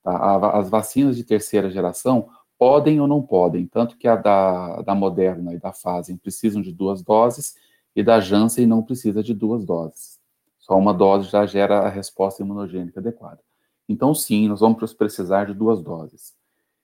Tá? 0.03 0.57
As 0.57 0.69
vacinas 0.69 1.17
de 1.17 1.23
terceira 1.23 1.69
geração 1.69 2.29
podem 2.57 2.99
ou 2.99 3.07
não 3.07 3.21
podem, 3.21 3.67
tanto 3.67 3.97
que 3.97 4.07
a 4.07 4.15
da, 4.15 4.81
da 4.81 4.95
Moderna 4.95 5.53
e 5.53 5.59
da 5.59 5.71
Pfizer 5.71 6.17
precisam 6.17 6.61
de 6.61 6.71
duas 6.71 7.01
doses 7.01 7.55
e 7.95 8.03
da 8.03 8.19
Janssen 8.19 8.65
não 8.65 8.81
precisa 8.81 9.23
de 9.23 9.33
duas 9.33 9.65
doses. 9.65 10.19
Só 10.59 10.77
uma 10.77 10.93
dose 10.93 11.29
já 11.29 11.45
gera 11.45 11.79
a 11.79 11.89
resposta 11.89 12.43
imunogênica 12.43 12.99
adequada. 12.99 13.39
Então, 13.87 14.13
sim, 14.13 14.47
nós 14.47 14.59
vamos 14.59 14.93
precisar 14.93 15.45
de 15.45 15.53
duas 15.53 15.81
doses. 15.81 16.35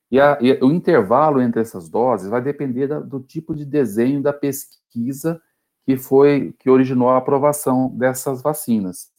E, 0.09 0.19
a, 0.19 0.37
e, 0.41 0.53
o 0.63 0.71
intervalo 0.71 1.41
entre 1.41 1.61
essas 1.61 1.89
doses 1.89 2.29
vai 2.29 2.41
depender 2.41 2.87
da, 2.87 2.99
do 2.99 3.19
tipo 3.19 3.53
de 3.55 3.65
desenho 3.65 4.21
da 4.21 4.31
pesquisa 4.31 5.41
que 5.85 5.97
foi 5.97 6.53
que 6.59 6.69
originou 6.69 7.09
a 7.09 7.17
aprovação 7.17 7.89
dessas 7.89 8.41
vacinas. 8.41 9.11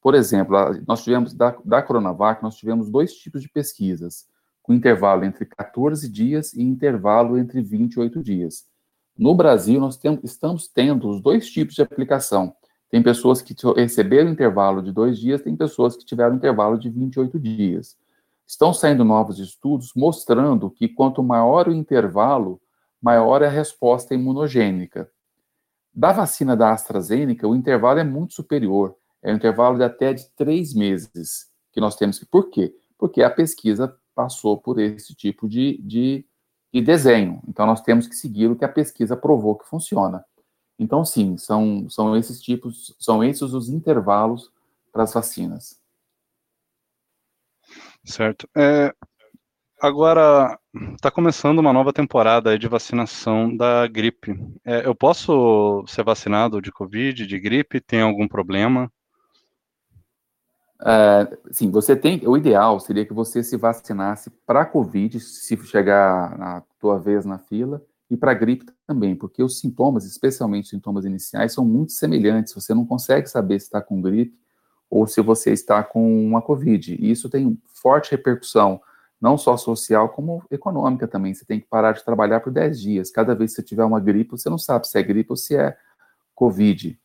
Por 0.00 0.14
exemplo, 0.14 0.56
nós 0.86 1.04
tivemos 1.04 1.34
da, 1.34 1.56
da 1.64 1.82
Coronavac, 1.82 2.42
nós 2.42 2.56
tivemos 2.56 2.90
dois 2.90 3.12
tipos 3.14 3.42
de 3.42 3.48
pesquisas, 3.48 4.26
com 4.68 4.74
intervalo 4.74 5.24
entre 5.24 5.46
14 5.46 6.06
dias 6.10 6.52
e 6.52 6.62
intervalo 6.62 7.38
entre 7.38 7.62
28 7.62 8.22
dias. 8.22 8.66
No 9.16 9.34
Brasil, 9.34 9.80
nós 9.80 9.96
tem, 9.96 10.20
estamos 10.22 10.68
tendo 10.68 11.08
os 11.08 11.22
dois 11.22 11.48
tipos 11.50 11.74
de 11.74 11.80
aplicação. 11.80 12.54
Tem 12.90 13.02
pessoas 13.02 13.40
que 13.40 13.56
receberam 13.74 14.30
intervalo 14.30 14.82
de 14.82 14.92
dois 14.92 15.18
dias, 15.18 15.40
tem 15.40 15.56
pessoas 15.56 15.96
que 15.96 16.04
tiveram 16.04 16.36
intervalo 16.36 16.78
de 16.78 16.90
28 16.90 17.40
dias. 17.40 17.96
Estão 18.46 18.74
saindo 18.74 19.06
novos 19.06 19.38
estudos 19.38 19.92
mostrando 19.96 20.70
que 20.70 20.86
quanto 20.86 21.22
maior 21.22 21.68
o 21.68 21.72
intervalo, 21.72 22.60
maior 23.00 23.40
é 23.40 23.46
a 23.46 23.50
resposta 23.50 24.14
imunogênica. 24.14 25.10
Da 25.94 26.12
vacina 26.12 26.54
da 26.54 26.72
AstraZeneca, 26.72 27.48
o 27.48 27.56
intervalo 27.56 28.00
é 28.00 28.04
muito 28.04 28.34
superior, 28.34 28.94
é 29.22 29.32
um 29.32 29.36
intervalo 29.36 29.78
de 29.78 29.84
até 29.84 30.12
de 30.12 30.28
três 30.36 30.74
meses 30.74 31.46
que 31.72 31.80
nós 31.80 31.96
temos. 31.96 32.22
Por 32.24 32.50
quê? 32.50 32.74
Porque 32.98 33.22
a 33.22 33.30
pesquisa 33.30 33.96
passou 34.18 34.58
por 34.58 34.80
esse 34.80 35.14
tipo 35.14 35.48
de, 35.48 35.78
de, 35.80 36.26
de 36.74 36.80
desenho. 36.82 37.40
Então, 37.46 37.64
nós 37.64 37.80
temos 37.82 38.08
que 38.08 38.16
seguir 38.16 38.50
o 38.50 38.56
que 38.56 38.64
a 38.64 38.68
pesquisa 38.68 39.16
provou 39.16 39.54
que 39.54 39.68
funciona. 39.68 40.24
Então, 40.76 41.04
sim, 41.04 41.36
são, 41.36 41.88
são 41.88 42.16
esses 42.16 42.40
tipos, 42.40 42.96
são 42.98 43.22
esses 43.22 43.52
os 43.52 43.68
intervalos 43.68 44.50
para 44.92 45.04
as 45.04 45.14
vacinas. 45.14 45.80
Certo. 48.04 48.48
É, 48.56 48.92
agora, 49.80 50.58
está 50.94 51.12
começando 51.12 51.60
uma 51.60 51.72
nova 51.72 51.92
temporada 51.92 52.58
de 52.58 52.66
vacinação 52.66 53.56
da 53.56 53.86
gripe. 53.86 54.34
É, 54.64 54.84
eu 54.84 54.96
posso 54.96 55.84
ser 55.86 56.02
vacinado 56.02 56.60
de 56.60 56.72
Covid, 56.72 57.24
de 57.24 57.38
gripe? 57.38 57.80
Tem 57.80 58.02
algum 58.02 58.26
problema? 58.26 58.90
É, 60.84 61.38
sim, 61.50 61.70
você 61.70 61.96
tem. 61.96 62.26
O 62.26 62.36
ideal 62.36 62.78
seria 62.80 63.04
que 63.04 63.12
você 63.12 63.42
se 63.42 63.56
vacinasse 63.56 64.30
para 64.46 64.64
Covid, 64.64 65.18
se 65.18 65.56
chegar 65.64 66.38
na 66.38 66.62
tua 66.78 66.98
vez 66.98 67.24
na 67.24 67.38
fila, 67.38 67.82
e 68.10 68.16
para 68.16 68.32
gripe 68.32 68.66
também, 68.86 69.14
porque 69.14 69.42
os 69.42 69.58
sintomas, 69.60 70.04
especialmente 70.04 70.64
os 70.64 70.70
sintomas 70.70 71.04
iniciais, 71.04 71.52
são 71.52 71.64
muito 71.64 71.92
semelhantes. 71.92 72.54
Você 72.54 72.72
não 72.72 72.86
consegue 72.86 73.28
saber 73.28 73.58
se 73.60 73.66
está 73.66 73.82
com 73.82 74.00
gripe 74.00 74.34
ou 74.88 75.06
se 75.06 75.20
você 75.20 75.52
está 75.52 75.82
com 75.82 76.26
uma 76.26 76.40
Covid. 76.40 76.94
E 76.94 77.10
isso 77.10 77.28
tem 77.28 77.60
forte 77.66 78.12
repercussão, 78.12 78.80
não 79.20 79.36
só 79.36 79.56
social, 79.56 80.08
como 80.08 80.42
econômica 80.50 81.06
também. 81.06 81.34
Você 81.34 81.44
tem 81.44 81.60
que 81.60 81.66
parar 81.66 81.92
de 81.92 82.04
trabalhar 82.04 82.40
por 82.40 82.50
10 82.50 82.80
dias. 82.80 83.10
Cada 83.10 83.34
vez 83.34 83.50
que 83.50 83.56
você 83.56 83.62
tiver 83.62 83.84
uma 83.84 84.00
gripe, 84.00 84.30
você 84.30 84.48
não 84.48 84.58
sabe 84.58 84.88
se 84.88 84.98
é 84.98 85.02
gripe 85.02 85.30
ou 85.30 85.36
se 85.36 85.56
é 85.56 85.76
Covid. 86.34 86.98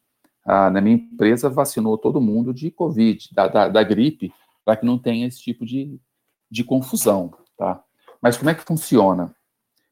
Ah, 0.46 0.70
na 0.70 0.82
minha 0.82 0.96
empresa, 0.96 1.50
vacinou 1.50 1.98
todo 1.98 2.22
mundo 2.22 2.54
de 2.54 2.70
Covid, 2.70 3.30
da, 3.34 3.48
da, 3.48 3.70
da 3.70 3.84
gripe, 3.84 4.34
para 4.66 4.78
que 4.78 4.86
não 4.86 5.00
tenha 5.00 5.28
esse 5.28 5.42
tipo 5.42 5.66
de, 5.66 6.00
de 6.50 6.64
confusão, 6.64 7.34
tá? 7.58 7.84
Mas 8.22 8.38
como 8.38 8.50
é 8.50 8.56
que 8.56 8.64
funciona? 8.64 9.34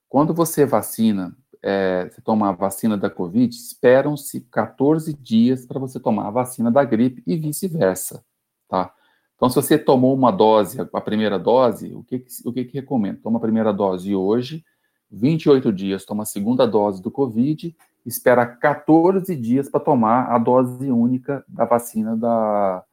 Quando 0.10 0.34
você 0.34 0.66
vacina 0.66 1.36
é, 1.62 2.10
você 2.10 2.22
toma 2.22 2.50
a 2.50 2.52
vacina 2.52 2.98
da 2.98 3.10
Covid, 3.10 3.56
esperam-se 3.56 4.42
14 4.42 5.14
dias 5.14 5.66
para 5.66 5.80
você 5.80 6.00
tomar 6.00 6.28
a 6.28 6.32
vacina 6.32 6.72
da 6.72 6.84
gripe 6.84 7.22
e 7.28 7.38
vice-versa, 7.38 8.26
tá? 8.68 8.94
Então, 9.36 9.50
se 9.50 9.56
você 9.56 9.78
tomou 9.78 10.14
uma 10.14 10.32
dose, 10.32 10.80
a 10.82 11.02
primeira 11.02 11.38
dose, 11.38 11.94
o 11.94 12.04
que, 12.04 12.24
o 12.46 12.54
que, 12.54 12.66
que 12.66 12.74
recomendo? 12.74 13.22
Toma 13.22 13.38
a 13.38 13.42
primeira 13.42 13.72
dose 13.72 14.16
hoje, 14.16 14.64
28 15.12 15.74
dias 15.74 16.06
toma 16.06 16.24
a 16.24 16.28
segunda 16.28 16.66
dose 16.66 17.02
do 17.02 17.12
Covid, 17.12 17.76
espera 18.06 18.46
14 18.46 19.36
dias 19.36 19.70
para 19.70 19.80
tomar 19.80 20.32
a 20.32 20.38
dose 20.38 20.92
única 20.92 21.44
da 21.48 21.66
vacina 21.66 22.16
da, 22.16 22.84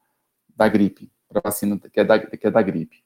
da 0.57 0.69
gripe, 0.69 1.11
para 1.29 1.41
vacina 1.43 1.79
que 1.79 2.01
é 2.01 2.05
da, 2.05 2.19
que 2.19 2.47
é 2.47 2.51
da 2.51 2.63
gripe. 2.63 3.03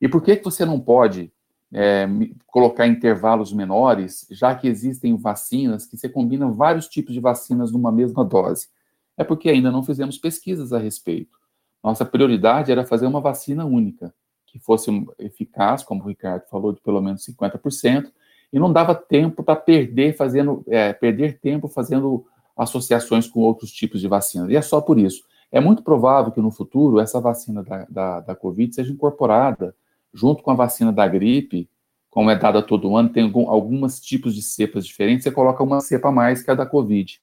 E 0.00 0.08
por 0.08 0.22
que, 0.22 0.36
que 0.36 0.44
você 0.44 0.64
não 0.64 0.80
pode 0.80 1.32
é, 1.72 2.06
colocar 2.46 2.86
intervalos 2.86 3.52
menores, 3.52 4.26
já 4.30 4.54
que 4.54 4.66
existem 4.66 5.16
vacinas 5.16 5.86
que 5.86 5.96
você 5.96 6.08
combina 6.08 6.50
vários 6.50 6.88
tipos 6.88 7.14
de 7.14 7.20
vacinas 7.20 7.70
numa 7.70 7.92
mesma 7.92 8.24
dose. 8.24 8.68
É 9.16 9.22
porque 9.22 9.48
ainda 9.48 9.70
não 9.70 9.82
fizemos 9.82 10.18
pesquisas 10.18 10.72
a 10.72 10.78
respeito. 10.78 11.38
Nossa 11.82 12.04
prioridade 12.04 12.72
era 12.72 12.84
fazer 12.84 13.06
uma 13.06 13.20
vacina 13.20 13.64
única, 13.64 14.12
que 14.46 14.58
fosse 14.58 14.90
eficaz, 15.18 15.82
como 15.82 16.02
o 16.02 16.08
Ricardo 16.08 16.44
falou, 16.50 16.72
de 16.72 16.80
pelo 16.80 17.00
menos 17.00 17.24
50%, 17.24 18.10
e 18.52 18.58
não 18.58 18.72
dava 18.72 18.94
tempo 18.94 19.42
para 19.42 19.56
perder 19.56 20.16
fazendo, 20.16 20.64
é, 20.68 20.92
perder 20.92 21.38
tempo 21.38 21.68
fazendo 21.68 22.24
associações 22.56 23.26
com 23.28 23.40
outros 23.40 23.70
tipos 23.70 24.00
de 24.00 24.08
vacinas. 24.08 24.50
E 24.50 24.56
é 24.56 24.62
só 24.62 24.80
por 24.80 24.98
isso. 24.98 25.24
É 25.52 25.60
muito 25.60 25.82
provável 25.82 26.32
que 26.32 26.40
no 26.40 26.50
futuro 26.50 27.00
essa 27.00 27.20
vacina 27.20 27.62
da, 27.62 27.86
da, 27.88 28.20
da 28.20 28.34
Covid 28.36 28.74
seja 28.74 28.92
incorporada 28.92 29.74
junto 30.12 30.42
com 30.42 30.50
a 30.50 30.54
vacina 30.54 30.92
da 30.92 31.06
gripe, 31.06 31.68
como 32.10 32.30
é 32.30 32.36
dada 32.36 32.60
todo 32.60 32.96
ano, 32.96 33.08
tem 33.08 33.24
algum, 33.24 33.48
alguns 33.48 34.00
tipos 34.00 34.34
de 34.34 34.42
cepas 34.42 34.84
diferentes, 34.84 35.22
você 35.22 35.30
coloca 35.30 35.62
uma 35.62 35.80
cepa 35.80 36.08
a 36.08 36.12
mais 36.12 36.42
que 36.42 36.50
a 36.50 36.54
da 36.54 36.66
Covid. 36.66 37.20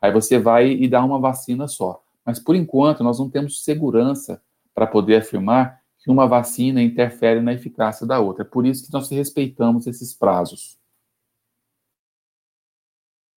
Aí 0.00 0.10
você 0.10 0.38
vai 0.38 0.70
e 0.72 0.88
dá 0.88 1.04
uma 1.04 1.20
vacina 1.20 1.68
só. 1.68 2.02
Mas 2.24 2.38
por 2.38 2.56
enquanto 2.56 3.04
nós 3.04 3.18
não 3.18 3.28
temos 3.28 3.62
segurança 3.62 4.40
para 4.74 4.86
poder 4.86 5.16
afirmar 5.16 5.81
que 6.02 6.10
uma 6.10 6.26
vacina 6.26 6.82
interfere 6.82 7.40
na 7.40 7.52
eficácia 7.52 8.06
da 8.06 8.18
outra. 8.18 8.44
É 8.44 8.48
por 8.48 8.66
isso 8.66 8.86
que 8.86 8.92
nós 8.92 9.10
respeitamos 9.10 9.86
esses 9.86 10.12
prazos. 10.12 10.76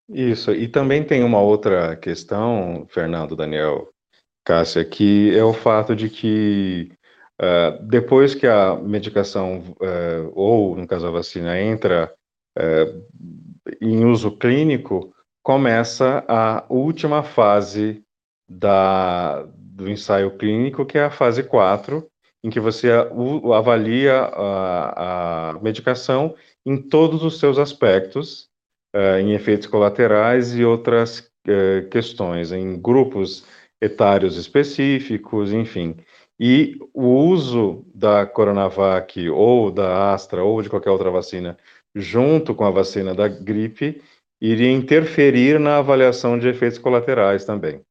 Isso, 0.10 0.52
e 0.52 0.68
também 0.68 1.04
tem 1.04 1.24
uma 1.24 1.42
outra 1.42 1.96
questão, 1.96 2.86
Fernando, 2.90 3.36
Daniel, 3.36 3.90
Cássia, 4.44 4.86
que 4.86 5.36
é 5.36 5.44
o 5.44 5.54
fato 5.54 5.96
de 5.96 6.10
que 6.10 6.92
Uh, 7.36 7.84
depois 7.84 8.34
que 8.34 8.48
a 8.48 8.76
medicação, 8.76 9.60
uh, 9.60 10.32
ou 10.34 10.76
no 10.76 10.88
caso 10.88 11.06
a 11.06 11.12
vacina, 11.12 11.60
entra 11.60 12.14
uh, 12.58 13.06
em 13.82 14.06
uso 14.06 14.38
clínico, 14.38 15.14
começa 15.44 16.24
a 16.28 16.66
última 16.70 17.24
fase 17.24 18.02
da, 18.48 19.44
do 19.44 19.90
ensaio 19.90 20.38
clínico, 20.38 20.86
que 20.86 20.98
é 20.98 21.04
a 21.04 21.12
fase 21.12 21.44
4, 21.44 22.08
em 22.46 22.50
que 22.52 22.60
você 22.60 22.92
avalia 23.56 24.20
a, 24.20 25.50
a 25.50 25.60
medicação 25.64 26.36
em 26.64 26.78
todos 26.78 27.24
os 27.24 27.40
seus 27.40 27.58
aspectos, 27.58 28.50
uh, 28.96 29.18
em 29.20 29.34
efeitos 29.34 29.66
colaterais 29.66 30.56
e 30.56 30.64
outras 30.64 31.28
uh, 31.48 31.90
questões, 31.90 32.52
em 32.52 32.80
grupos 32.80 33.48
etários 33.82 34.38
específicos, 34.38 35.52
enfim. 35.52 35.98
E 36.40 36.78
o 36.94 37.08
uso 37.08 37.84
da 37.96 38.28
Coronavac 38.28 39.28
ou 39.28 39.72
da 39.72 40.14
Astra 40.14 40.44
ou 40.44 40.62
de 40.62 40.70
qualquer 40.70 40.92
outra 40.92 41.10
vacina 41.10 41.58
junto 41.96 42.54
com 42.54 42.64
a 42.64 42.70
vacina 42.70 43.16
da 43.16 43.28
gripe 43.28 44.04
iria 44.40 44.72
interferir 44.72 45.60
na 45.60 45.78
avaliação 45.78 46.38
de 46.38 46.48
efeitos 46.48 46.78
colaterais 46.78 47.44
também. 47.44 47.82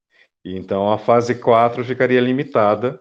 Então, 0.45 0.93
a 0.93 0.99
fase 0.99 1.35
4 1.35 1.85
ficaria 1.85 2.21
limitada. 2.21 3.01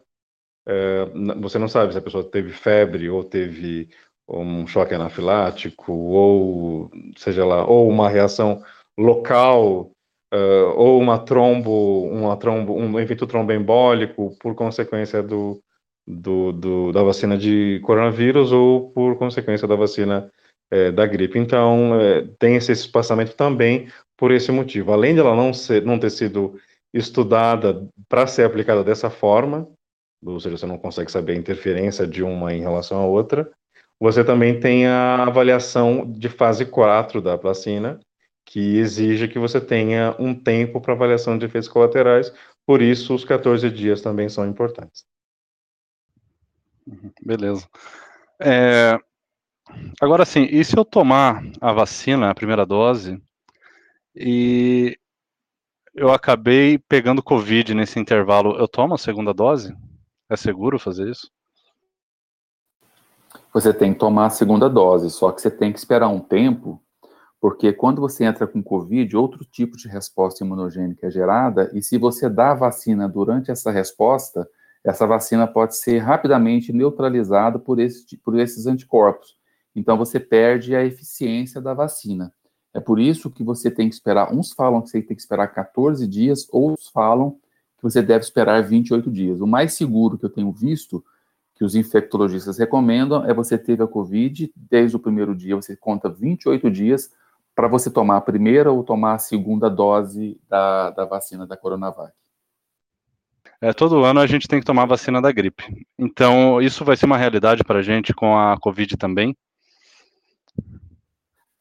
É, 0.68 1.05
você 1.39 1.59
não 1.59 1.68
sabe 1.68 1.91
se 1.91 1.97
a 1.97 2.01
pessoa 2.01 2.24
teve 2.24 2.51
febre 2.51 3.09
ou 3.09 3.24
teve 3.24 3.89
um 4.28 4.66
choque 4.66 4.93
anafilático 4.93 5.91
ou 5.91 6.91
seja 7.18 7.45
lá, 7.45 7.66
ou 7.66 7.89
uma 7.89 8.09
reação 8.09 8.64
local 8.97 9.91
uh, 10.34 10.74
ou 10.76 10.99
uma 10.99 11.20
trombo, 11.20 12.09
trombo, 12.39 12.74
um 12.74 12.99
evento 12.99 13.28
tromboembólico 13.28 14.36
por 14.39 14.55
consequência 14.55 15.22
do, 15.22 15.61
do, 16.07 16.51
do, 16.51 16.91
da 16.91 17.03
vacina 17.03 17.38
de 17.38 17.80
coronavírus 17.84 18.51
ou 18.51 18.91
por 18.91 19.18
consequência 19.18 19.68
da 19.68 19.76
vacina 19.76 20.32
é, 20.72 20.91
da 20.91 21.05
gripe. 21.05 21.38
Então, 21.38 21.99
é, 21.99 22.28
tem 22.39 22.55
esse 22.55 22.72
espaçamento 22.72 23.36
também 23.36 23.88
por 24.18 24.32
esse 24.32 24.51
motivo. 24.51 24.91
Além 24.91 25.14
de 25.14 25.20
ela 25.20 25.36
não, 25.36 25.53
ser, 25.53 25.84
não 25.84 25.99
ter 25.99 26.09
sido 26.09 26.59
estudada 26.93 27.88
para 28.07 28.28
ser 28.28 28.45
aplicada 28.45 28.84
dessa 28.84 29.09
forma, 29.09 29.68
ou 30.26 30.39
seja, 30.39 30.57
você 30.57 30.65
não 30.65 30.78
consegue 30.78 31.11
saber 31.11 31.34
a 31.34 31.38
interferência 31.38 32.07
de 32.07 32.24
uma 32.24 32.53
em 32.53 32.61
relação 32.61 32.99
à 32.99 33.05
outra, 33.05 33.51
você 33.99 34.24
também 34.24 34.59
tem 34.59 34.88
a 34.88 35.24
avaliação 35.24 36.09
de 36.11 36.30
fase 36.30 36.65
4 36.65 37.21
da 37.21 37.36
vacina, 37.36 37.99
que 38.45 38.78
exige 38.78 39.28
que 39.28 39.39
você 39.39 39.61
tenha 39.61 40.15
um 40.19 40.34
tempo 40.34 40.82
para 40.82 40.93
avaliação 40.93 41.38
de 41.38 41.45
efeitos 41.45 41.69
colaterais, 41.69 42.34
por 42.65 42.82
isso 42.82 43.13
os 43.13 43.24
14 43.24 43.69
dias 43.69 44.01
também 44.01 44.30
são 44.30 44.47
importantes. 44.47 45.05
Uhum, 46.86 47.11
beleza. 47.26 47.67
É, 48.41 48.99
agora 50.01 50.26
sim, 50.26 50.47
e 50.51 50.63
se 50.63 50.78
eu 50.78 50.84
tomar 50.84 51.41
a 51.61 51.71
vacina, 51.71 52.30
a 52.30 52.36
primeira 52.36 52.65
dose, 52.65 53.21
e 54.15 54.97
eu 55.93 56.11
acabei 56.11 56.78
pegando 56.78 57.24
Covid 57.24 57.74
nesse 57.74 57.99
intervalo, 57.99 58.57
eu 58.57 58.67
tomo 58.67 58.95
a 58.95 58.97
segunda 58.97 59.34
dose? 59.34 59.74
É 60.34 60.38
seguro 60.38 60.79
fazer 60.79 61.09
isso? 61.09 61.29
Você 63.53 63.71
tem 63.71 63.93
que 63.93 63.99
tomar 63.99 64.25
a 64.25 64.31
segunda 64.31 64.67
dose, 64.67 65.11
só 65.11 65.31
que 65.31 65.39
você 65.39 65.51
tem 65.51 65.71
que 65.71 65.77
esperar 65.77 66.07
um 66.07 66.19
tempo 66.19 66.84
porque 67.43 67.73
quando 67.73 67.99
você 67.99 68.23
entra 68.23 68.47
com 68.47 68.63
Covid, 68.63 69.17
outro 69.17 69.43
tipo 69.43 69.75
de 69.75 69.89
resposta 69.89 70.45
imunogênica 70.45 71.07
é 71.07 71.11
gerada, 71.11 71.69
e 71.73 71.84
se 71.84 71.97
você 71.97 72.29
dá 72.29 72.51
a 72.51 72.55
vacina 72.55 73.05
durante 73.05 73.51
essa 73.51 73.69
resposta, 73.69 74.49
essa 74.81 75.05
vacina 75.05 75.45
pode 75.45 75.75
ser 75.75 75.97
rapidamente 75.97 76.71
neutralizada 76.71 77.59
por, 77.59 77.81
esse, 77.81 78.15
por 78.19 78.39
esses 78.39 78.65
anticorpos. 78.65 79.36
Então 79.75 79.97
você 79.97 80.21
perde 80.21 80.73
a 80.73 80.86
eficiência 80.86 81.59
da 81.59 81.73
vacina. 81.73 82.31
É 82.73 82.79
por 82.79 82.97
isso 82.97 83.29
que 83.29 83.43
você 83.43 83.69
tem 83.69 83.89
que 83.89 83.95
esperar, 83.95 84.34
uns 84.34 84.53
falam 84.53 84.81
que 84.81 84.89
você 84.89 85.01
tem 85.01 85.13
que 85.13 85.21
esperar 85.21 85.49
14 85.49 86.07
dias, 86.07 86.47
outros 86.49 86.88
falam 86.88 87.38
que 87.84 87.91
você 87.91 88.01
deve 88.01 88.23
esperar 88.23 88.63
28 88.63 89.11
dias. 89.11 89.41
O 89.41 89.47
mais 89.47 89.73
seguro 89.73 90.17
que 90.17 90.25
eu 90.25 90.29
tenho 90.29 90.51
visto, 90.51 91.03
que 91.55 91.63
os 91.63 91.75
infectologistas 91.75 92.57
recomendam, 92.57 93.25
é 93.25 93.34
você 93.34 93.57
teve 93.57 93.84
a 93.84 93.88
Covid, 93.88 94.51
desde 94.55 94.95
o 94.95 94.99
primeiro 94.99 95.36
dia 95.36 95.55
você 95.55 95.75
conta 95.75 96.09
28 96.09 96.71
dias 96.71 97.11
para 97.53 97.67
você 97.67 97.91
tomar 97.91 98.17
a 98.17 98.21
primeira 98.21 98.71
ou 98.71 98.84
tomar 98.84 99.15
a 99.15 99.19
segunda 99.19 99.69
dose 99.69 100.39
da, 100.49 100.91
da 100.91 101.05
vacina 101.05 101.45
da 101.45 101.57
Coronavac? 101.57 102.13
É, 103.61 103.71
todo 103.71 104.03
ano 104.03 104.19
a 104.19 104.27
gente 104.27 104.47
tem 104.47 104.59
que 104.59 104.65
tomar 104.65 104.84
a 104.84 104.88
vacina 104.88 105.21
da 105.21 105.31
gripe. 105.31 105.86
Então, 105.97 106.61
isso 106.61 106.84
vai 106.84 106.97
ser 106.97 107.05
uma 107.05 107.17
realidade 107.17 107.63
para 107.63 107.79
a 107.79 107.84
gente 107.84 108.13
com 108.13 108.38
a 108.38 108.57
Covid 108.59 108.97
também? 108.97 109.38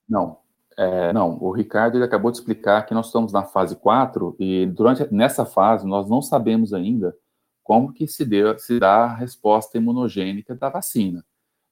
Não. 0.08 0.41
É, 0.82 1.12
não, 1.12 1.38
o 1.40 1.52
Ricardo 1.52 1.96
ele 1.96 2.04
acabou 2.04 2.32
de 2.32 2.38
explicar 2.38 2.84
que 2.84 2.92
nós 2.92 3.06
estamos 3.06 3.32
na 3.32 3.44
fase 3.44 3.76
4 3.76 4.34
e 4.40 4.66
durante 4.66 5.06
nessa 5.14 5.46
fase 5.46 5.86
nós 5.86 6.08
não 6.08 6.20
sabemos 6.20 6.74
ainda 6.74 7.16
como 7.62 7.92
que 7.92 8.08
se, 8.08 8.24
deu, 8.24 8.58
se 8.58 8.80
dá 8.80 9.04
a 9.04 9.14
resposta 9.14 9.78
imunogênica 9.78 10.56
da 10.56 10.68
vacina. 10.68 11.24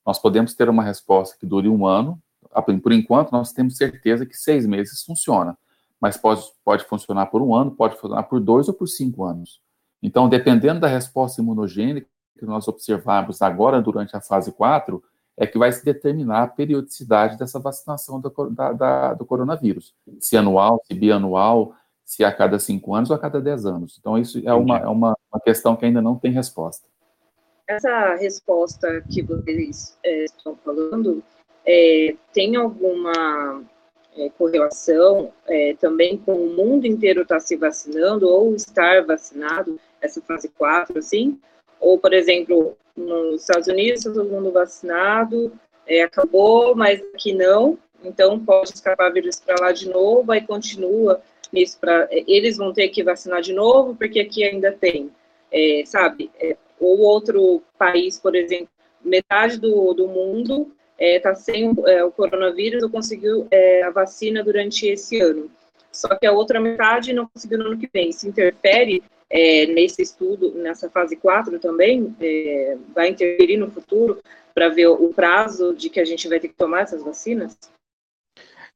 Nós 0.07 0.21
podemos 0.21 0.55
ter 0.55 0.69
uma 0.69 0.85
resposta 0.85 1.37
que 1.37 1.45
dure 1.45 1.69
um 1.69 1.85
ano, 1.85 2.23
por 2.83 2.93
enquanto, 2.93 3.33
nós 3.33 3.53
temos 3.53 3.77
certeza 3.77 4.25
que 4.25 4.37
seis 4.37 4.65
meses 4.65 5.03
funciona, 5.03 5.59
mas 6.01 6.17
pode, 6.17 6.43
pode 6.65 6.85
funcionar 6.85 7.27
por 7.27 7.43
um 7.43 7.53
ano, 7.53 7.73
pode 7.73 7.97
funcionar 7.97 8.23
por 8.25 8.39
dois 8.39 8.69
ou 8.69 8.75
por 8.75 8.87
cinco 8.87 9.25
anos. 9.25 9.61
Então, 10.01 10.29
dependendo 10.29 10.81
da 10.81 10.89
resposta 10.89 11.41
imunogênica 11.41 12.09
que 12.39 12.47
nós 12.47 12.69
observarmos 12.69 13.43
agora 13.43 13.83
durante 13.83 14.17
a 14.17 14.21
fase 14.21 14.53
4, 14.53 15.03
é 15.41 15.47
que 15.47 15.59
vai 15.59 15.73
se 15.73 15.83
determinar 15.83 16.43
a 16.43 16.47
periodicidade 16.47 17.39
dessa 17.39 17.59
vacinação 17.59 18.21
do, 18.21 18.31
da, 18.51 18.73
da, 18.75 19.15
do 19.15 19.25
coronavírus. 19.25 19.95
Se 20.21 20.37
anual, 20.37 20.83
se 20.85 20.93
bianual, 20.93 21.75
se 22.05 22.23
a 22.23 22.31
cada 22.31 22.59
cinco 22.59 22.95
anos 22.95 23.09
ou 23.09 23.17
a 23.17 23.19
cada 23.19 23.41
dez 23.41 23.65
anos. 23.65 23.97
Então, 23.99 24.19
isso 24.19 24.39
é 24.45 24.53
uma, 24.53 24.77
é 24.77 24.87
uma, 24.87 25.17
uma 25.33 25.41
questão 25.41 25.75
que 25.75 25.87
ainda 25.87 26.03
não 26.03 26.15
tem 26.15 26.31
resposta. 26.31 26.87
Essa 27.67 28.17
resposta 28.17 29.03
que 29.11 29.23
vocês 29.23 29.97
é, 30.05 30.25
estão 30.25 30.55
falando 30.57 31.23
é, 31.65 32.15
tem 32.35 32.57
alguma 32.57 33.63
é, 34.19 34.29
correlação 34.37 35.33
é, 35.47 35.75
também 35.81 36.19
com 36.19 36.35
o 36.35 36.55
mundo 36.55 36.85
inteiro 36.85 37.23
estar 37.23 37.37
tá 37.37 37.41
se 37.41 37.57
vacinando 37.57 38.29
ou 38.29 38.55
estar 38.55 39.07
vacinado, 39.07 39.81
essa 40.03 40.21
fase 40.21 40.51
4, 40.51 40.99
assim? 40.99 41.41
Ou, 41.81 41.99
por 41.99 42.13
exemplo, 42.13 42.77
nos 42.97 43.43
Estados 43.43 43.69
Unidos, 43.69 44.05
todo 44.05 44.25
mundo 44.25 44.53
vacinado, 44.53 45.53
é, 45.87 46.03
acabou, 46.03 46.75
mas 46.75 47.01
aqui 47.15 47.33
não, 47.33 47.79
então 48.05 48.39
pode 48.39 48.71
escapar 48.71 49.13
vírus 49.13 49.41
para 49.41 49.61
lá 49.61 49.73
de 49.73 49.89
novo, 49.89 50.31
aí 50.33 50.41
continua 50.47 51.21
nisso 51.53 51.79
para 51.81 52.09
é, 52.11 52.25
eles 52.27 52.57
vão 52.57 52.73
ter 52.73 52.89
que 52.89 53.03
vacinar 53.03 53.41
de 53.41 53.53
novo 53.53 53.95
porque 53.95 54.21
aqui 54.21 54.45
ainda 54.45 54.73
tem, 54.73 55.11
é, 55.51 55.83
sabe? 55.87 56.31
É, 56.41 56.57
ou 56.79 57.01
outro 57.01 57.63
país, 57.79 58.19
por 58.19 58.35
exemplo, 58.35 58.69
metade 59.05 59.59
do, 59.59 59.93
do 59.93 60.07
mundo 60.07 60.73
está 60.99 61.05
é, 61.05 61.19
tá 61.19 61.35
sem 61.35 61.73
é, 61.87 62.05
o 62.05 62.13
coronavírus 62.13 62.83
ou 62.83 62.91
conseguiu 62.91 63.47
é, 63.51 63.83
a 63.83 63.91
vacina 63.91 64.45
durante 64.45 64.87
esse 64.87 65.19
ano. 65.21 65.51
Só 65.91 66.09
que 66.17 66.27
a 66.27 66.33
outra 66.33 66.61
metade 66.61 67.13
não 67.13 67.27
conseguiu 67.27 67.59
no 67.59 67.67
ano 67.67 67.79
que 67.79 67.89
vem. 67.93 68.13
Se 68.13 68.29
interfere 68.29 69.03
é, 69.31 69.67
nesse 69.67 70.03
estudo, 70.03 70.53
nessa 70.55 70.91
fase 70.91 71.17
4 71.17 71.59
também, 71.59 72.15
é, 72.21 72.77
vai 72.95 73.09
interferir 73.09 73.57
no 73.57 73.71
futuro 73.71 74.19
para 74.53 74.69
ver 74.69 74.89
o 74.89 75.15
prazo 75.15 75.75
de 75.75 75.89
que 75.89 76.01
a 76.01 76.05
gente 76.05 76.29
vai 76.29 76.41
ter 76.41 76.49
que 76.49 76.57
tomar 76.57 76.81
essas 76.81 77.03
vacinas? 77.03 77.57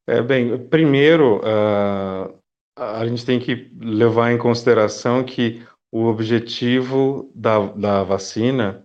É, 0.07 0.23
bem, 0.23 0.57
primeiro, 0.69 1.39
uh, 1.39 2.39
a 2.77 3.07
gente 3.07 3.27
tem 3.27 3.41
que 3.41 3.71
levar 3.81 4.31
em 4.31 4.39
consideração 4.39 5.25
que 5.25 5.63
o 5.91 6.05
objetivo 6.05 7.31
da, 7.35 7.59
da 7.67 8.03
vacina 8.05 8.85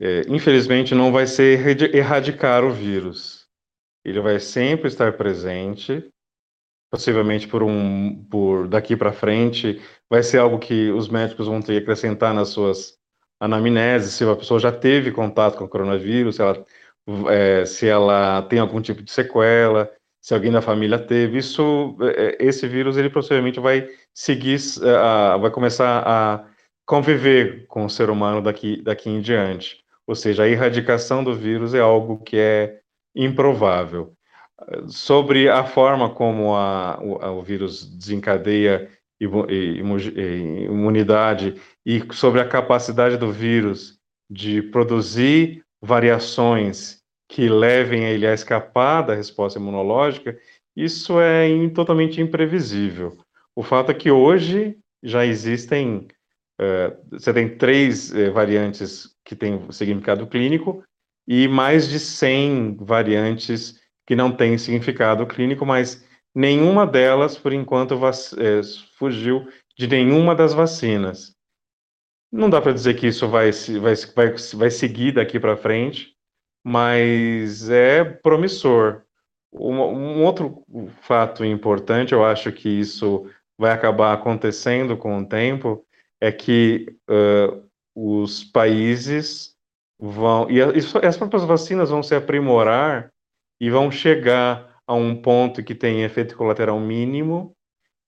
é, 0.00 0.22
infelizmente, 0.28 0.94
não 0.94 1.12
vai 1.12 1.26
ser 1.26 1.60
erradicar 1.94 2.64
o 2.64 2.70
vírus. 2.70 3.46
Ele 4.02 4.18
vai 4.18 4.40
sempre 4.40 4.88
estar 4.88 5.12
presente, 5.12 6.08
possivelmente 6.90 7.46
por 7.46 7.62
um, 7.62 8.24
por 8.30 8.66
daqui 8.66 8.96
para 8.96 9.12
frente, 9.12 9.80
vai 10.08 10.22
ser 10.22 10.38
algo 10.38 10.58
que 10.58 10.90
os 10.90 11.08
médicos 11.08 11.46
vão 11.46 11.60
ter 11.60 11.74
que 11.74 11.78
acrescentar 11.78 12.34
nas 12.34 12.48
suas 12.48 12.98
anamneses, 13.38 14.12
se 14.12 14.24
a 14.24 14.36
pessoa 14.36 14.60
já 14.60 14.72
teve 14.72 15.12
contato 15.12 15.56
com 15.56 15.64
o 15.64 15.68
coronavírus, 15.68 16.36
se 16.36 16.42
ela, 16.42 16.64
é, 17.30 17.64
se 17.64 17.88
ela 17.88 18.42
tem 18.42 18.58
algum 18.58 18.82
tipo 18.82 19.02
de 19.02 19.10
sequela, 19.10 19.90
se 20.20 20.34
alguém 20.34 20.52
da 20.52 20.60
família 20.60 20.98
teve, 20.98 21.38
isso, 21.38 21.96
é, 22.02 22.36
esse 22.38 22.68
vírus, 22.68 22.96
ele 22.98 23.08
possivelmente 23.08 23.58
vai 23.58 23.88
seguir, 24.12 24.58
a, 24.84 25.38
vai 25.38 25.50
começar 25.50 26.02
a 26.06 26.44
conviver 26.84 27.66
com 27.66 27.84
o 27.84 27.90
ser 27.90 28.10
humano 28.10 28.42
daqui, 28.42 28.82
daqui 28.82 29.08
em 29.08 29.20
diante. 29.20 29.82
Ou 30.06 30.14
seja, 30.14 30.42
a 30.42 30.48
erradicação 30.48 31.24
do 31.24 31.34
vírus 31.34 31.72
é 31.72 31.80
algo 31.80 32.18
que 32.22 32.36
é 32.36 32.80
improvável. 33.14 34.12
Sobre 34.88 35.48
a 35.48 35.64
forma 35.64 36.10
como 36.10 36.54
a, 36.54 36.98
o, 37.02 37.38
o, 37.38 37.42
vírus 37.42 37.84
desencadeia 37.84 38.90
imunidade 40.68 41.54
e 41.84 42.02
sobre 42.12 42.40
a 42.40 42.48
capacidade 42.48 43.16
do 43.16 43.32
vírus 43.32 43.98
de 44.30 44.62
produzir 44.62 45.62
variações 45.82 47.00
que 47.28 47.48
levem 47.48 48.04
ele 48.04 48.26
a 48.26 48.34
escapar 48.34 49.02
da 49.02 49.14
resposta 49.14 49.58
imunológica, 49.58 50.38
isso 50.76 51.20
é 51.20 51.48
totalmente 51.70 52.20
imprevisível. 52.20 53.16
O 53.54 53.62
fato 53.62 53.90
é 53.90 53.94
que 53.94 54.10
hoje 54.10 54.76
já 55.02 55.24
existem, 55.24 56.08
uh, 56.60 56.96
você 57.10 57.32
tem 57.32 57.56
três 57.56 58.10
uh, 58.12 58.32
variantes 58.32 59.14
que 59.24 59.36
tem 59.36 59.70
significado 59.70 60.26
clínico, 60.26 60.82
e 61.26 61.46
mais 61.46 61.88
de 61.88 62.00
100 62.00 62.76
variantes 62.80 63.79
que 64.10 64.16
não 64.16 64.32
têm 64.32 64.58
significado 64.58 65.24
clínico, 65.24 65.64
mas 65.64 66.04
nenhuma 66.34 66.84
delas, 66.84 67.38
por 67.38 67.52
enquanto, 67.52 67.94
é, 67.94 68.60
fugiu 68.98 69.46
de 69.78 69.86
nenhuma 69.86 70.34
das 70.34 70.52
vacinas. 70.52 71.32
Não 72.32 72.50
dá 72.50 72.60
para 72.60 72.72
dizer 72.72 72.94
que 72.94 73.06
isso 73.06 73.28
vai, 73.28 73.52
vai, 73.52 73.94
vai, 73.94 74.34
vai 74.54 74.70
seguir 74.72 75.12
daqui 75.12 75.38
para 75.38 75.56
frente, 75.56 76.16
mas 76.64 77.70
é 77.70 78.02
promissor. 78.02 79.02
Um, 79.52 79.76
um, 79.80 80.24
outro 80.24 80.64
fato 81.02 81.44
importante, 81.44 82.12
eu 82.12 82.24
acho 82.24 82.50
que 82.50 82.68
isso 82.68 83.30
vai 83.56 83.70
acabar 83.70 84.12
acontecendo 84.12 84.96
com 84.96 85.18
o 85.18 85.24
tempo, 85.24 85.86
é 86.20 86.32
que 86.32 86.96
uh, 87.08 87.62
os 87.94 88.42
países 88.42 89.54
vão. 90.00 90.50
E, 90.50 90.60
as 90.60 91.16
próprias 91.16 91.44
vacinas 91.44 91.90
vão 91.90 92.02
se 92.02 92.16
aprimorar 92.16 93.12
e 93.60 93.70
vão 93.70 93.90
chegar 93.90 94.76
a 94.86 94.94
um 94.94 95.14
ponto 95.14 95.62
que 95.62 95.74
tem 95.74 96.02
efeito 96.02 96.36
colateral 96.36 96.80
mínimo, 96.80 97.54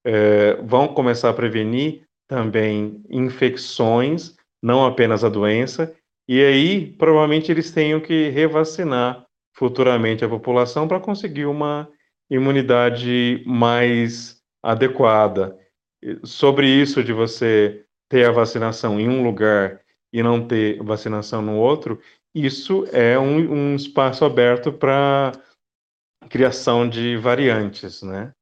uh, 0.07 0.67
vão 0.67 0.89
começar 0.89 1.31
a 1.31 1.35
prevenir 1.35 2.03
também 2.27 3.03
infecções, 3.11 4.35
não 4.63 4.85
apenas 4.85 5.23
a 5.23 5.29
doença, 5.29 5.95
e 6.29 6.43
aí 6.43 6.93
provavelmente 6.97 7.53
eles 7.53 7.71
tenham 7.71 8.01
que 8.01 8.31
revacinar 8.31 9.27
futuramente 9.55 10.25
a 10.25 10.29
população 10.29 10.89
para 10.89 11.01
conseguir 11.01 11.47
uma 11.47 11.89
imunidade 12.31 13.43
mais 13.47 14.41
adequada. 14.63 15.57
Sobre 16.25 16.67
isso 16.67 17.05
de 17.05 17.13
você 17.13 17.85
ter 18.09 18.27
a 18.27 18.33
vacinação 18.33 18.99
em 18.99 19.09
um 19.09 19.23
lugar 19.23 19.81
e 20.13 20.23
não 20.23 20.47
ter 20.47 20.83
vacinação 20.83 21.43
no 21.43 21.57
outro, 21.57 22.01
isso 22.35 22.87
é 22.93 23.19
um, 23.19 23.73
um 23.73 23.77
espaço 23.77 24.25
aberto 24.25 24.73
para 24.73 25.33
criação 26.29 26.89
de 26.89 27.17
variantes, 27.17 28.03
né? 28.03 28.33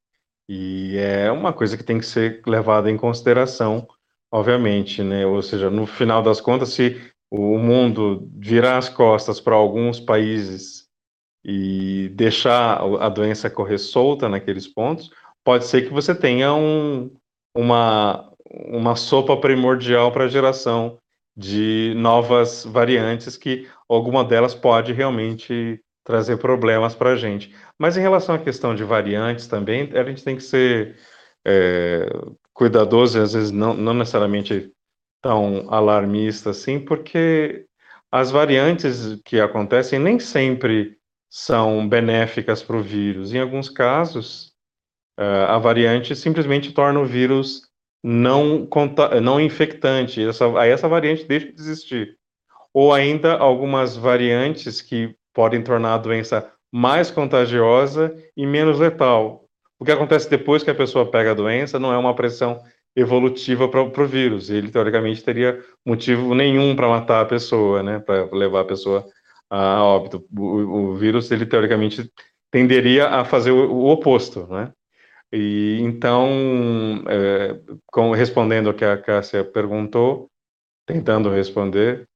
E 0.48 0.96
é 0.96 1.30
uma 1.30 1.52
coisa 1.52 1.76
que 1.76 1.84
tem 1.84 1.98
que 1.98 2.06
ser 2.06 2.42
levada 2.46 2.90
em 2.90 2.96
consideração, 2.96 3.86
obviamente, 4.32 5.02
né? 5.02 5.26
Ou 5.26 5.42
seja, 5.42 5.70
no 5.70 5.86
final 5.86 6.22
das 6.22 6.40
contas, 6.40 6.70
se 6.70 7.00
o 7.30 7.56
mundo 7.58 8.28
virar 8.36 8.78
as 8.78 8.88
costas 8.88 9.40
para 9.40 9.54
alguns 9.54 10.00
países 10.00 10.88
e 11.44 12.08
deixar 12.10 12.80
a 13.00 13.08
doença 13.08 13.48
correr 13.48 13.78
solta 13.78 14.28
naqueles 14.28 14.66
pontos, 14.66 15.10
pode 15.44 15.66
ser 15.66 15.82
que 15.82 15.92
você 15.92 16.14
tenha 16.14 16.52
um, 16.52 17.10
uma, 17.54 18.30
uma 18.50 18.96
sopa 18.96 19.36
primordial 19.36 20.12
para 20.12 20.24
a 20.24 20.28
geração 20.28 20.98
de 21.36 21.94
novas 21.96 22.64
variantes 22.64 23.36
que 23.36 23.68
alguma 23.94 24.24
delas 24.24 24.54
pode 24.54 24.92
realmente 24.92 25.80
trazer 26.04 26.38
problemas 26.38 26.94
para 26.94 27.10
a 27.12 27.16
gente. 27.16 27.54
Mas 27.78 27.96
em 27.96 28.00
relação 28.00 28.34
à 28.34 28.38
questão 28.38 28.74
de 28.74 28.84
variantes 28.84 29.46
também, 29.46 29.90
a 29.94 30.04
gente 30.04 30.24
tem 30.24 30.36
que 30.36 30.42
ser 30.42 30.96
é, 31.46 32.08
cuidadoso 32.52 33.18
e 33.18 33.22
às 33.22 33.32
vezes 33.32 33.50
não, 33.50 33.74
não 33.74 33.94
necessariamente 33.94 34.72
tão 35.22 35.72
alarmista 35.72 36.50
assim, 36.50 36.80
porque 36.80 37.66
as 38.10 38.30
variantes 38.30 39.20
que 39.24 39.40
acontecem 39.40 39.98
nem 39.98 40.18
sempre 40.18 40.98
são 41.28 41.88
benéficas 41.88 42.62
para 42.62 42.76
o 42.76 42.82
vírus. 42.82 43.32
Em 43.32 43.38
alguns 43.38 43.68
casos, 43.68 44.52
é, 45.18 45.24
a 45.24 45.58
variante 45.58 46.16
simplesmente 46.16 46.72
torna 46.72 47.00
o 47.00 47.06
vírus 47.06 47.68
não, 48.02 48.68
não 49.22 49.40
infectante. 49.40 50.26
Essa, 50.26 50.58
aí 50.58 50.70
essa 50.70 50.88
variante 50.88 51.24
deixa 51.24 51.52
de 51.52 51.60
existir. 51.60 52.19
Ou 52.72 52.92
ainda 52.92 53.34
algumas 53.36 53.96
variantes 53.96 54.80
que 54.80 55.14
podem 55.34 55.62
tornar 55.62 55.94
a 55.94 55.98
doença 55.98 56.50
mais 56.72 57.10
contagiosa 57.10 58.14
e 58.36 58.46
menos 58.46 58.78
letal. 58.78 59.44
O 59.78 59.84
que 59.84 59.92
acontece 59.92 60.28
depois 60.28 60.62
que 60.62 60.70
a 60.70 60.74
pessoa 60.74 61.10
pega 61.10 61.32
a 61.32 61.34
doença 61.34 61.78
não 61.78 61.92
é 61.92 61.98
uma 61.98 62.14
pressão 62.14 62.60
evolutiva 62.94 63.68
para 63.68 63.82
o 63.82 64.06
vírus. 64.06 64.50
Ele, 64.50 64.70
teoricamente, 64.70 65.22
teria 65.22 65.60
motivo 65.84 66.34
nenhum 66.34 66.74
para 66.76 66.88
matar 66.88 67.22
a 67.22 67.24
pessoa, 67.26 67.82
né? 67.82 67.98
Para 67.98 68.28
levar 68.32 68.60
a 68.60 68.64
pessoa 68.64 69.06
a 69.48 69.82
óbito. 69.82 70.24
O, 70.36 70.44
o, 70.44 70.96
vírus, 70.96 71.30
ele, 71.30 71.46
teoricamente, 71.46 72.10
tenderia 72.50 73.08
a 73.08 73.24
fazer 73.24 73.52
o, 73.52 73.72
o 73.72 73.88
oposto, 73.88 74.46
né? 74.48 74.72
E, 75.32 75.78
então, 75.80 76.28
é, 77.08 77.58
com, 77.86 78.10
respondendo 78.12 78.68
ao 78.68 78.74
que 78.74 78.84
a 78.84 78.98
Cássia 78.98 79.44
perguntou, 79.44 80.28
tentando 80.86 81.30
responder, 81.30 82.08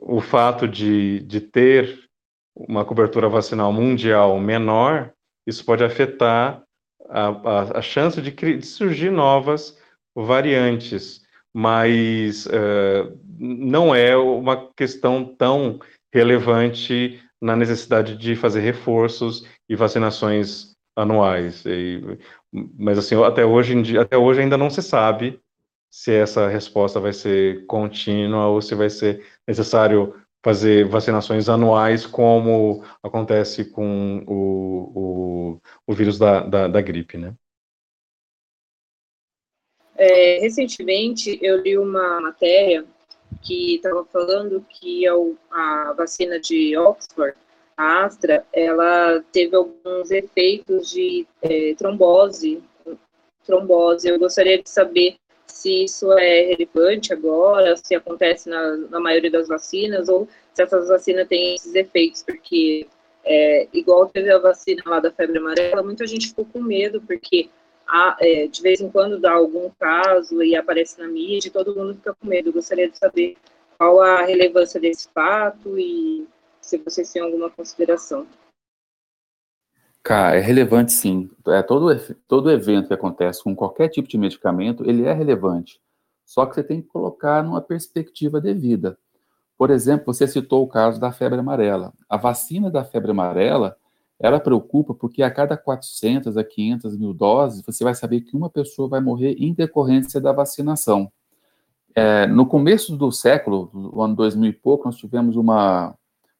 o 0.00 0.20
fato 0.20 0.66
de, 0.66 1.20
de 1.20 1.40
ter 1.40 2.08
uma 2.54 2.84
cobertura 2.84 3.28
vacinal 3.28 3.72
mundial 3.72 4.38
menor, 4.38 5.12
isso 5.46 5.64
pode 5.64 5.82
afetar 5.82 6.62
a, 7.08 7.28
a, 7.28 7.78
a 7.78 7.82
chance 7.82 8.20
de, 8.20 8.30
de, 8.30 8.66
surgir 8.66 9.10
novas 9.10 9.78
variantes, 10.14 11.22
mas 11.52 12.46
uh, 12.46 13.18
não 13.38 13.94
é 13.94 14.16
uma 14.16 14.70
questão 14.74 15.24
tão 15.24 15.78
relevante 16.12 17.20
na 17.40 17.56
necessidade 17.56 18.16
de 18.16 18.36
fazer 18.36 18.60
reforços 18.60 19.46
e 19.68 19.74
vacinações 19.74 20.76
anuais. 20.94 21.64
E, 21.66 22.00
mas 22.78 22.98
assim, 22.98 23.20
até 23.24 23.44
hoje, 23.44 23.98
até 23.98 24.16
hoje 24.16 24.42
ainda 24.42 24.56
não 24.56 24.70
se 24.70 24.82
sabe 24.82 25.40
se 25.92 26.10
essa 26.10 26.48
resposta 26.48 26.98
vai 26.98 27.12
ser 27.12 27.66
contínua 27.66 28.46
ou 28.48 28.62
se 28.62 28.74
vai 28.74 28.88
ser 28.88 29.26
necessário 29.46 30.14
fazer 30.42 30.88
vacinações 30.88 31.50
anuais, 31.50 32.06
como 32.06 32.82
acontece 33.02 33.66
com 33.66 34.24
o, 34.26 34.92
o, 34.96 35.60
o 35.86 35.92
vírus 35.92 36.18
da, 36.18 36.40
da, 36.40 36.66
da, 36.66 36.80
gripe, 36.80 37.18
né? 37.18 37.34
É, 39.94 40.38
recentemente, 40.40 41.38
eu 41.42 41.60
li 41.60 41.76
uma 41.76 42.22
matéria 42.22 42.86
que 43.42 43.76
estava 43.76 44.02
falando 44.06 44.64
que 44.70 45.06
a, 45.50 45.92
vacina 45.92 46.40
de 46.40 46.74
Oxford, 46.74 47.36
a 47.76 48.04
Astra, 48.04 48.46
ela 48.50 49.22
teve 49.30 49.54
alguns 49.54 50.10
efeitos 50.10 50.90
de 50.90 51.26
é, 51.42 51.74
trombose, 51.74 52.64
trombose. 53.44 54.08
Eu 54.08 54.18
gostaria 54.18 54.60
de 54.60 54.68
saber 54.68 55.16
se 55.52 55.84
isso 55.84 56.10
é 56.12 56.46
relevante 56.46 57.12
agora, 57.12 57.76
se 57.76 57.94
acontece 57.94 58.48
na, 58.48 58.76
na 58.76 58.98
maioria 58.98 59.30
das 59.30 59.48
vacinas, 59.48 60.08
ou 60.08 60.26
se 60.54 60.62
essas 60.62 60.88
vacinas 60.88 61.28
têm 61.28 61.54
esses 61.54 61.74
efeitos, 61.74 62.22
porque 62.22 62.86
é, 63.22 63.68
igual 63.72 64.08
teve 64.08 64.32
a 64.32 64.38
vacina 64.38 64.82
lá 64.86 64.98
da 64.98 65.12
febre 65.12 65.38
amarela, 65.38 65.82
muita 65.82 66.06
gente 66.06 66.28
ficou 66.28 66.46
com 66.46 66.62
medo, 66.62 67.02
porque 67.02 67.50
é, 68.20 68.46
de 68.46 68.62
vez 68.62 68.80
em 68.80 68.90
quando 68.90 69.20
dá 69.20 69.32
algum 69.32 69.70
caso 69.78 70.42
e 70.42 70.56
aparece 70.56 70.98
na 70.98 71.06
mídia, 71.06 71.48
e 71.48 71.52
todo 71.52 71.76
mundo 71.76 71.94
fica 71.94 72.14
com 72.14 72.26
medo. 72.26 72.48
Eu 72.48 72.54
gostaria 72.54 72.88
de 72.88 72.96
saber 72.96 73.36
qual 73.76 74.00
a 74.00 74.22
relevância 74.22 74.80
desse 74.80 75.06
fato 75.12 75.78
e 75.78 76.26
se 76.62 76.78
vocês 76.78 77.12
têm 77.12 77.20
alguma 77.20 77.50
consideração. 77.50 78.26
Cara, 80.02 80.36
é 80.36 80.40
relevante 80.40 80.92
sim. 80.92 81.30
É, 81.46 81.62
todo, 81.62 81.96
todo 82.26 82.50
evento 82.50 82.88
que 82.88 82.94
acontece 82.94 83.42
com 83.42 83.54
qualquer 83.54 83.88
tipo 83.88 84.08
de 84.08 84.18
medicamento, 84.18 84.84
ele 84.88 85.04
é 85.04 85.12
relevante. 85.12 85.80
Só 86.24 86.44
que 86.44 86.54
você 86.54 86.64
tem 86.64 86.82
que 86.82 86.88
colocar 86.88 87.42
numa 87.42 87.60
perspectiva 87.60 88.40
devida. 88.40 88.98
Por 89.56 89.70
exemplo, 89.70 90.06
você 90.06 90.26
citou 90.26 90.64
o 90.64 90.66
caso 90.66 91.00
da 91.00 91.12
febre 91.12 91.38
amarela. 91.38 91.92
A 92.08 92.16
vacina 92.16 92.68
da 92.70 92.84
febre 92.84 93.12
amarela, 93.12 93.76
ela 94.18 94.40
preocupa 94.40 94.92
porque 94.92 95.22
a 95.22 95.30
cada 95.30 95.56
400 95.56 96.36
a 96.36 96.42
500 96.42 96.96
mil 96.96 97.14
doses, 97.14 97.62
você 97.64 97.84
vai 97.84 97.94
saber 97.94 98.22
que 98.22 98.36
uma 98.36 98.50
pessoa 98.50 98.88
vai 98.88 99.00
morrer 99.00 99.36
em 99.38 99.54
decorrência 99.54 100.20
da 100.20 100.32
vacinação. 100.32 101.12
É, 101.94 102.26
no 102.26 102.46
começo 102.46 102.96
do 102.96 103.12
século, 103.12 103.70
no 103.72 104.00
ano 104.02 104.16
2000 104.16 104.50
e 104.50 104.52
pouco, 104.52 104.86
nós 104.86 104.96
tivemos 104.96 105.36
uma, 105.36 105.94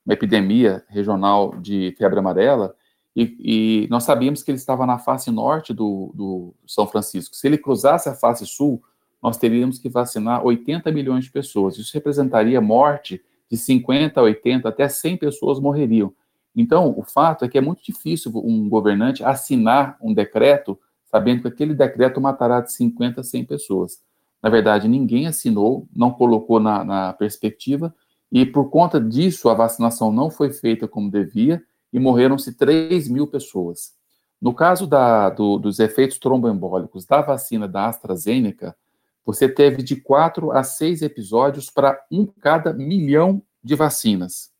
uma 0.04 0.14
epidemia 0.14 0.82
regional 0.88 1.54
de 1.60 1.94
febre 1.96 2.18
amarela, 2.18 2.74
e, 3.14 3.84
e, 3.84 3.88
nós 3.90 4.04
sabíamos 4.04 4.42
que 4.42 4.50
ele 4.50 4.58
estava 4.58 4.86
na 4.86 4.98
face 4.98 5.30
norte 5.30 5.74
do, 5.74 6.10
do, 6.14 6.54
São 6.66 6.86
Francisco. 6.86 7.36
Se 7.36 7.46
ele 7.46 7.58
cruzasse 7.58 8.08
a 8.08 8.14
face 8.14 8.46
sul, 8.46 8.82
nós 9.22 9.36
teríamos 9.36 9.78
que 9.78 9.88
vacinar 9.88 10.44
80 10.44 10.90
milhões 10.90 11.24
de 11.24 11.30
pessoas. 11.30 11.76
Isso 11.76 11.92
representaria 11.94 12.60
morte 12.60 13.22
de 13.50 13.56
50, 13.56 14.20
80, 14.20 14.68
até 14.68 14.88
100 14.88 15.18
pessoas 15.18 15.60
morreriam. 15.60 16.12
Então, 16.56 16.94
o 16.96 17.02
fato 17.02 17.44
é 17.44 17.48
que 17.48 17.58
é 17.58 17.60
muito 17.60 17.82
difícil 17.82 18.32
um 18.34 18.68
governante 18.68 19.22
assinar 19.22 19.96
um 20.00 20.12
decreto 20.12 20.78
sabendo 21.12 21.42
que 21.42 21.48
aquele 21.48 21.74
decreto 21.74 22.20
matará 22.20 22.60
de 22.60 22.72
50 22.72 23.20
a 23.20 23.24
100 23.24 23.44
pessoas. 23.44 24.00
Na 24.42 24.48
verdade, 24.48 24.88
ninguém 24.88 25.26
assinou, 25.26 25.86
não 25.94 26.10
colocou 26.10 26.58
na, 26.58 26.82
na 26.82 27.12
perspectiva, 27.12 27.94
e 28.30 28.46
por 28.46 28.70
conta 28.70 28.98
disso, 28.98 29.50
a 29.50 29.54
vacinação 29.54 30.10
não 30.10 30.30
foi 30.30 30.50
feita 30.50 30.88
como 30.88 31.10
devia, 31.10 31.62
e 31.92 32.00
morreram-se 32.00 32.54
3 32.54 33.08
mil 33.08 33.26
pessoas. 33.26 33.92
No 34.40 34.54
caso 34.54 34.86
da, 34.86 35.30
do, 35.30 35.58
dos 35.58 35.78
efeitos 35.78 36.18
tromboembólicos 36.18 37.04
da 37.04 37.20
vacina 37.20 37.68
da 37.68 37.86
AstraZeneca, 37.86 38.76
você 39.24 39.48
teve 39.48 39.82
de 39.82 39.96
4 39.96 40.50
a 40.50 40.64
6 40.64 41.02
episódios 41.02 41.70
para 41.70 42.00
um 42.10 42.26
cada 42.26 42.72
milhão 42.72 43.42
de 43.62 43.76
vacinas. 43.76 44.50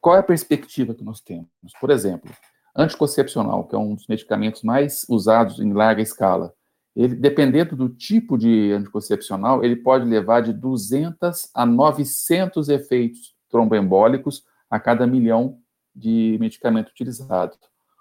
Qual 0.00 0.14
é 0.14 0.18
a 0.18 0.22
perspectiva 0.22 0.94
que 0.94 1.02
nós 1.02 1.20
temos? 1.20 1.48
Por 1.80 1.90
exemplo, 1.90 2.30
anticoncepcional, 2.76 3.64
que 3.64 3.74
é 3.74 3.78
um 3.78 3.94
dos 3.94 4.06
medicamentos 4.06 4.62
mais 4.62 5.06
usados 5.08 5.60
em 5.60 5.72
larga 5.72 6.02
escala, 6.02 6.52
ele, 6.94 7.14
dependendo 7.14 7.76
do 7.76 7.88
tipo 7.88 8.38
de 8.38 8.72
anticoncepcional, 8.72 9.64
ele 9.64 9.76
pode 9.76 10.04
levar 10.06 10.40
de 10.40 10.52
200 10.52 11.50
a 11.54 11.66
900 11.66 12.68
efeitos 12.68 13.34
tromboembólicos 13.50 14.44
a 14.70 14.80
cada 14.80 15.06
milhão 15.06 15.58
de 15.96 16.36
medicamento 16.38 16.90
utilizado. 16.90 17.56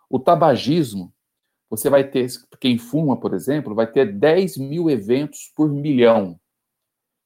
O 0.09 0.19
tabagismo, 0.19 1.13
você 1.69 1.89
vai 1.89 2.03
ter, 2.03 2.27
quem 2.59 2.77
fuma, 2.77 3.17
por 3.17 3.33
exemplo, 3.33 3.73
vai 3.73 3.87
ter 3.87 4.11
10 4.11 4.57
mil 4.57 4.89
eventos 4.89 5.51
por 5.55 5.71
milhão. 5.71 6.39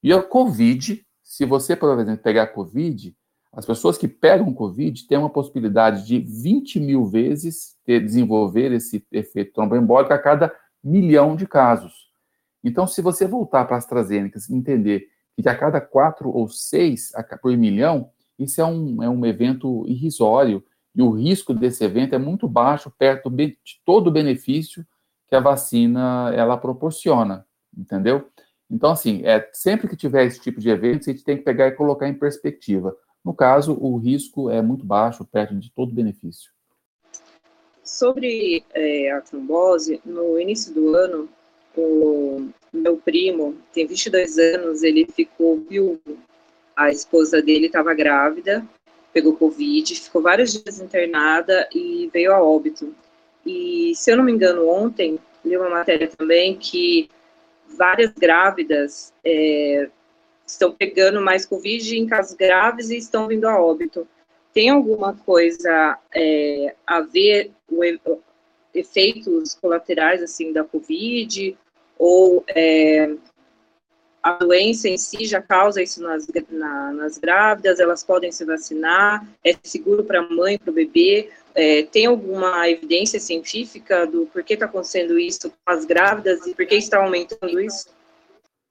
E 0.02 0.14
a 0.14 0.22
Covid, 0.22 1.06
se 1.24 1.46
você, 1.46 1.76
por 1.76 2.00
exemplo, 2.00 2.24
pegar 2.24 2.48
Covid, 2.48 3.16
as 3.52 3.66
pessoas 3.66 3.98
que 3.98 4.08
pegam 4.08 4.54
Covid 4.54 5.08
têm 5.08 5.18
uma 5.18 5.30
possibilidade 5.30 6.06
de 6.06 6.20
20 6.20 6.80
mil 6.80 7.06
vezes 7.06 7.76
ter, 7.84 8.00
desenvolver 8.00 8.72
esse 8.72 9.06
efeito 9.12 9.54
tromboembólico 9.54 10.14
a 10.14 10.20
cada 10.20 10.56
milhão 10.84 11.36
de 11.36 11.48
casos. 11.48 12.10
Então, 12.64 12.86
se 12.86 13.02
você 13.02 13.26
voltar 13.28 13.66
para 13.66 13.76
a 13.76 13.80
AstraZeneca 13.80 14.40
e 14.50 14.54
entender 14.54 15.08
que 15.42 15.48
a 15.50 15.56
cada 15.56 15.82
quatro 15.82 16.30
ou 16.30 16.48
seis 16.48 17.12
por 17.42 17.56
milhão, 17.58 18.12
isso 18.40 18.62
é 18.62 18.66
um, 18.66 19.04
é 19.04 19.10
um 19.10 19.26
evento 19.26 19.86
irrisório 19.88 20.64
e 20.96 21.02
o 21.02 21.12
risco 21.12 21.54
desse 21.54 21.84
evento 21.84 22.16
é 22.16 22.18
muito 22.18 22.48
baixo 22.48 22.92
perto 22.98 23.30
de 23.30 23.58
todo 23.86 24.08
o 24.08 24.12
benefício 24.12 24.86
que 25.28 25.36
a 25.36 25.40
vacina 25.40 26.34
ela 26.36 26.58
proporciona, 26.58 27.46
entendeu? 27.78 28.28
Então, 28.70 28.92
assim, 28.92 29.22
é, 29.24 29.48
sempre 29.54 29.88
que 29.88 29.96
tiver 29.96 30.26
esse 30.26 30.40
tipo 30.40 30.60
de 30.60 30.70
evento, 30.70 31.10
a 31.10 31.14
gente 31.14 31.24
tem 31.24 31.38
que 31.38 31.44
pegar 31.44 31.68
e 31.68 31.74
colocar 31.74 32.08
em 32.08 32.14
perspectiva. 32.14 32.96
No 33.24 33.34
caso, 33.34 33.78
o 33.80 33.98
risco 33.98 34.50
é 34.50 34.62
muito 34.62 34.86
baixo 34.86 35.26
perto 35.26 35.56
de 35.56 35.72
todo 35.72 35.94
benefício. 35.94 36.52
Sobre 37.84 38.64
é, 38.74 39.12
a 39.12 39.22
trombose, 39.22 40.00
no 40.06 40.40
início 40.40 40.74
do 40.74 40.96
ano, 40.96 41.30
o 41.76 42.50
meu 42.72 42.98
primo, 42.98 43.56
tem 43.74 43.88
22 43.88 44.38
anos, 44.38 44.84
ele 44.84 45.08
ficou 45.08 45.60
viúvo. 45.60 46.00
A 46.80 46.90
esposa 46.90 47.42
dele 47.42 47.66
estava 47.66 47.94
grávida, 47.94 48.66
pegou 49.12 49.36
Covid, 49.36 49.96
ficou 49.96 50.22
vários 50.22 50.54
dias 50.54 50.80
internada 50.80 51.68
e 51.76 52.10
veio 52.14 52.34
a 52.34 52.42
óbito. 52.42 52.96
E, 53.46 53.94
se 53.96 54.12
eu 54.12 54.18
não 54.18 54.24
me 54.24 54.32
engano, 54.32 54.70
ontem, 54.70 55.20
li 55.44 55.58
uma 55.58 55.70
matéria 55.70 56.08
também 56.08 56.56
que 56.56 57.10
várias 57.68 58.12
grávidas 58.14 59.14
é, 59.26 59.90
estão 60.46 60.72
pegando 60.72 61.22
mais 61.22 61.46
Covid 61.46 61.98
em 61.98 62.08
casos 62.08 62.34
graves 62.36 62.90
e 62.90 62.98
estão 62.98 63.28
vindo 63.28 63.46
a 63.46 63.60
óbito 63.62 64.08
tem 64.54 64.70
alguma 64.70 65.16
coisa 65.16 65.98
é, 66.14 66.76
a 66.86 67.02
ver 67.02 67.52
com 67.68 67.82
efeitos 68.74 69.56
colaterais 69.56 70.22
assim 70.22 70.52
da 70.52 70.64
Covid 70.64 71.58
ou 71.98 72.44
é, 72.48 73.16
a 74.22 74.34
doença 74.34 74.88
em 74.88 74.98
si 74.98 75.26
já 75.26 75.42
causa 75.42 75.82
isso 75.82 76.02
nas, 76.02 76.28
na, 76.50 76.92
nas 76.94 77.18
grávidas, 77.18 77.80
elas 77.80 78.04
podem 78.04 78.32
se 78.32 78.46
vacinar, 78.46 79.26
é 79.44 79.56
seguro 79.64 80.04
para 80.04 80.20
a 80.20 80.30
mãe, 80.30 80.58
para 80.58 80.72
o 80.72 80.74
bebê, 80.74 81.30
é, 81.56 81.84
tem 81.84 82.06
alguma 82.06 82.70
evidência 82.70 83.20
científica 83.20 84.06
do 84.06 84.26
porquê 84.28 84.54
está 84.54 84.66
acontecendo 84.66 85.18
isso 85.18 85.50
com 85.50 85.72
as 85.72 85.86
grávidas 85.86 86.46
e 86.46 86.54
por 86.54 86.66
que 86.66 86.76
está 86.76 87.04
aumentando 87.04 87.60
isso? 87.60 87.88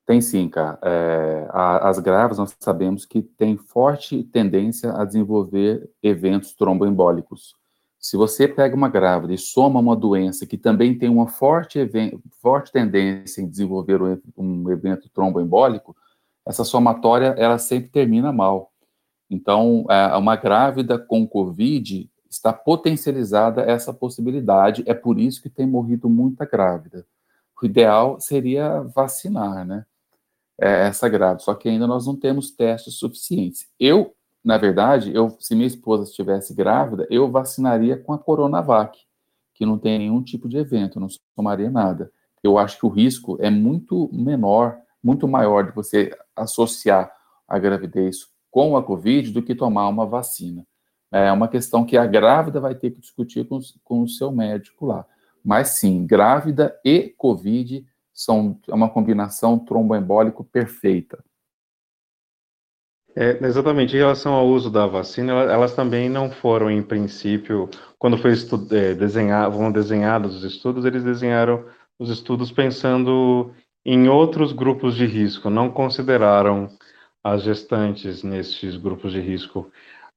Tem 0.06 0.22
sim, 0.22 0.48
cara. 0.48 0.78
É, 0.82 1.46
a, 1.50 1.88
as 1.88 1.98
grávidas, 1.98 2.38
nós 2.38 2.56
sabemos 2.58 3.04
que 3.04 3.20
tem 3.20 3.58
forte 3.58 4.22
tendência 4.24 4.92
a 4.92 5.04
desenvolver 5.04 5.86
eventos 6.02 6.54
tromboembólicos. 6.54 7.54
Se 7.98 8.16
você 8.16 8.46
pega 8.46 8.76
uma 8.76 8.88
grávida 8.88 9.34
e 9.34 9.38
soma 9.38 9.80
uma 9.80 9.96
doença 9.96 10.46
que 10.46 10.56
também 10.56 10.96
tem 10.96 11.08
uma 11.08 11.26
forte, 11.26 11.78
forte 12.40 12.70
tendência 12.70 13.40
em 13.40 13.48
desenvolver 13.48 14.00
um, 14.00 14.20
um 14.36 14.70
evento 14.70 15.08
tromboembólico, 15.08 15.96
essa 16.46 16.64
somatória, 16.64 17.34
ela 17.36 17.58
sempre 17.58 17.90
termina 17.90 18.32
mal. 18.32 18.72
Então, 19.28 19.84
é, 19.90 20.16
uma 20.16 20.36
grávida 20.36 20.98
com 20.98 21.26
Covid 21.26 22.08
está 22.30 22.52
potencializada 22.52 23.62
essa 23.62 23.92
possibilidade, 23.92 24.82
é 24.86 24.94
por 24.94 25.18
isso 25.18 25.42
que 25.42 25.50
tem 25.50 25.66
morrido 25.66 26.08
muita 26.08 26.44
grávida. 26.46 27.06
O 27.60 27.66
ideal 27.66 28.20
seria 28.20 28.82
vacinar, 28.82 29.66
né? 29.66 29.84
é, 30.60 30.88
essa 30.88 31.08
grávida, 31.08 31.40
só 31.40 31.54
que 31.54 31.68
ainda 31.68 31.86
nós 31.86 32.06
não 32.06 32.16
temos 32.16 32.50
testes 32.50 32.94
suficientes. 32.94 33.68
Eu, 33.78 34.14
na 34.44 34.56
verdade, 34.56 35.14
eu, 35.14 35.36
se 35.38 35.54
minha 35.54 35.66
esposa 35.66 36.04
estivesse 36.04 36.54
grávida, 36.54 37.06
eu 37.10 37.30
vacinaria 37.30 37.96
com 37.96 38.12
a 38.12 38.18
Coronavac, 38.18 38.98
que 39.52 39.66
não 39.66 39.78
tem 39.78 39.98
nenhum 39.98 40.22
tipo 40.22 40.48
de 40.48 40.56
evento, 40.56 41.00
não 41.00 41.08
tomaria 41.34 41.70
nada. 41.70 42.12
Eu 42.42 42.56
acho 42.56 42.78
que 42.78 42.86
o 42.86 42.90
risco 42.90 43.36
é 43.40 43.50
muito 43.50 44.08
menor, 44.12 44.78
muito 45.02 45.26
maior 45.26 45.66
de 45.66 45.72
você 45.72 46.16
associar 46.36 47.12
a 47.46 47.58
gravidez 47.58 48.28
com 48.50 48.76
a 48.76 48.82
Covid 48.82 49.32
do 49.32 49.42
que 49.42 49.54
tomar 49.54 49.88
uma 49.88 50.06
vacina. 50.06 50.66
É 51.10 51.32
uma 51.32 51.48
questão 51.48 51.84
que 51.84 51.96
a 51.96 52.06
grávida 52.06 52.60
vai 52.60 52.74
ter 52.74 52.90
que 52.90 53.00
discutir 53.00 53.46
com, 53.46 53.58
com 53.82 54.02
o 54.02 54.08
seu 54.08 54.30
médico 54.30 54.86
lá. 54.86 55.06
Mas 55.44 55.70
sim, 55.70 56.06
grávida 56.06 56.78
e 56.84 57.14
Covid 57.16 57.86
são 58.12 58.58
é 58.68 58.74
uma 58.74 58.90
combinação 58.90 59.58
tromboembólico 59.58 60.44
perfeita. 60.44 61.22
É, 63.16 63.44
exatamente. 63.44 63.94
Em 63.96 63.98
relação 63.98 64.34
ao 64.34 64.46
uso 64.46 64.70
da 64.70 64.86
vacina, 64.86 65.32
elas 65.32 65.74
também 65.74 66.08
não 66.08 66.30
foram, 66.30 66.70
em 66.70 66.82
princípio, 66.82 67.68
quando 67.98 68.18
foi 68.18 68.32
é, 68.32 68.94
desenhar, 68.94 69.50
foram 69.52 69.72
desenhados 69.72 70.36
os 70.36 70.44
estudos, 70.44 70.84
eles 70.84 71.02
desenharam 71.02 71.64
os 71.98 72.10
estudos 72.10 72.52
pensando 72.52 73.52
em 73.84 74.08
outros 74.08 74.52
grupos 74.52 74.94
de 74.94 75.06
risco, 75.06 75.50
não 75.50 75.70
consideraram 75.70 76.68
as 77.24 77.42
gestantes 77.42 78.22
nesses 78.22 78.76
grupos 78.76 79.12
de 79.12 79.20
risco. 79.20 79.70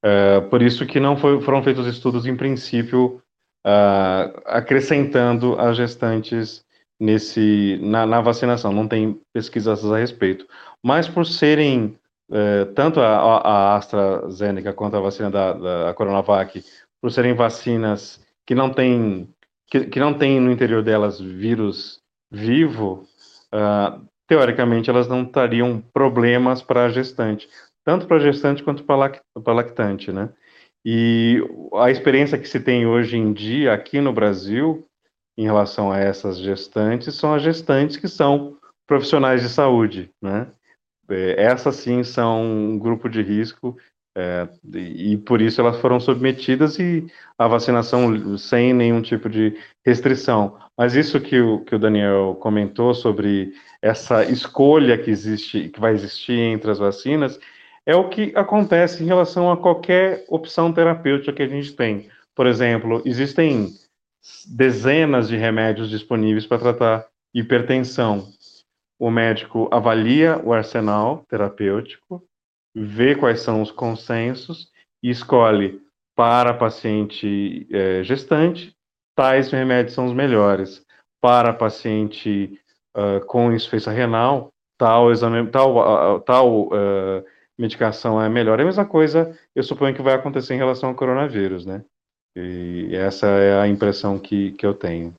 É, 0.04 0.42
por 0.42 0.62
isso 0.62 0.86
que 0.86 1.00
não 1.00 1.16
foi, 1.18 1.42
foram 1.42 1.64
feitos 1.64 1.88
estudos, 1.88 2.26
em 2.26 2.36
princípio, 2.36 3.22
uh, 3.66 4.42
acrescentando 4.46 5.60
as 5.60 5.78
gestantes 5.78 6.66
nesse 7.00 7.80
na, 7.82 8.06
na, 8.06 8.22
vacinação, 8.22 8.72
não 8.72 8.88
tem 8.88 9.20
pesquisas 9.34 9.84
a 9.86 9.98
respeito. 9.98 10.46
Mas 10.84 11.08
por 11.08 11.26
serem 11.26 11.98
é, 12.32 12.66
tanto 12.74 13.02
a, 13.02 13.38
a, 13.38 13.76
AstraZeneca 13.76 14.74
quanto 14.74 14.96
a 14.96 15.02
vacina 15.02 15.30
da, 15.30 15.54
da 15.54 15.94
Coronavac, 15.94 16.64
por 17.02 17.12
serem 17.12 17.34
vacinas 17.34 18.26
que 18.46 18.56
não 18.56 18.70
tem 18.70 19.28
que, 19.68 19.86
que 19.86 20.00
não 20.00 20.14
tem 20.14 20.40
no 20.40 20.52
interior 20.52 20.84
delas 20.84 21.20
vírus 21.20 22.02
vivo, 22.30 23.06
uh, 23.54 24.06
teoricamente 24.28 24.90
elas 24.90 25.08
não 25.08 25.26
teriam 25.26 25.82
problemas 25.94 26.62
para 26.62 26.86
a 26.86 26.90
gestante, 26.90 27.50
tanto 27.84 28.06
para 28.06 28.18
a 28.18 28.20
gestante 28.20 28.64
quanto 28.64 28.84
para 28.84 29.12
a 29.46 29.54
lactante, 29.54 30.12
né? 30.12 30.30
E 30.86 31.42
a 31.76 31.92
experiência 31.92 32.38
que 32.38 32.48
se 32.48 32.60
tem 32.60 32.86
hoje 32.86 33.18
em 33.18 33.34
dia 33.34 33.74
aqui 33.74 34.02
no 34.02 34.12
Brasil 34.12 34.86
em 35.38 35.44
relação 35.44 35.92
a 35.92 36.00
essas 36.00 36.38
gestantes 36.38 37.16
são 37.16 37.34
as 37.34 37.42
gestantes 37.42 37.98
que 37.98 38.08
são 38.08 38.58
profissionais 38.88 39.42
de 39.42 39.50
saúde, 39.50 40.10
né? 40.22 40.48
É, 41.12 41.44
essas 41.44 41.76
sim 41.76 42.04
são 42.04 42.44
um 42.44 42.80
grupo 42.80 43.10
de 43.10 43.22
risco 43.22 43.78
é, 44.16 44.48
e 44.74 45.18
por 45.18 45.42
isso 45.42 45.62
elas 45.62 45.80
foram 45.80 46.00
submetidas 46.00 46.78
e 46.80 47.08
a 47.38 47.48
vacinação 47.48 48.38
sem 48.38 48.74
nenhum 48.74 49.02
tipo 49.02 49.30
de 49.30 49.58
restrição. 49.86 50.58
Mas 50.78 50.96
isso 50.96 51.20
que 51.22 51.40
o, 51.40 51.64
que 51.64 51.76
o 51.76 51.80
Daniel 51.80 52.38
comentou 52.40 52.94
sobre 52.94 53.54
essa 53.82 54.26
escolha 54.26 54.98
que 54.98 55.10
existe, 55.10 55.70
que 55.70 55.80
vai 55.80 55.94
existir 55.94 56.38
entre 56.38 56.72
as 56.72 56.80
vacinas, 56.80 57.40
é 57.86 57.96
o 57.96 58.10
que 58.10 58.34
acontece 58.36 59.04
em 59.04 59.08
relação 59.08 59.52
a 59.52 59.58
qualquer 59.58 60.26
opção 60.28 60.72
terapêutica 60.72 61.34
que 61.34 61.44
a 61.44 61.48
gente 61.48 61.74
tem. 61.74 62.10
Por 62.36 62.46
exemplo, 62.46 63.02
existem 63.06 63.70
dezenas 64.48 65.30
de 65.30 65.38
remédios 65.38 65.90
disponíveis 65.90 66.46
para 66.46 66.60
tratar 66.60 67.08
hipertensão. 67.34 68.28
O 69.02 69.10
médico 69.10 69.68
avalia 69.72 70.40
o 70.44 70.54
arsenal 70.54 71.26
terapêutico, 71.28 72.24
vê 72.76 73.16
quais 73.16 73.42
são 73.42 73.60
os 73.60 73.72
consensos 73.72 74.70
e 75.02 75.10
escolhe 75.10 75.82
para 76.16 76.54
paciente 76.54 77.68
é, 77.72 78.04
gestante, 78.04 78.76
tais 79.16 79.50
remédios 79.50 79.96
são 79.96 80.06
os 80.06 80.14
melhores. 80.14 80.86
Para 81.20 81.52
paciente 81.52 82.60
uh, 82.96 83.26
com 83.26 83.52
insuficiência 83.52 83.92
renal, 83.92 84.50
tal 84.78 85.12
exame, 85.12 85.50
tal, 85.50 85.78
uh, 85.78 86.20
tal 86.20 86.68
uh, 86.68 87.26
medicação 87.58 88.22
é 88.22 88.30
melhor. 88.30 88.60
É 88.60 88.62
a 88.62 88.66
mesma 88.66 88.86
coisa, 88.86 89.36
eu 89.56 89.64
suponho 89.64 89.96
que 89.96 90.02
vai 90.04 90.14
acontecer 90.14 90.54
em 90.54 90.58
relação 90.58 90.90
ao 90.90 90.96
coronavírus, 90.96 91.66
né? 91.66 91.84
E 92.36 92.96
essa 92.96 93.26
é 93.26 93.60
a 93.60 93.68
impressão 93.68 94.20
que, 94.20 94.52
que 94.52 94.66
eu 94.66 94.76
tenho. 94.76 95.12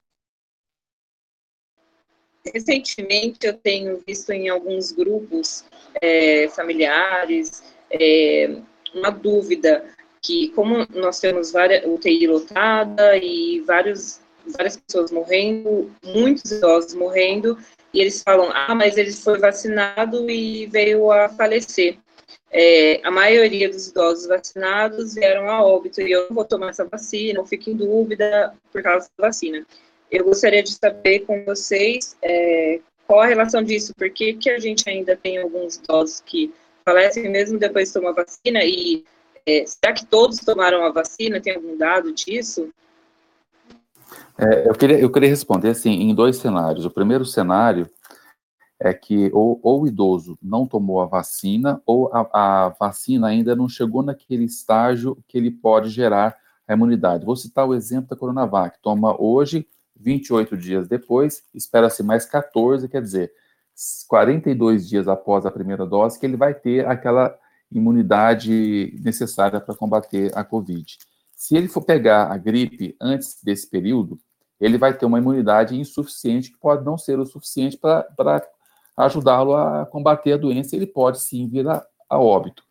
Recentemente 2.45 3.47
eu 3.47 3.55
tenho 3.55 4.03
visto 4.07 4.30
em 4.30 4.49
alguns 4.49 4.90
grupos 4.90 5.64
é, 6.01 6.49
familiares 6.49 7.62
é, 7.90 8.57
uma 8.95 9.11
dúvida 9.11 9.84
que 10.20 10.49
como 10.51 10.86
nós 10.95 11.18
temos 11.20 11.51
várias 11.51 11.84
UTI 11.84 12.26
lotada 12.26 13.16
e 13.16 13.61
vários, 13.61 14.20
várias 14.47 14.76
pessoas 14.76 15.11
morrendo, 15.11 15.90
muitos 16.05 16.51
idosos 16.51 16.95
morrendo, 16.95 17.59
e 17.93 18.01
eles 18.01 18.22
falam, 18.22 18.51
ah, 18.55 18.74
mas 18.74 18.97
ele 18.97 19.12
foi 19.12 19.38
vacinado 19.38 20.30
e 20.30 20.66
veio 20.66 21.11
a 21.11 21.28
falecer. 21.28 21.99
É, 22.51 23.01
a 23.03 23.11
maioria 23.11 23.68
dos 23.68 23.88
idosos 23.88 24.26
vacinados 24.26 25.14
vieram 25.14 25.51
a 25.51 25.64
óbito 25.64 26.01
e 26.01 26.12
eu 26.12 26.28
não 26.28 26.36
vou 26.36 26.45
tomar 26.45 26.70
essa 26.70 26.84
vacina, 26.84 27.38
não 27.38 27.47
fico 27.47 27.70
em 27.70 27.76
dúvida 27.76 28.55
por 28.70 28.82
causa 28.82 29.09
da 29.18 29.26
vacina. 29.26 29.66
Eu 30.12 30.24
gostaria 30.24 30.62
de 30.62 30.72
saber 30.72 31.20
com 31.20 31.42
vocês 31.44 32.14
é, 32.20 32.80
qual 33.06 33.20
a 33.20 33.26
relação 33.26 33.62
disso, 33.62 33.94
por 33.94 34.10
que, 34.10 34.34
que 34.34 34.50
a 34.50 34.58
gente 34.58 34.88
ainda 34.88 35.16
tem 35.16 35.38
alguns 35.38 35.76
idosos 35.76 36.20
que 36.20 36.52
falecem 36.84 37.30
mesmo 37.30 37.58
depois 37.58 37.88
de 37.88 37.94
tomar 37.94 38.12
vacina 38.12 38.62
e 38.62 39.04
é, 39.46 39.64
será 39.66 39.94
que 39.94 40.04
todos 40.04 40.38
tomaram 40.38 40.84
a 40.84 40.92
vacina? 40.92 41.40
Tem 41.40 41.54
algum 41.54 41.76
dado 41.78 42.12
disso? 42.12 42.68
É, 44.38 44.68
eu, 44.68 44.74
queria, 44.74 44.98
eu 45.00 45.10
queria 45.10 45.30
responder 45.30 45.70
assim, 45.70 45.90
em 45.90 46.14
dois 46.14 46.36
cenários. 46.36 46.84
O 46.84 46.90
primeiro 46.90 47.24
cenário 47.24 47.90
é 48.78 48.92
que 48.92 49.30
ou, 49.32 49.58
ou 49.62 49.82
o 49.82 49.86
idoso 49.86 50.36
não 50.42 50.66
tomou 50.66 51.00
a 51.00 51.06
vacina, 51.06 51.80
ou 51.86 52.10
a, 52.12 52.28
a, 52.32 52.68
vacina 52.68 53.28
ainda 53.28 53.56
não 53.56 53.68
chegou 53.68 54.02
naquele 54.02 54.44
estágio 54.44 55.16
que 55.26 55.38
ele 55.38 55.50
pode 55.50 55.88
gerar 55.88 56.36
a 56.68 56.72
imunidade. 56.74 57.24
Vou 57.24 57.36
citar 57.36 57.66
o 57.66 57.74
exemplo 57.74 58.10
da 58.10 58.16
Coronavac. 58.16 58.78
Toma 58.82 59.20
hoje, 59.20 59.66
28 59.97 60.57
dias 60.57 60.88
depois, 60.88 61.43
espera-se 61.55 62.03
mais 62.03 62.24
14, 62.24 62.88
quer 62.88 63.03
dizer, 63.03 63.32
42 64.09 64.88
dias 64.88 65.09
após 65.09 65.47
a 65.47 65.51
primeira 65.51 65.86
dose, 65.86 66.18
que 66.18 66.26
ele 66.26 66.36
vai 66.36 66.55
ter 66.55 66.86
aquela 66.86 67.36
imunidade 67.70 68.95
necessária 69.03 69.61
para 69.61 69.74
combater 69.74 70.30
a 70.36 70.45
Covid. 70.45 70.99
Se 71.34 71.57
ele 71.57 71.68
for 71.68 71.82
pegar 71.82 72.30
a 72.30 72.36
gripe 72.36 72.95
antes 73.01 73.38
desse 73.43 73.68
período, 73.68 74.18
ele 74.61 74.78
vai 74.78 74.97
ter 74.97 75.07
uma 75.07 75.18
imunidade 75.18 75.78
insuficiente, 75.78 76.53
que 76.53 76.59
pode 76.59 76.84
não 76.84 76.97
ser 76.97 77.18
o 77.18 77.26
suficiente 77.26 77.76
para 77.76 78.47
ajudá-lo 78.97 79.57
a 79.57 79.86
combater 79.86 80.34
a 80.34 80.36
doença, 80.36 80.76
ele 80.76 80.86
pode 80.86 81.20
sim 81.20 81.49
vir 81.49 81.66
a, 81.66 81.84
a 82.09 82.18
óbito. 82.18 82.62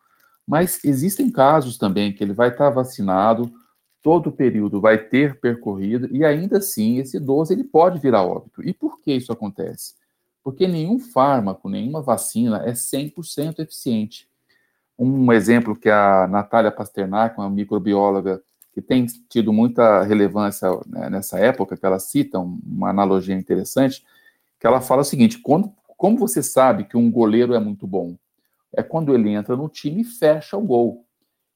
Mas 0.46 0.82
existem 0.84 1.30
casos 1.30 1.76
também 1.76 2.12
que 2.12 2.24
ele 2.24 2.32
vai 2.32 2.48
estar 2.48 2.70
vacinado, 2.70 3.52
todo 4.02 4.28
o 4.28 4.32
período 4.32 4.80
vai 4.80 4.98
ter 4.98 5.38
percorrido, 5.38 6.08
e 6.14 6.24
ainda 6.24 6.58
assim 6.58 6.98
esse 6.98 7.16
idoso 7.16 7.52
ele 7.52 7.64
pode 7.64 8.00
vir 8.00 8.14
a 8.14 8.22
óbito. 8.22 8.62
E 8.62 8.74
por 8.74 9.00
que 9.00 9.12
isso 9.12 9.32
acontece? 9.32 9.94
Porque 10.42 10.66
nenhum 10.66 10.98
fármaco, 10.98 11.68
nenhuma 11.68 12.02
vacina 12.02 12.62
é 12.66 12.72
100% 12.72 13.60
eficiente. 13.60 14.28
Um 14.98 15.32
exemplo 15.32 15.76
que 15.76 15.88
a 15.88 16.26
Natália 16.26 16.72
Pasternak, 16.72 17.38
uma 17.38 17.48
microbióloga 17.48 18.42
que 18.74 18.80
tem 18.80 19.06
tido 19.28 19.52
muita 19.52 20.02
relevância 20.02 20.68
né, 20.86 21.10
nessa 21.10 21.38
época, 21.38 21.76
que 21.76 21.84
ela 21.84 21.98
cita 21.98 22.38
uma 22.38 22.90
analogia 22.90 23.34
interessante, 23.34 24.04
que 24.58 24.66
ela 24.66 24.80
fala 24.80 25.02
o 25.02 25.04
seguinte: 25.04 25.38
quando, 25.38 25.72
como 25.96 26.16
você 26.18 26.42
sabe 26.42 26.84
que 26.84 26.96
um 26.96 27.10
goleiro 27.10 27.54
é 27.54 27.60
muito 27.60 27.86
bom? 27.86 28.16
É 28.74 28.82
quando 28.82 29.14
ele 29.14 29.30
entra 29.30 29.56
no 29.56 29.68
time 29.68 30.00
e 30.00 30.04
fecha 30.04 30.56
o 30.56 30.62
gol. 30.62 31.04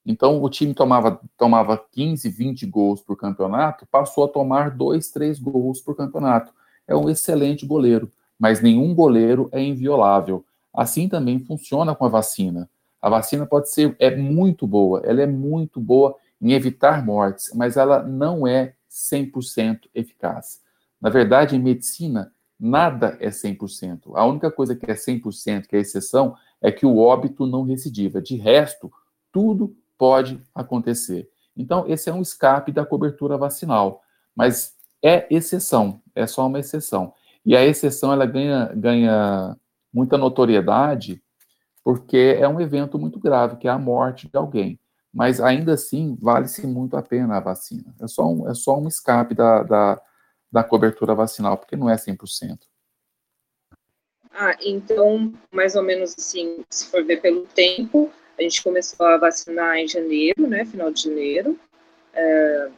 Então, 0.06 0.40
o 0.40 0.48
time 0.48 0.72
tomava, 0.72 1.20
tomava 1.36 1.76
15, 1.76 2.28
20 2.28 2.64
gols 2.66 3.00
por 3.00 3.16
campeonato, 3.16 3.84
passou 3.90 4.24
a 4.24 4.28
tomar 4.28 4.70
2, 4.70 5.08
3 5.10 5.40
gols 5.40 5.80
por 5.80 5.96
campeonato. 5.96 6.52
É 6.86 6.94
um 6.94 7.10
excelente 7.10 7.66
goleiro, 7.66 8.08
mas 8.38 8.62
nenhum 8.62 8.94
goleiro 8.94 9.48
é 9.50 9.60
inviolável. 9.60 10.44
Assim 10.72 11.08
também 11.08 11.40
funciona 11.40 11.92
com 11.92 12.04
a 12.04 12.08
vacina. 12.08 12.70
A 13.02 13.10
vacina 13.10 13.44
pode 13.44 13.68
ser, 13.70 13.96
é 13.98 14.14
muito 14.14 14.64
boa, 14.64 15.02
ela 15.04 15.22
é 15.22 15.26
muito 15.26 15.80
boa 15.80 16.14
em 16.40 16.52
evitar 16.52 17.04
mortes, 17.04 17.50
mas 17.52 17.76
ela 17.76 18.00
não 18.02 18.46
é 18.46 18.74
100% 18.88 19.88
eficaz. 19.92 20.60
Na 21.00 21.10
verdade, 21.10 21.56
em 21.56 21.60
medicina, 21.60 22.32
nada 22.58 23.16
é 23.20 23.28
100%. 23.28 24.12
A 24.14 24.24
única 24.24 24.52
coisa 24.52 24.76
que 24.76 24.88
é 24.88 24.94
100%, 24.94 25.66
que 25.66 25.74
é 25.74 25.80
exceção, 25.80 26.36
é 26.62 26.70
que 26.70 26.86
o 26.86 26.98
óbito 26.98 27.44
não 27.44 27.64
recidiva. 27.64 28.22
De 28.22 28.36
resto, 28.36 28.90
tudo 29.32 29.76
pode 29.98 30.40
acontecer. 30.54 31.28
Então, 31.56 31.84
esse 31.88 32.10
é 32.10 32.12
um 32.12 32.22
escape 32.22 32.72
da 32.72 32.84
cobertura 32.84 33.36
vacinal, 33.36 34.02
mas 34.34 34.74
é 35.02 35.26
exceção, 35.30 36.00
é 36.14 36.26
só 36.26 36.46
uma 36.46 36.58
exceção. 36.58 37.12
E 37.44 37.56
a 37.56 37.64
exceção 37.64 38.12
ela 38.12 38.26
ganha, 38.26 38.72
ganha 38.74 39.56
muita 39.92 40.18
notoriedade 40.18 41.22
porque 41.84 42.36
é 42.38 42.48
um 42.48 42.60
evento 42.60 42.98
muito 42.98 43.20
grave, 43.20 43.56
que 43.56 43.68
é 43.68 43.70
a 43.70 43.78
morte 43.78 44.28
de 44.28 44.36
alguém. 44.36 44.80
Mas 45.14 45.40
ainda 45.40 45.74
assim, 45.74 46.18
vale-se 46.20 46.66
muito 46.66 46.96
a 46.96 47.02
pena 47.02 47.36
a 47.36 47.40
vacina. 47.40 47.94
É 48.00 48.08
só 48.08 48.26
um, 48.26 48.50
é 48.50 48.54
só 48.54 48.76
um 48.76 48.88
escape 48.88 49.34
da, 49.34 49.62
da 49.62 50.02
da 50.50 50.64
cobertura 50.64 51.14
vacinal, 51.14 51.58
porque 51.58 51.76
não 51.76 51.90
é 51.90 51.96
100%. 51.96 52.60
Ah, 54.30 54.56
então, 54.60 55.32
mais 55.50 55.76
ou 55.76 55.82
menos 55.82 56.14
assim, 56.16 56.64
se 56.70 56.86
for 56.86 57.04
ver 57.04 57.20
pelo 57.20 57.46
tempo, 57.46 58.10
a 58.38 58.42
gente 58.42 58.62
começou 58.62 59.06
a 59.06 59.16
vacinar 59.16 59.76
em 59.76 59.88
janeiro, 59.88 60.46
né, 60.46 60.64
final 60.64 60.90
de 60.90 61.02
janeiro. 61.04 61.58
É, 62.14 62.68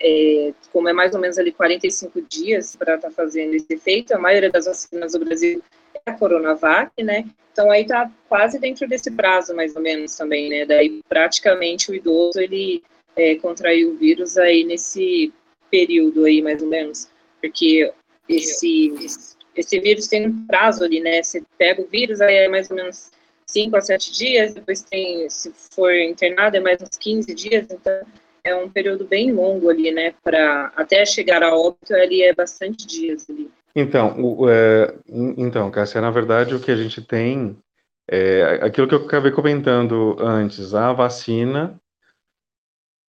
é, 0.00 0.54
como 0.72 0.88
é 0.88 0.92
mais 0.92 1.14
ou 1.14 1.20
menos 1.20 1.38
ali 1.38 1.52
45 1.52 2.20
dias 2.22 2.76
para 2.76 2.96
estar 2.96 3.08
tá 3.08 3.14
fazendo 3.14 3.54
esse 3.54 3.72
efeito, 3.72 4.14
a 4.14 4.18
maioria 4.18 4.50
das 4.50 4.66
vacinas 4.66 5.12
do 5.12 5.24
Brasil 5.24 5.62
é 5.94 6.10
a 6.10 6.14
Coronavac, 6.14 6.90
né? 7.02 7.24
Então 7.52 7.70
aí 7.70 7.82
está 7.82 8.10
quase 8.28 8.58
dentro 8.58 8.86
desse 8.86 9.10
prazo, 9.10 9.54
mais 9.54 9.74
ou 9.74 9.82
menos 9.82 10.14
também, 10.14 10.50
né? 10.50 10.66
Daí 10.66 11.00
praticamente 11.08 11.90
o 11.90 11.94
idoso 11.94 12.38
ele 12.38 12.82
é, 13.16 13.36
contraiu 13.36 13.90
o 13.90 13.96
vírus 13.96 14.36
aí 14.36 14.62
nesse 14.64 15.32
período 15.70 16.24
aí, 16.26 16.42
mais 16.42 16.62
ou 16.62 16.68
menos? 16.68 17.08
Porque 17.40 17.90
esse, 18.28 18.92
esse 19.56 19.80
vírus 19.80 20.06
tem 20.06 20.26
um 20.26 20.46
prazo 20.46 20.84
ali, 20.84 21.00
né? 21.00 21.22
Você 21.22 21.42
pega 21.56 21.80
o 21.80 21.86
vírus, 21.86 22.20
aí 22.20 22.34
é 22.34 22.48
mais 22.48 22.70
ou 22.70 22.76
menos 22.76 23.10
5 23.48 23.76
a 23.76 23.80
7 23.80 24.12
dias, 24.12 24.54
depois 24.54 24.82
tem, 24.82 25.28
se 25.30 25.52
for 25.74 25.94
internado, 25.94 26.56
é 26.56 26.60
mais 26.60 26.80
uns 26.82 26.96
15 26.98 27.34
dias, 27.34 27.66
então 27.70 28.02
é 28.44 28.54
um 28.54 28.68
período 28.68 29.04
bem 29.04 29.32
longo 29.32 29.68
ali, 29.68 29.90
né? 29.90 30.14
Para 30.22 30.72
até 30.76 31.04
chegar 31.04 31.42
a 31.42 31.56
óbito, 31.56 31.94
ali 31.94 32.22
é 32.22 32.34
bastante 32.34 32.86
dias 32.86 33.28
ali. 33.28 33.50
Então, 33.74 34.20
o, 34.20 34.48
é, 34.48 34.94
então, 35.36 35.70
Cássia, 35.70 36.00
na 36.00 36.10
verdade 36.10 36.54
o 36.54 36.60
que 36.60 36.70
a 36.70 36.76
gente 36.76 37.02
tem 37.02 37.56
é 38.08 38.60
aquilo 38.62 38.86
que 38.88 38.94
eu 38.94 39.04
acabei 39.04 39.32
comentando 39.32 40.16
antes, 40.20 40.74
a 40.74 40.92
vacina 40.92 41.78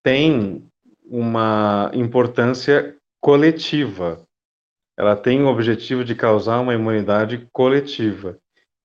tem 0.04 0.68
uma 1.06 1.92
importância 1.94 2.96
coletiva. 3.22 4.26
Ela 4.98 5.16
tem 5.16 5.44
o 5.44 5.48
objetivo 5.48 6.04
de 6.04 6.16
causar 6.16 6.60
uma 6.60 6.74
imunidade 6.74 7.48
coletiva. 7.54 8.38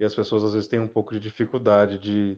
E 0.02 0.04
as 0.04 0.16
pessoas 0.16 0.42
às 0.42 0.52
vezes 0.52 0.68
têm 0.68 0.80
um 0.80 0.88
pouco 0.88 1.14
de 1.14 1.20
dificuldade 1.20 1.96
de, 1.96 2.36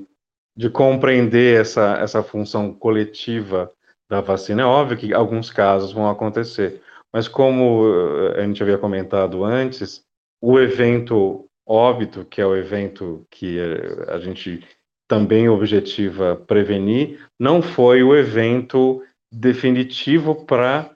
de 0.55 0.69
compreender 0.69 1.63
essa, 1.63 1.97
essa 1.97 2.23
função 2.23 2.75
coletiva 2.75 3.73
da 4.07 4.21
vacina. 4.21 4.61
É 4.61 4.67
óbvio 4.67 4.99
que 4.99 5.15
alguns 5.15 5.51
casos 5.51 5.91
vão 5.91 6.11
acontecer, 6.11 6.83
mas 7.11 7.27
como 7.27 7.87
eh, 7.87 8.43
a 8.43 8.47
gente 8.47 8.63
havia 8.63 8.77
comentado 8.77 9.43
antes, 9.43 10.05
o 10.43 10.61
evento 10.61 11.47
óbito, 11.67 12.27
que 12.27 12.43
é 12.43 12.47
o 12.47 12.55
evento 12.55 13.27
que 13.31 13.59
eh, 13.59 14.13
a 14.13 14.19
gente 14.19 14.63
também 15.09 15.49
objetiva 15.49 16.37
prevenir, 16.37 17.27
não 17.41 17.63
foi 17.63 18.03
o 18.03 18.15
evento 18.15 19.03
definitivo 19.33 20.45
para 20.45 20.91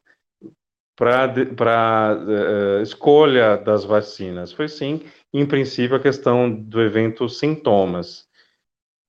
para 0.98 2.18
uh, 2.18 2.82
escolha 2.82 3.56
das 3.56 3.84
vacinas. 3.84 4.52
Foi 4.52 4.66
sim, 4.66 5.00
em 5.32 5.46
princípio, 5.46 5.96
a 5.96 6.00
questão 6.00 6.50
do 6.50 6.80
evento 6.80 7.28
sintomas. 7.28 8.26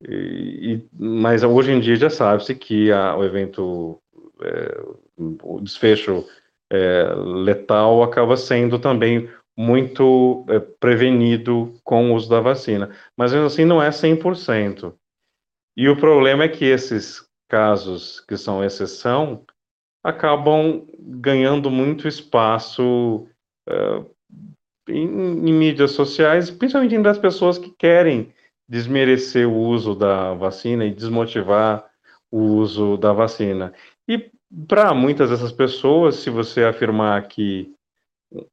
E, 0.07 0.81
mas 0.93 1.43
hoje 1.43 1.71
em 1.71 1.79
dia 1.79 1.95
já 1.95 2.09
sabe-se 2.09 2.55
que 2.55 2.91
a, 2.91 3.15
o 3.15 3.23
evento, 3.23 4.01
é, 4.41 4.81
o 5.17 5.59
desfecho 5.59 6.25
é, 6.71 7.03
letal 7.15 8.03
acaba 8.03 8.37
sendo 8.37 8.79
também 8.79 9.29
muito 9.57 10.45
é, 10.47 10.59
prevenido 10.59 11.77
com 11.83 12.11
o 12.11 12.15
uso 12.15 12.29
da 12.29 12.39
vacina. 12.39 12.95
Mas 13.17 13.33
assim 13.33 13.65
não 13.65 13.81
é 13.81 13.89
100%. 13.89 14.93
E 15.75 15.89
o 15.89 15.97
problema 15.97 16.45
é 16.45 16.49
que 16.49 16.65
esses 16.65 17.27
casos 17.49 18.21
que 18.21 18.37
são 18.37 18.63
exceção 18.63 19.43
acabam 20.03 20.87
ganhando 20.97 21.69
muito 21.69 22.07
espaço 22.07 23.27
uh, 23.67 24.15
em, 24.89 25.05
em, 25.05 25.53
mídias 25.53 25.91
sociais, 25.91 26.49
principalmente 26.49 26.95
entre 26.95 27.09
as 27.09 27.17
pessoas 27.17 27.57
que 27.57 27.69
querem 27.71 28.33
desmerecer 28.67 29.47
o 29.47 29.55
uso 29.55 29.95
da 29.95 30.33
vacina 30.33 30.85
e 30.85 30.93
desmotivar 30.93 31.89
o 32.31 32.39
uso 32.39 32.97
da 32.97 33.11
vacina. 33.11 33.73
E 34.07 34.29
para 34.67 34.93
muitas 34.93 35.29
dessas 35.29 35.51
pessoas, 35.51 36.15
se 36.15 36.29
você 36.29 36.63
afirmar 36.63 37.27
que 37.27 37.73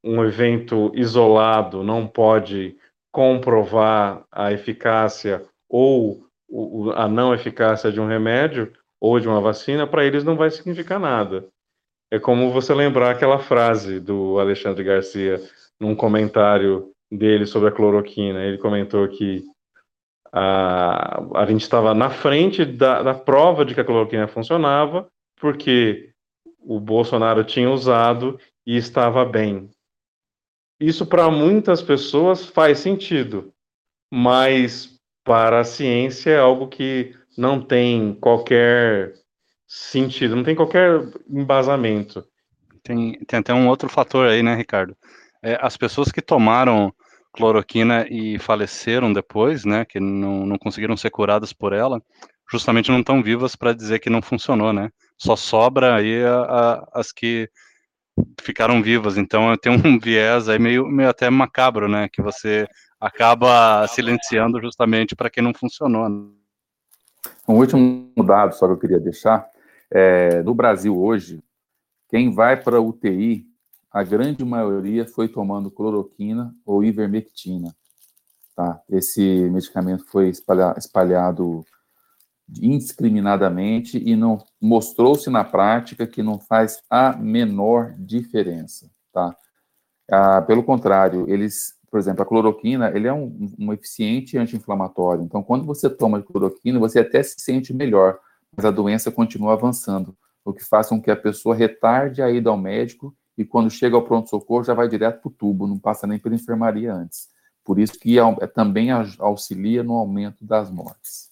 um 0.02 0.24
evento 0.24 0.90
isolado 0.94 1.82
não 1.82 2.06
pode 2.06 2.76
comprovar 3.12 4.24
a 4.30 4.52
eficácia 4.52 5.44
ou 5.68 6.26
a 6.94 7.08
não 7.08 7.34
eficácia 7.34 7.90
de 7.90 8.00
um 8.00 8.06
remédio 8.06 8.72
ou 9.00 9.20
de 9.20 9.28
uma 9.28 9.40
vacina, 9.40 9.86
para 9.86 10.04
eles 10.04 10.24
não 10.24 10.36
vai 10.36 10.50
significar 10.50 10.98
nada. 10.98 11.46
É 12.10 12.18
como 12.18 12.52
você 12.52 12.72
lembrar 12.72 13.10
aquela 13.10 13.38
frase 13.38 13.98
do 13.98 14.38
Alexandre 14.38 14.84
Garcia 14.84 15.40
num 15.80 15.94
comentário 15.94 16.90
dele 17.10 17.46
sobre 17.46 17.68
a 17.68 17.72
cloroquina. 17.72 18.42
Ele 18.42 18.58
comentou 18.58 19.06
que 19.08 19.44
a, 20.32 21.22
a 21.34 21.46
gente 21.46 21.62
estava 21.62 21.94
na 21.94 22.10
frente 22.10 22.64
da, 22.64 23.02
da 23.02 23.14
prova 23.14 23.64
de 23.64 23.74
que 23.74 23.80
a 23.80 23.84
cloroquina 23.84 24.26
funcionava, 24.26 25.08
porque 25.40 26.10
o 26.60 26.80
Bolsonaro 26.80 27.44
tinha 27.44 27.70
usado 27.70 28.38
e 28.66 28.76
estava 28.76 29.24
bem. 29.24 29.70
Isso 30.78 31.06
para 31.06 31.30
muitas 31.30 31.80
pessoas 31.80 32.44
faz 32.44 32.80
sentido, 32.80 33.52
mas 34.12 34.98
para 35.24 35.60
a 35.60 35.64
ciência 35.64 36.30
é 36.30 36.38
algo 36.38 36.68
que 36.68 37.14
não 37.36 37.60
tem 37.60 38.14
qualquer 38.14 39.14
sentido, 39.66 40.36
não 40.36 40.44
tem 40.44 40.54
qualquer 40.54 41.02
embasamento. 41.28 42.26
Tem, 42.82 43.18
tem 43.26 43.38
até 43.40 43.52
um 43.52 43.68
outro 43.68 43.88
fator 43.88 44.28
aí, 44.28 44.42
né, 44.42 44.54
Ricardo? 44.54 44.96
É, 45.46 45.56
as 45.62 45.76
pessoas 45.76 46.10
que 46.10 46.20
tomaram 46.20 46.92
cloroquina 47.32 48.04
e 48.10 48.36
faleceram 48.36 49.12
depois, 49.12 49.64
né, 49.64 49.84
que 49.84 50.00
não, 50.00 50.44
não 50.44 50.58
conseguiram 50.58 50.96
ser 50.96 51.10
curadas 51.10 51.52
por 51.52 51.72
ela, 51.72 52.02
justamente 52.50 52.90
não 52.90 52.98
estão 52.98 53.22
vivas 53.22 53.54
para 53.54 53.72
dizer 53.72 54.00
que 54.00 54.10
não 54.10 54.20
funcionou, 54.20 54.72
né? 54.72 54.90
Só 55.16 55.36
sobra 55.36 55.94
aí 55.94 56.24
a, 56.24 56.40
a, 56.40 56.88
as 56.94 57.12
que 57.12 57.48
ficaram 58.40 58.82
vivas. 58.82 59.16
Então 59.16 59.56
tem 59.56 59.70
um 59.70 59.98
viés 60.02 60.48
aí 60.48 60.58
meio, 60.58 60.84
meio 60.88 61.08
até 61.08 61.30
macabro, 61.30 61.88
né? 61.88 62.08
Que 62.12 62.20
você 62.20 62.66
acaba 63.00 63.86
silenciando 63.86 64.60
justamente 64.60 65.14
para 65.14 65.30
quem 65.30 65.44
não 65.44 65.54
funcionou. 65.54 66.08
Né? 66.08 66.28
Um 67.46 67.54
último 67.54 68.10
dado 68.24 68.52
só 68.52 68.66
que 68.66 68.72
eu 68.72 68.78
queria 68.78 68.98
deixar. 68.98 69.48
É, 69.88 70.42
no 70.42 70.54
Brasil 70.54 70.98
hoje, 70.98 71.40
quem 72.08 72.32
vai 72.32 72.60
para 72.60 72.80
UTI, 72.80 73.45
a 73.96 74.02
grande 74.02 74.44
maioria 74.44 75.06
foi 75.06 75.26
tomando 75.26 75.70
cloroquina 75.70 76.54
ou 76.66 76.84
ivermectina. 76.84 77.74
Tá? 78.54 78.78
Esse 78.90 79.48
medicamento 79.48 80.04
foi 80.04 80.28
espalhado 80.28 81.64
indiscriminadamente 82.60 83.96
e 83.96 84.14
não 84.14 84.44
mostrou-se 84.60 85.30
na 85.30 85.42
prática 85.42 86.06
que 86.06 86.22
não 86.22 86.38
faz 86.38 86.82
a 86.90 87.16
menor 87.16 87.94
diferença, 87.98 88.90
tá? 89.10 89.34
Ah, 90.10 90.42
pelo 90.42 90.62
contrário, 90.62 91.24
eles, 91.26 91.72
por 91.90 91.98
exemplo, 91.98 92.22
a 92.22 92.26
cloroquina, 92.26 92.92
ele 92.94 93.08
é 93.08 93.14
um, 93.14 93.50
um 93.58 93.72
eficiente 93.72 94.36
anti-inflamatório. 94.36 95.24
Então, 95.24 95.42
quando 95.42 95.64
você 95.64 95.88
toma 95.88 96.22
cloroquina, 96.22 96.78
você 96.78 96.98
até 96.98 97.22
se 97.22 97.36
sente 97.38 97.72
melhor, 97.72 98.18
mas 98.54 98.66
a 98.66 98.70
doença 98.70 99.10
continua 99.10 99.54
avançando, 99.54 100.14
o 100.44 100.52
que 100.52 100.62
faz 100.62 100.90
com 100.90 101.00
que 101.00 101.10
a 101.10 101.16
pessoa 101.16 101.54
retarde 101.54 102.20
a 102.20 102.30
ida 102.30 102.50
ao 102.50 102.58
médico 102.58 103.16
e 103.36 103.44
quando 103.44 103.70
chega 103.70 103.96
ao 103.96 104.04
pronto-socorro 104.04 104.64
já 104.64 104.74
vai 104.74 104.88
direto 104.88 105.20
para 105.20 105.28
o 105.28 105.32
tubo, 105.32 105.66
não 105.66 105.78
passa 105.78 106.06
nem 106.06 106.18
pela 106.18 106.34
enfermaria 106.34 106.92
antes. 106.92 107.28
Por 107.64 107.78
isso 107.78 107.98
que 107.98 108.16
também 108.54 108.90
auxilia 109.18 109.82
no 109.82 109.94
aumento 109.94 110.44
das 110.44 110.70
mortes. 110.70 111.28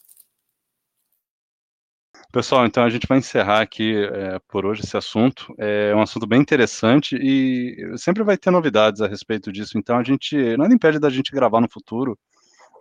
Pessoal, 2.32 2.66
então 2.66 2.82
a 2.82 2.90
gente 2.90 3.06
vai 3.06 3.18
encerrar 3.18 3.60
aqui 3.60 3.94
é, 3.96 4.40
por 4.48 4.66
hoje 4.66 4.82
esse 4.82 4.96
assunto. 4.96 5.54
É 5.56 5.94
um 5.94 6.02
assunto 6.02 6.26
bem 6.26 6.40
interessante 6.40 7.16
e 7.16 7.96
sempre 7.96 8.24
vai 8.24 8.36
ter 8.36 8.50
novidades 8.50 9.00
a 9.00 9.06
respeito 9.06 9.52
disso. 9.52 9.78
Então 9.78 9.96
a 9.96 10.02
gente 10.02 10.56
nada 10.56 10.74
impede 10.74 10.98
da 10.98 11.08
gente 11.08 11.30
gravar 11.30 11.60
no 11.60 11.70
futuro 11.70 12.18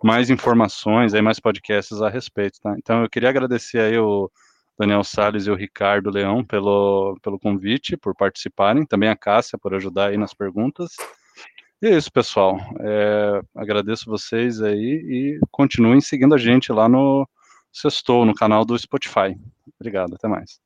mais 0.02 0.28
informações, 0.28 1.14
aí 1.14 1.22
mais 1.22 1.38
podcasts 1.38 2.02
a 2.02 2.08
respeito, 2.08 2.58
tá? 2.60 2.74
Então 2.76 3.04
eu 3.04 3.08
queria 3.08 3.28
agradecer 3.28 3.78
aí 3.78 3.96
o 3.96 4.28
Daniel 4.78 5.04
Sales 5.04 5.46
e 5.46 5.50
o 5.50 5.54
Ricardo 5.54 6.10
Leão 6.10 6.44
pelo, 6.44 7.16
pelo 7.22 7.38
convite, 7.38 7.96
por 7.96 8.14
participarem, 8.14 8.84
também 8.84 9.08
a 9.08 9.16
Cássia 9.16 9.58
por 9.58 9.74
ajudar 9.74 10.08
aí 10.08 10.16
nas 10.16 10.34
perguntas. 10.34 10.92
E 11.80 11.86
é 11.86 11.96
isso, 11.96 12.10
pessoal. 12.10 12.58
É, 12.80 13.40
agradeço 13.54 14.10
vocês 14.10 14.60
aí 14.62 14.78
e 14.78 15.40
continuem 15.50 16.00
seguindo 16.00 16.34
a 16.34 16.38
gente 16.38 16.72
lá 16.72 16.88
no 16.88 17.28
Sextou 17.72 18.24
no 18.24 18.34
canal 18.34 18.64
do 18.64 18.78
Spotify. 18.78 19.36
Obrigado, 19.78 20.14
até 20.14 20.28
mais. 20.28 20.60